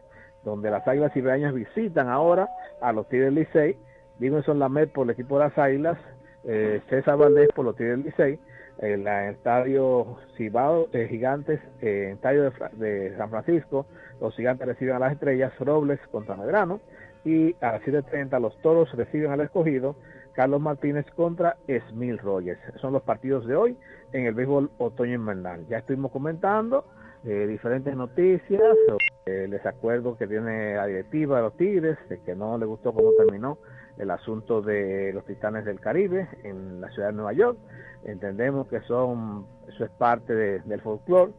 donde 0.44 0.70
las 0.70 0.86
Águilas 0.88 1.16
Ibaeñas 1.16 1.54
visitan 1.54 2.08
ahora 2.08 2.48
a 2.80 2.92
los 2.92 3.08
Tigres 3.08 3.32
Licey. 3.32 3.78
Livingston 4.18 4.58
Lamed 4.58 4.88
por 4.88 5.04
el 5.04 5.10
equipo 5.10 5.38
de 5.38 5.44
las 5.44 5.56
Águilas, 5.56 5.96
eh, 6.42 6.82
César 6.88 7.16
Valdés 7.16 7.48
por 7.54 7.64
los 7.64 7.76
Tigres 7.76 8.04
Licey. 8.04 8.40
En 8.78 9.06
el 9.06 9.30
estadio 9.34 10.18
Cibao 10.36 10.88
eh, 10.92 11.08
Gigantes, 11.08 11.60
eh, 11.80 12.12
estadio 12.14 12.44
de, 12.44 12.50
de, 12.76 13.16
San 13.16 13.30
Francisco, 13.30 13.86
los 14.20 14.34
Gigantes 14.36 14.68
reciben 14.68 14.94
a 14.94 14.98
las 15.00 15.12
Estrellas, 15.12 15.52
Robles 15.58 16.00
contra 16.10 16.36
Medrano. 16.36 16.80
Y 17.24 17.54
a 17.60 17.72
las 17.72 17.82
7.30 17.82 18.40
los 18.40 18.56
Toros 18.62 18.90
reciben 18.94 19.32
al 19.32 19.40
escogido 19.40 19.96
Carlos 20.34 20.60
Martínez 20.60 21.04
contra 21.16 21.56
Esmil 21.66 22.16
Rogers. 22.18 22.60
Son 22.80 22.92
los 22.92 23.02
partidos 23.02 23.44
de 23.46 23.56
hoy 23.56 23.76
en 24.12 24.26
el 24.26 24.34
béisbol 24.34 24.70
otoño 24.78 25.14
invernal. 25.14 25.66
Ya 25.68 25.78
estuvimos 25.78 26.12
comentando 26.12 26.84
eh, 27.24 27.46
diferentes 27.48 27.96
noticias 27.96 28.62
sobre 28.86 29.44
el 29.44 29.50
desacuerdo 29.50 30.16
que 30.16 30.28
tiene 30.28 30.76
la 30.76 30.86
directiva 30.86 31.38
de 31.38 31.42
los 31.42 31.56
Tigres, 31.56 31.98
de 32.08 32.20
que 32.20 32.36
no 32.36 32.56
le 32.56 32.66
gustó 32.66 32.92
cómo 32.92 33.10
terminó 33.18 33.58
el 33.98 34.12
asunto 34.12 34.62
de 34.62 35.12
los 35.12 35.24
Titanes 35.24 35.64
del 35.64 35.80
Caribe 35.80 36.28
en 36.44 36.80
la 36.80 36.88
ciudad 36.90 37.08
de 37.08 37.14
Nueva 37.14 37.32
York. 37.32 37.58
Entendemos 38.04 38.68
que 38.68 38.80
son 38.82 39.46
eso 39.68 39.84
es 39.84 39.90
parte 39.90 40.34
de, 40.34 40.60
del 40.60 40.80
folclore 40.80 41.32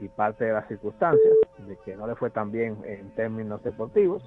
y 0.00 0.08
parte 0.08 0.44
de 0.44 0.52
las 0.52 0.66
circunstancias, 0.68 1.32
de 1.58 1.76
que 1.84 1.96
no 1.96 2.06
le 2.06 2.14
fue 2.16 2.30
tan 2.30 2.50
bien 2.50 2.78
en 2.84 3.10
términos 3.14 3.62
deportivos 3.62 4.22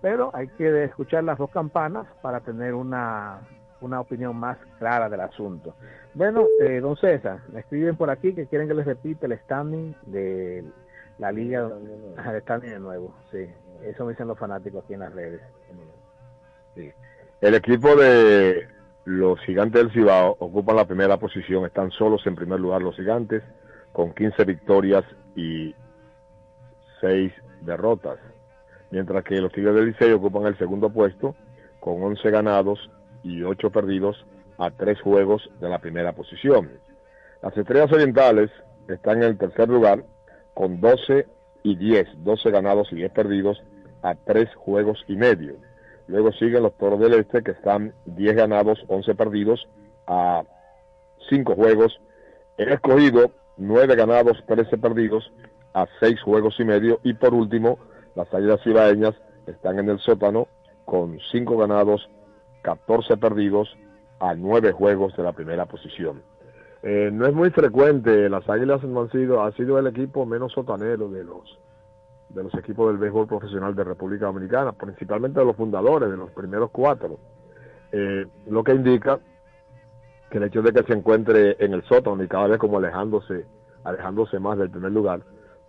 pero 0.00 0.30
hay 0.34 0.48
que 0.48 0.84
escuchar 0.84 1.24
las 1.24 1.38
dos 1.38 1.50
campanas 1.50 2.06
para 2.22 2.40
tener 2.40 2.74
una, 2.74 3.40
una 3.80 4.00
opinión 4.00 4.36
más 4.36 4.58
clara 4.78 5.08
del 5.08 5.20
asunto. 5.20 5.74
Bueno, 6.14 6.46
eh, 6.60 6.80
don 6.80 6.96
César, 6.96 7.40
me 7.52 7.60
escriben 7.60 7.96
por 7.96 8.10
aquí 8.10 8.34
que 8.34 8.46
quieren 8.46 8.68
que 8.68 8.74
les 8.74 8.86
repita 8.86 9.26
el 9.26 9.38
standing 9.40 9.94
de 10.06 10.64
la 11.18 11.32
liga, 11.32 11.70
el 12.32 12.42
standing 12.42 12.70
de 12.70 12.80
nuevo, 12.80 13.14
sí, 13.30 13.50
eso 13.82 14.04
me 14.04 14.12
dicen 14.12 14.28
los 14.28 14.38
fanáticos 14.38 14.84
aquí 14.84 14.94
en 14.94 15.00
las 15.00 15.12
redes. 15.12 15.40
Sí. 16.74 16.92
El 17.40 17.54
equipo 17.54 17.96
de 17.96 18.68
los 19.06 19.40
gigantes 19.42 19.80
del 19.80 19.92
Cibao 19.92 20.36
ocupan 20.40 20.74
la 20.74 20.84
primera 20.84 21.16
posición, 21.16 21.64
están 21.64 21.92
solos 21.92 22.26
en 22.26 22.34
primer 22.34 22.58
lugar 22.58 22.82
los 22.82 22.96
gigantes, 22.96 23.40
con 23.92 24.12
15 24.12 24.44
victorias 24.44 25.04
y 25.36 25.72
6 27.00 27.32
derrotas, 27.60 28.18
mientras 28.90 29.22
que 29.22 29.40
los 29.40 29.52
Tigres 29.52 29.76
del 29.76 29.86
Licey 29.86 30.10
ocupan 30.10 30.46
el 30.46 30.58
segundo 30.58 30.90
puesto, 30.90 31.36
con 31.78 32.02
11 32.02 32.30
ganados 32.32 32.90
y 33.22 33.44
8 33.44 33.70
perdidos 33.70 34.26
a 34.58 34.72
3 34.72 35.00
juegos 35.00 35.48
de 35.60 35.68
la 35.68 35.78
primera 35.78 36.12
posición. 36.12 36.68
Las 37.42 37.56
Estrellas 37.56 37.92
Orientales 37.92 38.50
están 38.88 39.18
en 39.18 39.28
el 39.28 39.38
tercer 39.38 39.68
lugar, 39.68 40.02
con 40.52 40.80
12 40.80 41.28
y 41.62 41.76
10, 41.76 42.24
12 42.24 42.50
ganados 42.50 42.88
y 42.90 42.96
10 42.96 43.12
perdidos 43.12 43.62
a 44.02 44.16
3 44.16 44.52
juegos 44.56 45.04
y 45.06 45.14
medio. 45.14 45.54
Luego 46.08 46.32
siguen 46.32 46.62
los 46.62 46.76
Toros 46.76 47.00
del 47.00 47.14
Este 47.14 47.42
que 47.42 47.52
están 47.52 47.92
10 48.06 48.36
ganados, 48.36 48.78
11 48.88 49.14
perdidos 49.14 49.68
a 50.06 50.42
5 51.28 51.54
juegos. 51.54 52.00
El 52.56 52.68
escogido 52.68 53.30
9 53.56 53.96
ganados, 53.96 54.42
13 54.46 54.78
perdidos 54.78 55.32
a 55.74 55.86
6 56.00 56.20
juegos 56.22 56.54
y 56.60 56.64
medio. 56.64 57.00
Y 57.02 57.14
por 57.14 57.34
último, 57.34 57.78
las 58.14 58.32
Águilas 58.32 58.60
Cibaeñas 58.62 59.14
están 59.46 59.78
en 59.78 59.88
el 59.88 59.98
sótano 59.98 60.48
con 60.84 61.18
5 61.32 61.56
ganados, 61.56 62.08
14 62.62 63.16
perdidos 63.16 63.76
a 64.20 64.34
9 64.34 64.72
juegos 64.72 65.16
de 65.16 65.22
la 65.22 65.32
primera 65.32 65.66
posición. 65.66 66.22
Eh, 66.82 67.10
no 67.12 67.26
es 67.26 67.34
muy 67.34 67.50
frecuente, 67.50 68.28
las 68.28 68.48
Águilas 68.48 68.82
no 68.84 69.00
han 69.00 69.10
sido, 69.10 69.42
ha 69.42 69.50
sido 69.52 69.78
el 69.78 69.88
equipo 69.88 70.24
menos 70.24 70.52
sotanero 70.52 71.08
de 71.08 71.24
los 71.24 71.58
de 72.28 72.42
los 72.42 72.54
equipos 72.54 72.88
del 72.88 72.98
béisbol 72.98 73.26
profesional 73.26 73.74
de 73.74 73.84
República 73.84 74.26
Dominicana, 74.26 74.72
principalmente 74.72 75.40
de 75.40 75.46
los 75.46 75.56
fundadores, 75.56 76.10
de 76.10 76.16
los 76.16 76.30
primeros 76.32 76.70
cuatro. 76.70 77.18
Eh, 77.92 78.26
lo 78.48 78.64
que 78.64 78.74
indica 78.74 79.18
que 80.30 80.38
el 80.38 80.44
hecho 80.44 80.60
de 80.62 80.72
que 80.72 80.82
se 80.82 80.92
encuentre 80.92 81.56
en 81.64 81.72
el 81.72 81.82
sótano 81.84 82.22
y 82.22 82.28
cada 82.28 82.48
vez 82.48 82.58
como 82.58 82.78
alejándose, 82.78 83.46
alejándose 83.84 84.38
más 84.40 84.58
del 84.58 84.70
primer 84.70 84.92
lugar, 84.92 85.20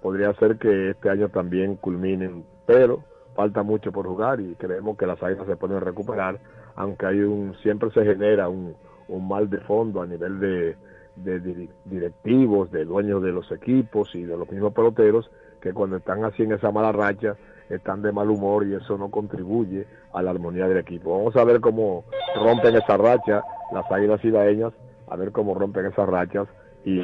podría 0.01 0.33
ser 0.33 0.57
que 0.57 0.91
este 0.91 1.09
año 1.09 1.29
también 1.29 1.75
culminen, 1.75 2.43
pero 2.65 3.03
falta 3.35 3.61
mucho 3.61 3.91
por 3.91 4.07
jugar 4.07 4.39
y 4.41 4.55
creemos 4.55 4.97
que 4.97 5.05
las 5.05 5.21
águilas 5.21 5.45
se 5.45 5.55
pueden 5.57 5.79
recuperar, 5.79 6.39
aunque 6.75 7.05
hay 7.05 7.19
un, 7.19 7.55
siempre 7.61 7.91
se 7.91 8.03
genera 8.03 8.49
un, 8.49 8.75
un 9.07 9.27
mal 9.27 9.47
de 9.47 9.59
fondo 9.59 10.01
a 10.01 10.07
nivel 10.07 10.39
de, 10.39 10.75
de 11.17 11.41
dir- 11.41 11.69
directivos, 11.85 12.71
de 12.71 12.83
dueños 12.83 13.21
de 13.21 13.31
los 13.31 13.51
equipos 13.51 14.13
y 14.15 14.23
de 14.23 14.35
los 14.35 14.49
mismos 14.49 14.73
peloteros, 14.73 15.29
que 15.61 15.73
cuando 15.73 15.97
están 15.97 16.23
así 16.23 16.43
en 16.43 16.53
esa 16.53 16.71
mala 16.71 16.91
racha 16.91 17.35
están 17.69 18.01
de 18.01 18.11
mal 18.11 18.29
humor 18.29 18.65
y 18.65 18.75
eso 18.75 18.97
no 18.97 19.09
contribuye 19.09 19.87
a 20.13 20.21
la 20.21 20.31
armonía 20.31 20.67
del 20.67 20.77
equipo. 20.77 21.17
Vamos 21.17 21.35
a 21.35 21.43
ver 21.43 21.59
cómo 21.59 22.05
rompen 22.35 22.75
esa 22.75 22.97
racha 22.97 23.41
las 23.71 23.91
águilas 23.91 24.23
ibaeñas, 24.23 24.73
a 25.09 25.15
ver 25.15 25.31
cómo 25.31 25.53
rompen 25.53 25.85
esas 25.85 26.07
rachas 26.07 26.47
y 26.85 27.01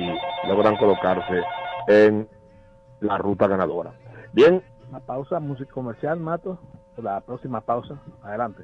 logran 0.47 0.78
colocarse 0.78 1.41
en 1.88 2.28
la 3.01 3.18
ruta 3.18 3.47
ganadora. 3.47 3.93
Bien, 4.32 4.64
Una 4.89 4.99
pausa 4.99 5.39
música 5.39 5.74
comercial, 5.74 6.20
Mato, 6.20 6.60
la 6.97 7.20
próxima 7.22 7.62
pausa, 7.62 8.01
adelante. 8.22 8.64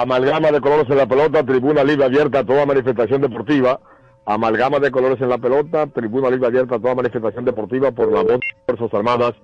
Amalgama 0.00 0.52
de 0.52 0.60
colores 0.60 0.88
en 0.90 0.96
la 0.96 1.08
pelota, 1.08 1.44
tribuna 1.44 1.82
libre 1.82 2.04
abierta 2.04 2.38
a 2.38 2.44
toda 2.44 2.64
manifestación 2.64 3.20
deportiva. 3.20 3.80
Amalgama 4.26 4.78
de 4.78 4.92
colores 4.92 5.20
en 5.20 5.28
la 5.28 5.38
pelota, 5.38 5.88
tribuna 5.88 6.30
libre 6.30 6.46
abierta 6.46 6.76
a 6.76 6.78
toda 6.78 6.94
manifestación 6.94 7.44
deportiva 7.44 7.90
por 7.90 8.12
la 8.12 8.22
voz 8.22 8.28
de 8.28 8.38
las 8.68 8.78
Fuerzas 8.78 8.94
Armadas, 8.94 9.34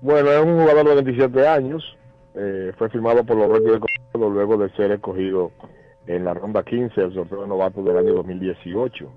Bueno, 0.01 0.31
es 0.31 0.45
un 0.45 0.61
jugador 0.61 0.89
de 0.89 0.95
27 0.95 1.47
años, 1.47 1.99
eh, 2.35 2.73
fue 2.79 2.89
firmado 2.89 3.25
por 3.25 3.37
los 3.37 3.49
Reyes 3.49 3.73
de 3.73 3.81
Colorado 3.81 4.35
luego 4.35 4.57
de 4.57 4.71
ser 4.77 4.93
escogido 4.93 5.51
en 6.07 6.25
la 6.25 6.35
ronda 6.35 6.63
15 6.63 7.01
del 7.01 7.15
sorteo 7.15 7.43
de 7.43 7.49
novato 7.49 7.83
del 7.83 7.99
año 7.99 8.15
2018. 8.15 9.13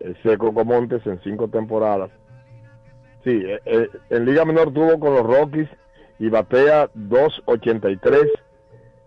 Ese 0.00 0.38
Coco 0.38 0.64
Montes 0.64 1.06
en 1.06 1.20
cinco 1.22 1.48
temporadas. 1.48 2.10
Sí, 3.28 3.42
eh, 3.44 3.60
eh, 3.66 3.88
en 4.08 4.24
Liga 4.24 4.46
Menor 4.46 4.72
tuvo 4.72 4.98
con 4.98 5.12
los 5.12 5.22
Rockies 5.22 5.68
y 6.18 6.30
batea 6.30 6.90
2.83 6.94 8.26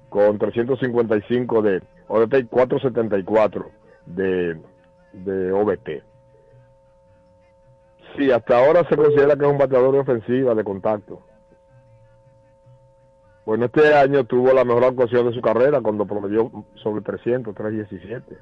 con 0.09 0.37
355 0.37 1.61
de 1.63 1.81
OBT 2.07 2.47
474 2.47 3.71
de, 4.05 4.61
de 5.13 5.51
OBT. 5.51 6.03
Sí, 8.15 8.29
hasta 8.29 8.59
ahora 8.59 8.87
se 8.87 8.95
considera 8.95 9.35
que 9.35 9.43
es 9.43 9.51
un 9.51 9.57
bateador 9.57 9.93
de 9.93 9.99
ofensiva, 10.01 10.53
de 10.53 10.63
contacto. 10.63 11.23
Bueno, 13.43 13.65
este 13.65 13.91
año 13.95 14.23
tuvo 14.25 14.53
la 14.53 14.63
mejor 14.63 14.83
actuación 14.83 15.29
de 15.29 15.33
su 15.33 15.41
carrera 15.41 15.81
cuando 15.81 16.05
promedió 16.05 16.51
sobre 16.75 17.01
300, 17.01 17.55
317. 17.55 18.37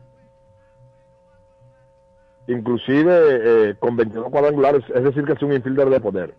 Inclusive 2.50 3.70
eh, 3.70 3.76
con 3.78 3.96
22 3.96 4.30
cuadrangulares, 4.32 4.84
es 4.94 5.04
decir 5.04 5.24
que 5.24 5.34
es 5.34 5.42
un 5.44 5.54
infielder 5.54 5.88
de 5.88 6.00
poder. 6.00 6.34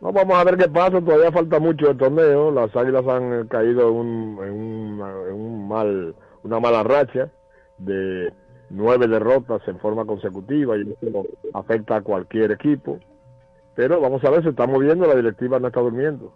No, 0.00 0.12
vamos 0.12 0.38
a 0.38 0.44
ver 0.44 0.56
qué 0.56 0.66
pasa, 0.66 0.98
todavía 1.00 1.30
falta 1.30 1.58
mucho 1.58 1.90
el 1.90 1.98
torneo, 1.98 2.50
las 2.50 2.74
águilas 2.74 3.06
han 3.06 3.48
caído 3.48 3.88
en, 3.88 3.94
un, 3.94 4.38
en, 4.42 4.52
un, 4.52 5.00
en 5.28 5.34
un 5.34 5.68
mal, 5.68 6.14
una 6.42 6.58
mala 6.58 6.82
racha 6.82 7.30
de 7.76 8.32
nueve 8.70 9.06
derrotas 9.06 9.60
en 9.68 9.78
forma 9.78 10.06
consecutiva 10.06 10.74
y 10.78 10.96
eso 11.02 11.26
afecta 11.52 11.96
a 11.96 12.00
cualquier 12.00 12.52
equipo. 12.52 12.98
Pero 13.74 14.00
vamos 14.00 14.24
a 14.24 14.30
ver, 14.30 14.42
se 14.42 14.48
está 14.48 14.66
moviendo, 14.66 15.06
la 15.06 15.16
directiva 15.16 15.58
no 15.58 15.66
está 15.66 15.80
durmiendo. 15.80 16.32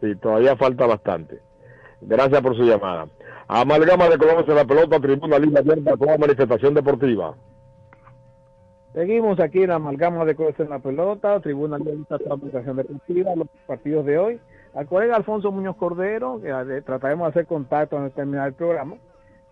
Sí, 0.00 0.16
todavía 0.16 0.56
falta 0.56 0.86
bastante. 0.86 1.38
Gracias 2.00 2.40
por 2.40 2.56
su 2.56 2.62
llamada. 2.62 3.08
Amalgama 3.48 4.08
de 4.08 4.18
colores 4.18 4.48
en 4.48 4.56
la 4.56 4.64
pelota, 4.64 4.98
tribuna 4.98 5.38
libre 5.38 5.60
abierta, 5.60 5.96
toda 5.96 6.18
manifestación 6.18 6.74
deportiva. 6.74 7.34
Seguimos 8.92 9.38
aquí 9.38 9.62
en 9.62 9.70
amalgama 9.70 10.24
de 10.24 10.34
cosas 10.34 10.60
en 10.60 10.70
la 10.70 10.78
pelota, 10.80 11.38
tribuna 11.40 11.78
de 11.78 11.92
esta 11.92 12.16
aplicación 12.32 12.76
deportiva, 12.76 13.36
los 13.36 13.46
partidos 13.66 14.06
de 14.06 14.18
hoy. 14.18 14.40
Al 14.74 14.86
colega 14.86 15.16
Alfonso 15.16 15.52
Muñoz 15.52 15.76
Cordero, 15.76 16.40
eh, 16.42 16.82
trataremos 16.84 17.26
de 17.26 17.30
hacer 17.30 17.46
contacto 17.46 17.96
antes 17.96 18.14
de 18.14 18.16
terminar 18.16 18.48
el 18.48 18.54
programa, 18.54 18.96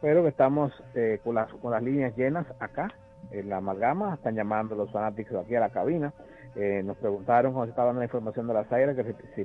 pero 0.00 0.22
que 0.22 0.30
estamos 0.30 0.72
eh, 0.94 1.20
con, 1.22 1.36
las, 1.36 1.52
con 1.52 1.70
las 1.70 1.82
líneas 1.82 2.16
llenas 2.16 2.46
acá 2.58 2.92
en 3.30 3.48
la 3.48 3.58
amalgama, 3.58 4.14
están 4.14 4.34
llamando 4.34 4.74
los 4.74 4.90
fanáticos 4.90 5.44
aquí 5.44 5.54
a 5.54 5.60
la 5.60 5.70
cabina. 5.70 6.12
Eh, 6.56 6.82
nos 6.84 6.96
preguntaron 6.96 7.52
cuando 7.52 7.70
estaba 7.70 7.88
dando 7.88 8.00
la 8.00 8.06
información 8.06 8.46
de 8.46 8.54
las 8.54 8.72
águilas 8.72 8.96
que 8.96 9.04
si, 9.04 9.44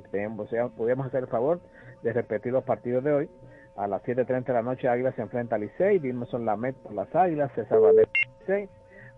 podíamos 0.76 1.06
hacer 1.06 1.24
el 1.24 1.28
favor 1.28 1.60
de 2.02 2.12
repetir 2.12 2.52
los 2.52 2.64
partidos 2.64 3.04
de 3.04 3.12
hoy. 3.12 3.30
A 3.76 3.86
las 3.86 4.02
7.30 4.02 4.44
de 4.44 4.52
la 4.52 4.62
noche 4.62 4.88
Águilas 4.88 5.14
se 5.14 5.22
enfrenta 5.22 5.56
a 5.56 5.58
Licey, 5.58 5.98
Wilmerson 5.98 6.44
Lamet 6.44 6.76
por 6.76 6.92
las 6.92 7.14
Águilas, 7.14 7.50
César 7.54 7.80
Valdez 7.80 8.08
Licey. 8.40 8.68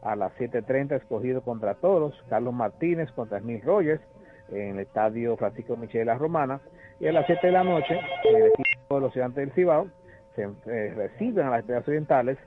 A 0.02 0.16
las 0.16 0.32
7.30 0.34 0.96
escogido 0.96 1.42
contra 1.42 1.74
Toros, 1.74 2.14
Carlos 2.28 2.54
Martínez 2.54 3.10
contra 3.12 3.40
Smith 3.40 3.64
Rogers 3.64 4.02
en 4.50 4.76
el 4.76 4.80
estadio 4.80 5.36
Francisco 5.36 5.76
Michel 5.76 6.00
de 6.00 6.04
la 6.06 6.18
Romana. 6.18 6.60
Y 7.00 7.06
a 7.06 7.12
las 7.12 7.26
7 7.26 7.46
de 7.46 7.52
la 7.52 7.64
noche 7.64 7.98
el 8.24 8.46
equipo 8.46 8.96
de 8.96 9.00
los 9.00 9.12
gigantes 9.12 9.36
del 9.36 9.52
Cibao 9.52 9.88
se 10.34 10.42
eh, 10.42 10.94
reciben 10.94 11.46
a 11.46 11.50
las 11.50 11.60
estrellas 11.60 11.88
orientales 11.88 12.38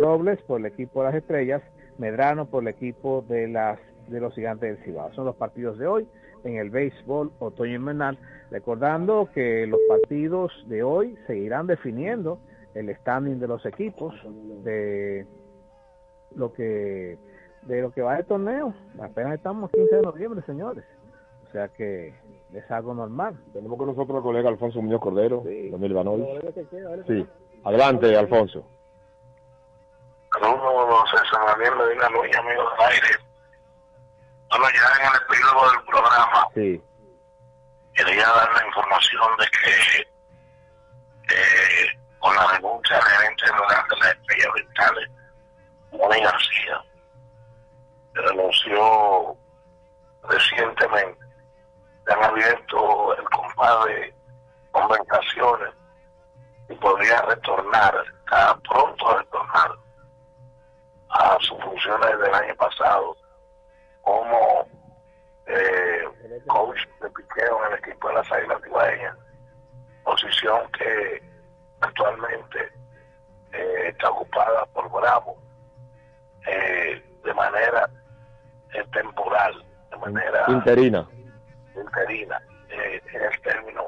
Robles 0.00 0.40
por 0.42 0.60
el 0.60 0.66
equipo 0.66 1.00
de 1.00 1.06
las 1.06 1.14
estrellas 1.16 1.62
Medrano 1.98 2.46
por 2.46 2.62
el 2.62 2.68
equipo 2.68 3.24
de 3.28 3.48
las 3.48 3.78
de 4.08 4.20
los 4.20 4.34
gigantes 4.34 4.76
del 4.76 4.84
Cibao. 4.84 5.12
Son 5.12 5.24
los 5.24 5.36
partidos 5.36 5.78
de 5.78 5.86
hoy 5.86 6.08
en 6.44 6.56
el 6.56 6.70
béisbol 6.70 7.32
otoño 7.38 7.74
invernal 7.74 8.18
recordando 8.50 9.28
que 9.34 9.66
los 9.66 9.80
partidos 9.88 10.52
de 10.66 10.82
hoy 10.82 11.16
seguirán 11.26 11.66
definiendo 11.66 12.38
el 12.74 12.94
standing 12.96 13.38
de 13.40 13.48
los 13.48 13.64
equipos 13.66 14.14
de 14.62 15.26
lo 16.34 16.52
que 16.52 17.18
de 17.62 17.80
lo 17.80 17.90
que 17.92 18.02
va 18.02 18.18
el 18.18 18.26
torneo. 18.26 18.74
Apenas 19.00 19.34
estamos 19.34 19.70
15 19.70 19.96
de 19.96 20.02
noviembre, 20.02 20.42
señores. 20.46 20.84
O 21.48 21.52
sea 21.52 21.68
que 21.68 22.14
es 22.52 22.70
algo 22.70 22.94
normal. 22.94 23.36
Tenemos 23.52 23.78
con 23.78 23.88
nosotros 23.88 24.16
al 24.16 24.22
colega 24.22 24.48
Alfonso 24.48 24.80
Muñoz 24.82 25.00
Cordero, 25.00 25.42
sí. 25.44 25.70
Sí, 27.06 27.26
adelante, 27.64 28.16
Alfonso. 28.16 28.64
Saludos, 30.32 31.10
César 31.10 31.58
Daniel 31.58 31.74
Medina 31.76 32.08
Luis, 32.10 32.36
amigo 32.36 32.62
del 32.62 32.86
aire. 32.90 33.31
Bueno, 34.52 34.68
ya 34.68 35.00
en 35.00 35.14
el 35.14 35.22
epílogo 35.22 35.70
del 35.70 35.82
programa, 35.84 36.46
sí. 36.54 36.84
quería 37.94 38.26
dar 38.28 38.52
la 38.52 38.66
información 38.66 39.36
de 39.38 39.46
que 39.46 40.00
eh, 41.34 41.98
con 42.18 42.36
la 42.36 42.46
renuncia 42.48 42.96
del 42.96 43.04
gerente 43.06 43.46
general 43.46 43.88
de 43.88 43.96
las 43.96 44.08
estrellas 44.10 44.46
orientales, 44.48 45.10
Moni 45.92 46.20
García 46.20 46.84
renunció 48.12 49.36
recientemente. 50.28 51.24
Se 52.04 52.12
han 52.12 52.22
abierto 52.22 53.16
el 53.16 53.24
compadre 53.30 54.14
conversaciones 54.70 55.74
y 56.68 56.74
podría 56.74 57.22
retornar, 57.22 58.04
está 58.20 58.54
pronto 58.68 59.08
a 59.08 59.16
retornar 59.16 59.70
a 61.08 61.38
sus 61.40 61.58
funciones 61.62 62.18
del 62.18 62.34
año 62.34 62.54
pasado 62.56 63.21
como 64.02 64.66
eh, 65.46 66.04
coach 66.46 66.78
de 67.00 67.10
piqueo 67.10 67.66
en 67.66 67.72
el 67.72 67.78
equipo 67.78 68.08
de 68.08 68.14
las 68.14 68.32
Águilas 68.32 68.60
Ibaeñas, 68.66 69.16
posición 70.04 70.70
que 70.72 71.22
actualmente 71.80 72.72
eh, 73.52 73.88
está 73.88 74.10
ocupada 74.10 74.66
por 74.66 74.90
Bravo 74.90 75.36
eh, 76.46 77.02
de 77.24 77.34
manera 77.34 77.88
temporal, 78.92 79.64
de 79.90 79.96
manera 79.98 80.44
interina. 80.48 81.06
Interina, 81.74 82.42
en 82.68 83.22
el 83.22 83.40
término 83.42 83.84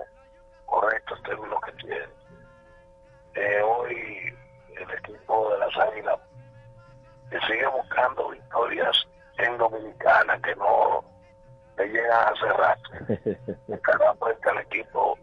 correcto, 0.66 1.14
el 1.14 1.22
término 1.22 1.60
que 1.60 1.72
tiene. 1.72 3.62
Hoy 3.64 4.34
el 4.76 4.90
equipo 4.90 5.50
de 5.50 5.58
las 5.58 5.76
Águilas 5.76 6.20
sigue 7.46 7.66
buscando 7.66 8.30
victorias 8.30 9.06
en 9.38 9.58
Dominicana 9.58 10.40
que 10.42 10.54
no 10.56 11.04
le 11.76 11.88
llegan 11.88 12.28
a 12.32 12.36
cerrar. 12.40 12.78
Cada 13.82 14.12
vuelta 14.12 14.50
al 14.50 14.58
equipo 14.58 15.18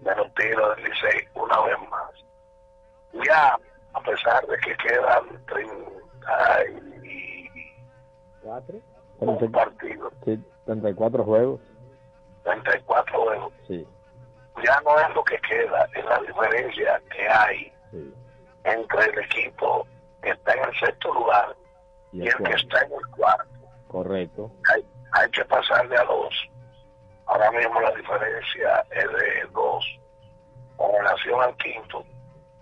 de 0.00 0.14
los 0.16 0.32
tiros 0.34 0.76
del 0.76 0.84
Licey 0.84 1.28
una 1.34 1.60
vez 1.62 1.76
más. 1.90 2.10
Ya, 3.26 3.58
a 3.94 4.00
pesar 4.00 4.46
de 4.46 4.56
que 4.58 4.76
quedan 4.76 5.44
30 5.46 6.64
y 7.04 7.48
¿Cuatro? 8.42 8.76
un 9.20 9.52
partido, 9.52 10.10
Sí, 10.24 10.42
34 10.66 11.24
juegos. 11.24 11.60
34 12.44 13.20
juegos, 13.22 13.52
Sí, 13.66 13.86
ya 14.64 14.80
no 14.82 14.98
es 15.00 15.14
lo 15.14 15.22
que 15.24 15.38
queda, 15.38 15.86
es 15.94 16.04
la 16.04 16.18
diferencia 16.20 17.02
que 17.10 17.28
hay 17.28 17.72
sí. 17.90 18.14
entre 18.64 19.04
el 19.04 19.18
equipo 19.18 19.86
que 20.22 20.30
está 20.30 20.52
en 20.54 20.64
el 20.64 20.78
sexto 20.78 21.12
lugar 21.12 21.54
Y 22.12 22.22
y, 22.22 22.26
el 22.28 22.34
que 22.36 22.52
está 22.52 22.82
en 22.82 22.92
el 22.92 23.06
cuarto. 23.16 23.48
Correcto. 23.88 24.50
Hay, 24.72 24.84
hay 25.12 25.30
que 25.30 25.44
pasarle 25.44 25.96
a 25.96 26.04
dos. 26.04 26.34
Ahora 27.26 27.50
mismo 27.52 27.80
la 27.80 27.90
diferencia 27.92 28.84
es 28.90 29.04
de 29.04 29.48
dos. 29.52 30.00
Con 30.76 30.92
relación 30.92 31.42
al 31.42 31.56
quinto, 31.56 32.04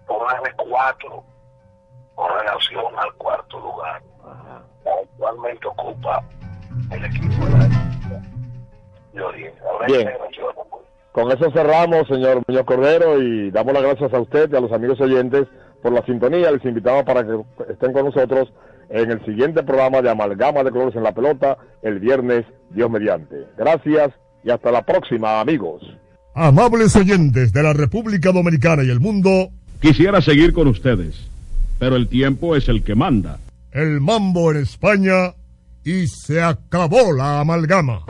póngale 0.06 0.52
cuatro 0.56 1.24
con 2.16 2.30
relación 2.40 2.98
al 2.98 3.12
cuarto 3.14 3.60
lugar. 3.60 4.02
Actualmente 5.02 5.66
ocupa 5.68 6.22
el 6.90 7.04
equipo 7.04 7.44
de 7.44 7.58
la 7.58 7.68
de 9.12 9.22
Origen. 9.22 9.54
Ahora 9.70 9.86
Bien. 9.86 10.10
Con 11.12 11.30
eso 11.30 11.50
cerramos, 11.50 12.06
señor 12.08 12.42
Muñoz 12.46 12.64
Cordero, 12.66 13.18
y 13.22 13.50
damos 13.50 13.72
las 13.72 13.82
gracias 13.82 14.12
a 14.12 14.20
usted 14.20 14.52
y 14.52 14.56
a 14.56 14.60
los 14.60 14.72
amigos 14.72 15.00
oyentes 15.00 15.46
por 15.82 15.92
la 15.92 16.04
sintonía. 16.04 16.50
Les 16.50 16.64
invitamos 16.64 17.04
para 17.04 17.24
que 17.24 17.40
estén 17.70 17.92
con 17.92 18.06
nosotros 18.06 18.52
en 18.90 19.10
el 19.10 19.24
siguiente 19.24 19.62
programa 19.62 20.02
de 20.02 20.10
Amalgama 20.10 20.62
de 20.62 20.70
Colores 20.70 20.94
en 20.96 21.02
la 21.02 21.12
Pelota, 21.12 21.56
el 21.82 21.98
viernes, 22.00 22.44
Dios 22.70 22.90
mediante. 22.90 23.36
Gracias 23.58 24.12
y 24.44 24.50
hasta 24.50 24.70
la 24.70 24.82
próxima, 24.82 25.40
amigos. 25.40 25.82
Amables 26.34 26.94
oyentes 26.96 27.52
de 27.52 27.62
la 27.62 27.72
República 27.72 28.30
Dominicana 28.32 28.82
y 28.84 28.90
el 28.90 29.00
mundo, 29.00 29.50
Quisiera 29.80 30.20
seguir 30.22 30.52
con 30.54 30.68
ustedes, 30.68 31.28
pero 31.78 31.96
el 31.96 32.08
tiempo 32.08 32.56
es 32.56 32.68
el 32.68 32.82
que 32.82 32.94
manda. 32.94 33.38
el 33.72 34.00
mambo 34.00 34.50
en 34.52 34.58
España 34.62 35.34
y 35.84 36.06
se 36.06 36.42
acabó 36.42 37.12
la 37.12 37.40
amalgama. 37.40 38.00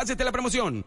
De 0.00 0.24
la 0.24 0.32
promoción. 0.32 0.82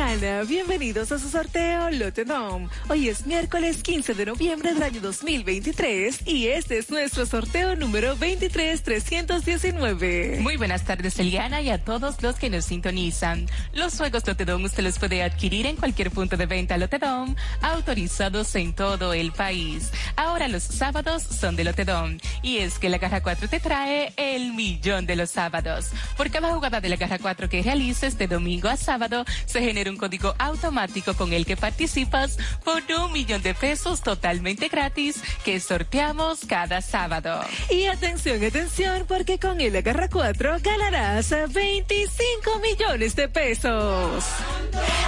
Dominicana. 0.00 0.42
Bienvenidos 0.48 1.12
a 1.12 1.18
su 1.18 1.28
sorteo 1.28 1.90
Lotedom. 1.90 2.70
Hoy 2.88 3.10
es 3.10 3.26
miércoles 3.26 3.82
15 3.82 4.14
de 4.14 4.24
noviembre 4.26 4.72
del 4.72 4.82
año 4.82 5.02
2023 5.02 6.26
y 6.26 6.46
este 6.46 6.78
es 6.78 6.88
nuestro 6.90 7.26
sorteo 7.26 7.76
número 7.76 8.16
23319. 8.16 10.38
Muy 10.40 10.56
buenas 10.56 10.84
tardes, 10.84 11.18
Eliana, 11.18 11.60
y 11.60 11.68
a 11.68 11.84
todos 11.84 12.22
los 12.22 12.36
que 12.36 12.48
nos 12.48 12.64
sintonizan. 12.64 13.46
Los 13.74 13.98
juegos 13.98 14.26
Lotedom 14.26 14.64
usted 14.64 14.82
los 14.82 14.98
puede 14.98 15.22
adquirir 15.22 15.66
en 15.66 15.76
cualquier 15.76 16.10
punto 16.10 16.38
de 16.38 16.46
venta 16.46 16.78
Lotedom, 16.78 17.36
autorizados 17.60 18.54
en 18.54 18.72
todo 18.72 19.12
el 19.12 19.32
país. 19.32 19.90
Ahora 20.16 20.48
los 20.48 20.62
sábados 20.62 21.24
son 21.24 21.56
de 21.56 21.64
Lotedom, 21.64 22.16
y 22.42 22.56
es 22.58 22.78
que 22.78 22.88
la 22.88 22.96
Garra 22.96 23.22
4 23.22 23.48
te 23.48 23.60
trae 23.60 24.14
el 24.16 24.54
millón 24.54 25.04
de 25.04 25.16
los 25.16 25.28
sábados. 25.30 25.90
Por 26.16 26.30
cada 26.30 26.54
jugada 26.54 26.80
de 26.80 26.88
la 26.88 26.96
Garra 26.96 27.18
4 27.18 27.50
que 27.50 27.62
realices 27.62 28.16
de 28.16 28.26
domingo 28.26 28.70
a 28.70 28.78
sábado, 28.78 29.26
se 29.44 29.60
genera 29.60 29.89
un 29.90 29.96
código 29.96 30.34
automático 30.38 31.14
con 31.14 31.32
el 31.32 31.44
que 31.44 31.56
participas 31.56 32.38
por 32.64 32.82
un 32.90 33.12
millón 33.12 33.42
de 33.42 33.54
pesos 33.54 34.02
totalmente 34.02 34.68
gratis 34.68 35.20
que 35.44 35.60
sorteamos 35.60 36.40
cada 36.46 36.80
sábado. 36.80 37.40
Y 37.68 37.86
atención, 37.86 38.42
atención, 38.42 39.04
porque 39.06 39.38
con 39.38 39.60
el 39.60 39.76
Agarra 39.76 40.08
4 40.08 40.56
ganarás 40.62 41.30
25 41.30 42.58
millones 42.60 43.14
de 43.16 43.28
pesos. 43.28 44.24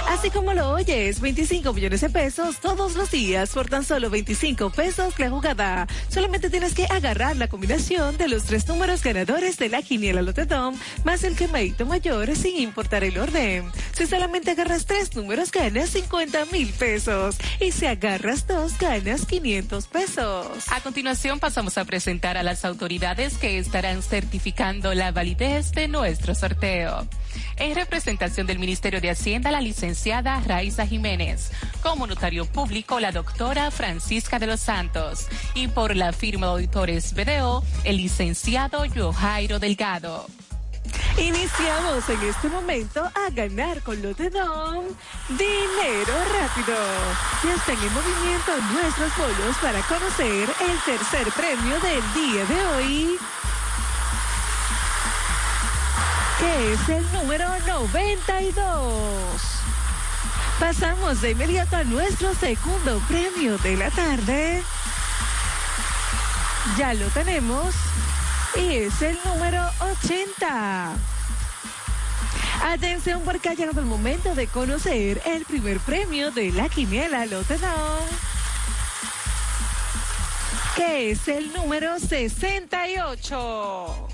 Así 0.09 0.29
como 0.29 0.53
lo 0.53 0.71
oyes, 0.71 1.19
25 1.19 1.73
millones 1.73 2.01
de 2.01 2.09
pesos 2.09 2.57
todos 2.59 2.95
los 2.95 3.09
días 3.11 3.49
por 3.51 3.69
tan 3.69 3.83
solo 3.83 4.09
25 4.09 4.69
pesos 4.69 5.17
la 5.17 5.29
jugada. 5.29 5.87
Solamente 6.09 6.49
tienes 6.49 6.73
que 6.73 6.85
agarrar 6.85 7.37
la 7.37 7.47
combinación 7.47 8.17
de 8.17 8.27
los 8.27 8.43
tres 8.43 8.67
números 8.67 9.01
ganadores 9.03 9.57
de 9.57 9.69
la 9.69 9.81
quiniela 9.81 10.21
Lotedom 10.21 10.75
más 11.03 11.23
el 11.23 11.35
quemadito 11.35 11.85
mayor 11.85 12.35
sin 12.35 12.57
importar 12.59 13.03
el 13.03 13.17
orden. 13.17 13.71
Si 13.93 14.07
solamente 14.07 14.51
agarras 14.51 14.72
tres 14.81 15.15
números 15.15 15.51
ganas 15.51 15.91
50 15.91 16.45
mil 16.45 16.67
pesos 16.73 17.37
y 17.59 17.71
si 17.71 17.85
agarras 17.85 18.47
dos 18.47 18.77
ganas 18.79 19.25
500 19.27 19.85
pesos. 19.87 20.47
A 20.71 20.81
continuación 20.81 21.39
pasamos 21.39 21.77
a 21.77 21.85
presentar 21.85 22.37
a 22.37 22.43
las 22.43 22.65
autoridades 22.65 23.37
que 23.37 23.59
estarán 23.59 24.01
certificando 24.01 24.93
la 24.95 25.11
validez 25.11 25.71
de 25.73 25.87
nuestro 25.87 26.33
sorteo. 26.33 27.07
En 27.57 27.75
representación 27.75 28.47
del 28.47 28.57
Ministerio 28.57 28.99
de 28.99 29.11
Hacienda, 29.11 29.51
la 29.51 29.61
licenciada 29.61 30.39
Raiza 30.39 30.87
Jiménez. 30.87 31.51
Como 31.83 32.07
notario 32.07 32.45
público, 32.45 32.99
la 32.99 33.11
doctora 33.11 33.69
Francisca 33.69 34.39
de 34.39 34.47
los 34.47 34.59
Santos. 34.59 35.27
Y 35.53 35.67
por 35.67 35.95
la 35.95 36.13
firma 36.13 36.47
de 36.47 36.53
auditores 36.53 37.13
BDO, 37.13 37.63
el 37.83 37.97
licenciado 37.97 38.85
Yojairo 38.85 39.59
Delgado. 39.59 40.27
Iniciamos 41.17 42.09
en 42.09 42.21
este 42.23 42.49
momento 42.49 43.03
a 43.03 43.29
ganar 43.31 43.81
con 43.83 44.01
Lotedom 44.01 44.83
dinero 45.29 46.13
rápido. 46.33 46.75
Ya 47.43 47.53
están 47.53 47.77
en 47.77 47.93
movimiento 47.93 48.51
nuestros 48.73 49.15
bolos 49.17 49.55
para 49.61 49.79
conocer 49.83 50.49
el 50.59 50.79
tercer 50.85 51.31
premio 51.33 51.79
del 51.79 52.13
día 52.13 52.45
de 52.45 52.65
hoy. 52.65 53.19
Que 56.39 56.73
es 56.73 56.89
el 56.89 57.11
número 57.13 57.47
92. 57.67 59.63
Pasamos 60.59 61.21
de 61.21 61.31
inmediato 61.31 61.77
a 61.77 61.83
nuestro 61.83 62.33
segundo 62.33 62.99
premio 63.07 63.57
de 63.59 63.77
la 63.77 63.89
tarde. 63.91 64.63
Ya 66.77 66.93
lo 66.93 67.07
tenemos. 67.09 67.75
Y 68.55 68.75
es 68.75 69.01
el 69.01 69.17
número 69.25 69.67
80. 69.79 70.95
Atención 72.63 73.23
porque 73.25 73.49
ha 73.49 73.55
llegado 73.55 73.81
el 73.81 73.87
momento 73.87 74.35
de 74.35 74.45
conocer 74.47 75.21
el 75.25 75.43
primer 75.45 75.79
premio 75.79 76.29
de 76.31 76.51
la 76.51 76.69
quiniela 76.69 77.25
Lotedom. 77.25 78.03
Que 80.75 81.09
es 81.11 81.27
el 81.27 81.51
número 81.53 81.99
68. 81.99 84.09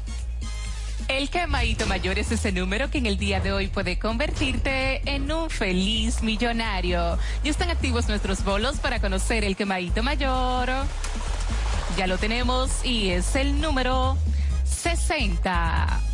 El 1.09 1.29
quemadito 1.29 1.87
mayor 1.87 2.19
es 2.19 2.31
ese 2.31 2.51
número 2.51 2.91
que 2.91 2.99
en 2.99 3.07
el 3.07 3.17
día 3.17 3.39
de 3.39 3.51
hoy 3.51 3.67
puede 3.67 3.97
convertirte 3.97 5.01
en 5.05 5.31
un 5.31 5.49
feliz 5.49 6.21
millonario. 6.21 7.17
Ya 7.43 7.51
están 7.51 7.71
activos 7.71 8.07
nuestros 8.07 8.43
bolos 8.43 8.77
para 8.77 9.01
conocer 9.01 9.43
el 9.43 9.55
quemadito 9.55 10.03
mayor. 10.03 10.69
Ya 11.99 12.07
lo 12.07 12.17
tenemos 12.17 12.85
y 12.85 13.09
es 13.09 13.35
el 13.35 13.59
número 13.59 14.15
60. 14.63 16.08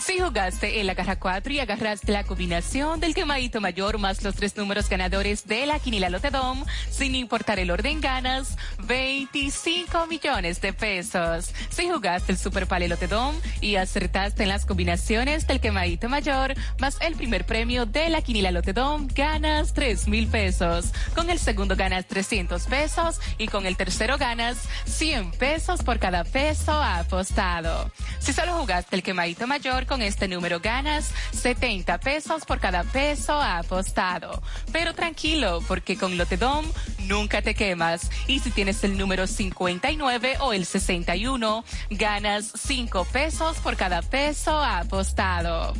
Si 0.00 0.20
jugaste 0.20 0.80
en 0.80 0.86
la 0.86 0.94
caja 0.94 1.16
4 1.16 1.52
y 1.52 1.60
agarraste 1.60 2.12
la 2.12 2.22
combinación 2.22 3.00
del 3.00 3.14
quemadito 3.14 3.60
mayor 3.60 3.98
más 3.98 4.22
los 4.22 4.36
tres 4.36 4.56
números 4.56 4.88
ganadores 4.88 5.46
de 5.46 5.66
la 5.66 5.80
quinila 5.80 6.08
Lotedom, 6.08 6.64
sin 6.88 7.16
importar 7.16 7.58
el 7.58 7.70
orden, 7.70 8.00
ganas 8.00 8.56
25 8.84 10.06
millones 10.06 10.60
de 10.60 10.72
pesos. 10.72 11.52
Si 11.70 11.88
jugaste 11.88 12.32
el 12.32 12.38
Super 12.38 12.66
Pale 12.66 12.86
Lotedom 12.88 13.34
y 13.60 13.74
acertaste 13.76 14.44
en 14.44 14.50
las 14.50 14.66
combinaciones 14.66 15.46
del 15.46 15.60
quemadito 15.60 16.08
mayor 16.08 16.54
más 16.78 16.96
el 17.00 17.16
primer 17.16 17.44
premio 17.44 17.84
de 17.84 18.08
la 18.08 18.22
quinila 18.22 18.52
Lotedom, 18.52 19.08
ganas 19.12 19.74
3 19.74 20.06
mil 20.06 20.28
pesos. 20.28 20.92
Con 21.14 21.28
el 21.28 21.40
segundo 21.40 21.74
ganas 21.74 22.06
300 22.06 22.66
pesos 22.66 23.20
y 23.36 23.48
con 23.48 23.66
el 23.66 23.76
tercero 23.76 24.16
ganas 24.16 24.58
100 24.84 25.32
pesos 25.32 25.82
por 25.82 25.98
cada 25.98 26.22
peso 26.22 26.72
apostado. 26.72 27.90
Si 28.20 28.32
solo 28.32 28.54
jugaste 28.54 28.94
el 28.94 29.02
quemadito 29.02 29.46
mayor, 29.46 29.87
con 29.88 30.02
este 30.02 30.28
número 30.28 30.60
ganas 30.60 31.10
70 31.32 31.98
pesos 31.98 32.44
por 32.44 32.60
cada 32.60 32.84
peso 32.84 33.40
apostado. 33.40 34.42
Pero 34.72 34.94
tranquilo, 34.94 35.60
porque 35.66 35.96
con 35.96 36.16
Lotedom 36.16 36.64
nunca 37.06 37.42
te 37.42 37.54
quemas. 37.54 38.10
Y 38.26 38.40
si 38.40 38.50
tienes 38.50 38.84
el 38.84 38.96
número 38.96 39.26
59 39.26 40.36
o 40.40 40.52
el 40.52 40.66
61, 40.66 41.64
ganas 41.90 42.52
5 42.54 43.04
pesos 43.06 43.56
por 43.58 43.76
cada 43.76 44.02
peso 44.02 44.62
apostado. 44.62 45.74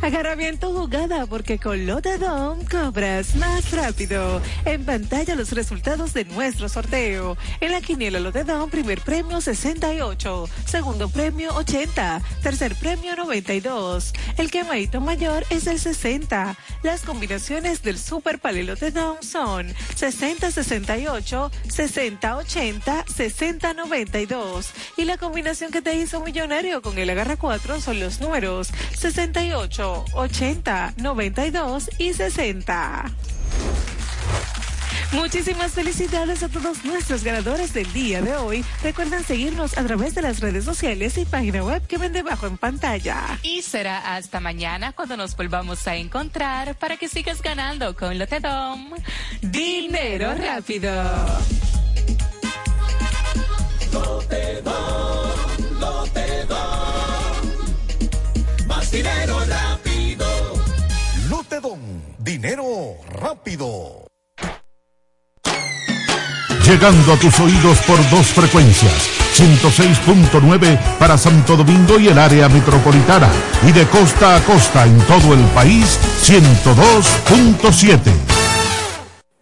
Agarra 0.00 0.34
bien 0.34 0.58
tu 0.58 0.72
jugada 0.72 1.26
porque 1.26 1.58
con 1.58 1.86
Lotedom 1.86 2.64
cobras 2.64 3.36
más 3.36 3.70
rápido. 3.70 4.40
En 4.64 4.84
pantalla 4.84 5.34
los 5.34 5.52
resultados 5.52 6.12
de 6.12 6.24
nuestro 6.24 6.68
sorteo. 6.68 7.36
En 7.60 7.72
la 7.72 7.80
quiniela 7.80 8.20
Lotedom, 8.20 8.70
primer 8.70 9.00
premio 9.00 9.40
68, 9.40 10.48
segundo 10.64 11.08
premio 11.08 11.54
80, 11.54 12.20
tercer 12.42 12.74
premio 12.76 13.14
92. 13.60 14.14
El 14.38 14.50
quemadito 14.50 15.00
mayor 15.00 15.44
es 15.50 15.66
el 15.66 15.78
60. 15.78 16.56
Las 16.82 17.02
combinaciones 17.02 17.82
del 17.82 17.98
Super 17.98 18.38
Pale 18.38 18.62
Lotedom 18.64 19.18
son 19.20 19.68
60-68, 19.68 21.50
60-80, 21.68 23.04
60-92. 23.04 24.66
Y 24.96 25.04
la 25.04 25.18
combinación 25.18 25.70
que 25.70 25.82
te 25.82 25.94
hizo 25.94 26.22
millonario 26.22 26.80
con 26.80 26.96
el 26.98 27.10
Agarra 27.10 27.36
4 27.36 27.80
son 27.80 28.00
los 28.00 28.20
números 28.20 28.70
68. 28.96 30.04
80, 30.14 30.94
92 30.96 31.90
y 31.98 32.14
60. 32.14 33.12
Muchísimas 35.12 35.72
felicidades 35.72 36.42
a 36.42 36.48
todos 36.48 36.84
nuestros 36.84 37.22
ganadores 37.22 37.74
del 37.74 37.90
día 37.92 38.22
de 38.22 38.34
hoy. 38.34 38.64
Recuerden 38.82 39.22
seguirnos 39.22 39.76
a 39.76 39.84
través 39.84 40.14
de 40.14 40.22
las 40.22 40.40
redes 40.40 40.64
sociales 40.64 41.18
y 41.18 41.26
página 41.26 41.62
web 41.62 41.86
que 41.86 41.98
ven 41.98 42.14
debajo 42.14 42.46
en 42.46 42.56
pantalla. 42.56 43.38
Y 43.42 43.60
será 43.60 44.14
hasta 44.16 44.40
mañana 44.40 44.92
cuando 44.92 45.18
nos 45.18 45.36
volvamos 45.36 45.86
a 45.86 45.96
encontrar 45.96 46.76
para 46.76 46.96
que 46.96 47.08
sigas 47.08 47.42
ganando 47.42 47.94
con 47.94 48.18
Lotedom. 48.18 48.90
Dinero 49.42 50.34
rápido. 50.34 50.90
Lotedom, 53.92 55.30
Lotedom. 55.78 57.36
Más 58.66 58.90
dinero 58.90 59.44
rápido. 59.46 60.26
Lotedom, 61.28 61.80
dinero 62.18 62.96
rápido. 63.10 64.11
Llegando 66.72 67.12
a 67.12 67.16
tus 67.18 67.38
oídos 67.38 67.76
por 67.86 67.98
dos 68.08 68.28
frecuencias, 68.28 69.10
106.9 69.34 70.78
para 70.98 71.18
Santo 71.18 71.54
Domingo 71.54 71.98
y 72.00 72.08
el 72.08 72.18
área 72.18 72.48
metropolitana, 72.48 73.28
y 73.68 73.72
de 73.72 73.86
costa 73.88 74.36
a 74.36 74.40
costa 74.40 74.86
en 74.86 74.98
todo 75.00 75.34
el 75.34 75.44
país, 75.54 75.98
102.7. 76.22 77.98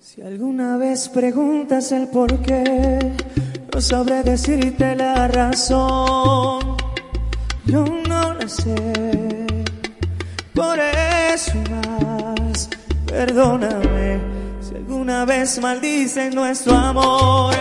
Si 0.01 0.21
alguna 0.23 0.77
vez 0.77 1.09
preguntas 1.09 1.93
el 1.93 2.09
por 2.09 2.43
qué, 2.43 2.99
no 3.73 3.81
sabré 3.81 4.25
decirte 4.25 4.97
la 4.97 5.29
razón. 5.29 6.77
Yo 7.65 7.85
no 8.09 8.35
la 8.35 8.49
sé. 8.49 9.47
Por 10.53 10.81
eso 10.81 11.53
más, 11.71 12.69
perdóname. 13.07 14.40
Si 14.71 14.77
alguna 14.77 15.25
vez 15.25 15.61
maldicen 15.61 16.33
nuestro 16.33 16.77
amor, 16.77 17.53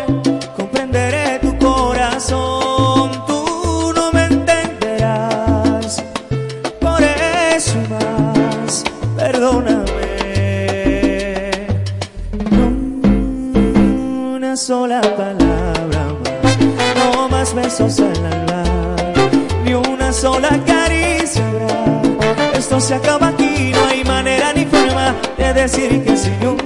comprenderé 0.55 1.39
tu 1.39 1.57
corazón. 1.57 3.25
Tú 3.25 3.91
no 3.95 4.11
me 4.11 4.25
entenderás. 4.25 6.03
Por 6.79 7.01
eso 7.01 7.77
más, 7.89 8.83
perdóname. 9.17 9.87
No 12.51 14.35
una 14.35 14.55
sola 14.55 15.01
palabra 15.01 16.13
más, 16.43 16.57
no 16.95 17.27
más 17.27 17.55
besos 17.55 17.99
al 18.01 18.23
alba, 18.23 18.63
ni 19.65 19.73
una 19.73 20.13
sola 20.13 20.49
caricia. 20.63 21.43
Esto 22.53 22.79
se 22.79 22.93
acaba 22.93 23.29
aquí, 23.29 23.71
no 23.73 23.83
hay 23.85 24.03
manera 24.03 24.53
ni 24.53 24.65
forma 24.65 25.15
de 25.39 25.53
decir 25.55 26.03
que 26.03 26.15
sí. 26.15 26.29
Ni 26.39 26.58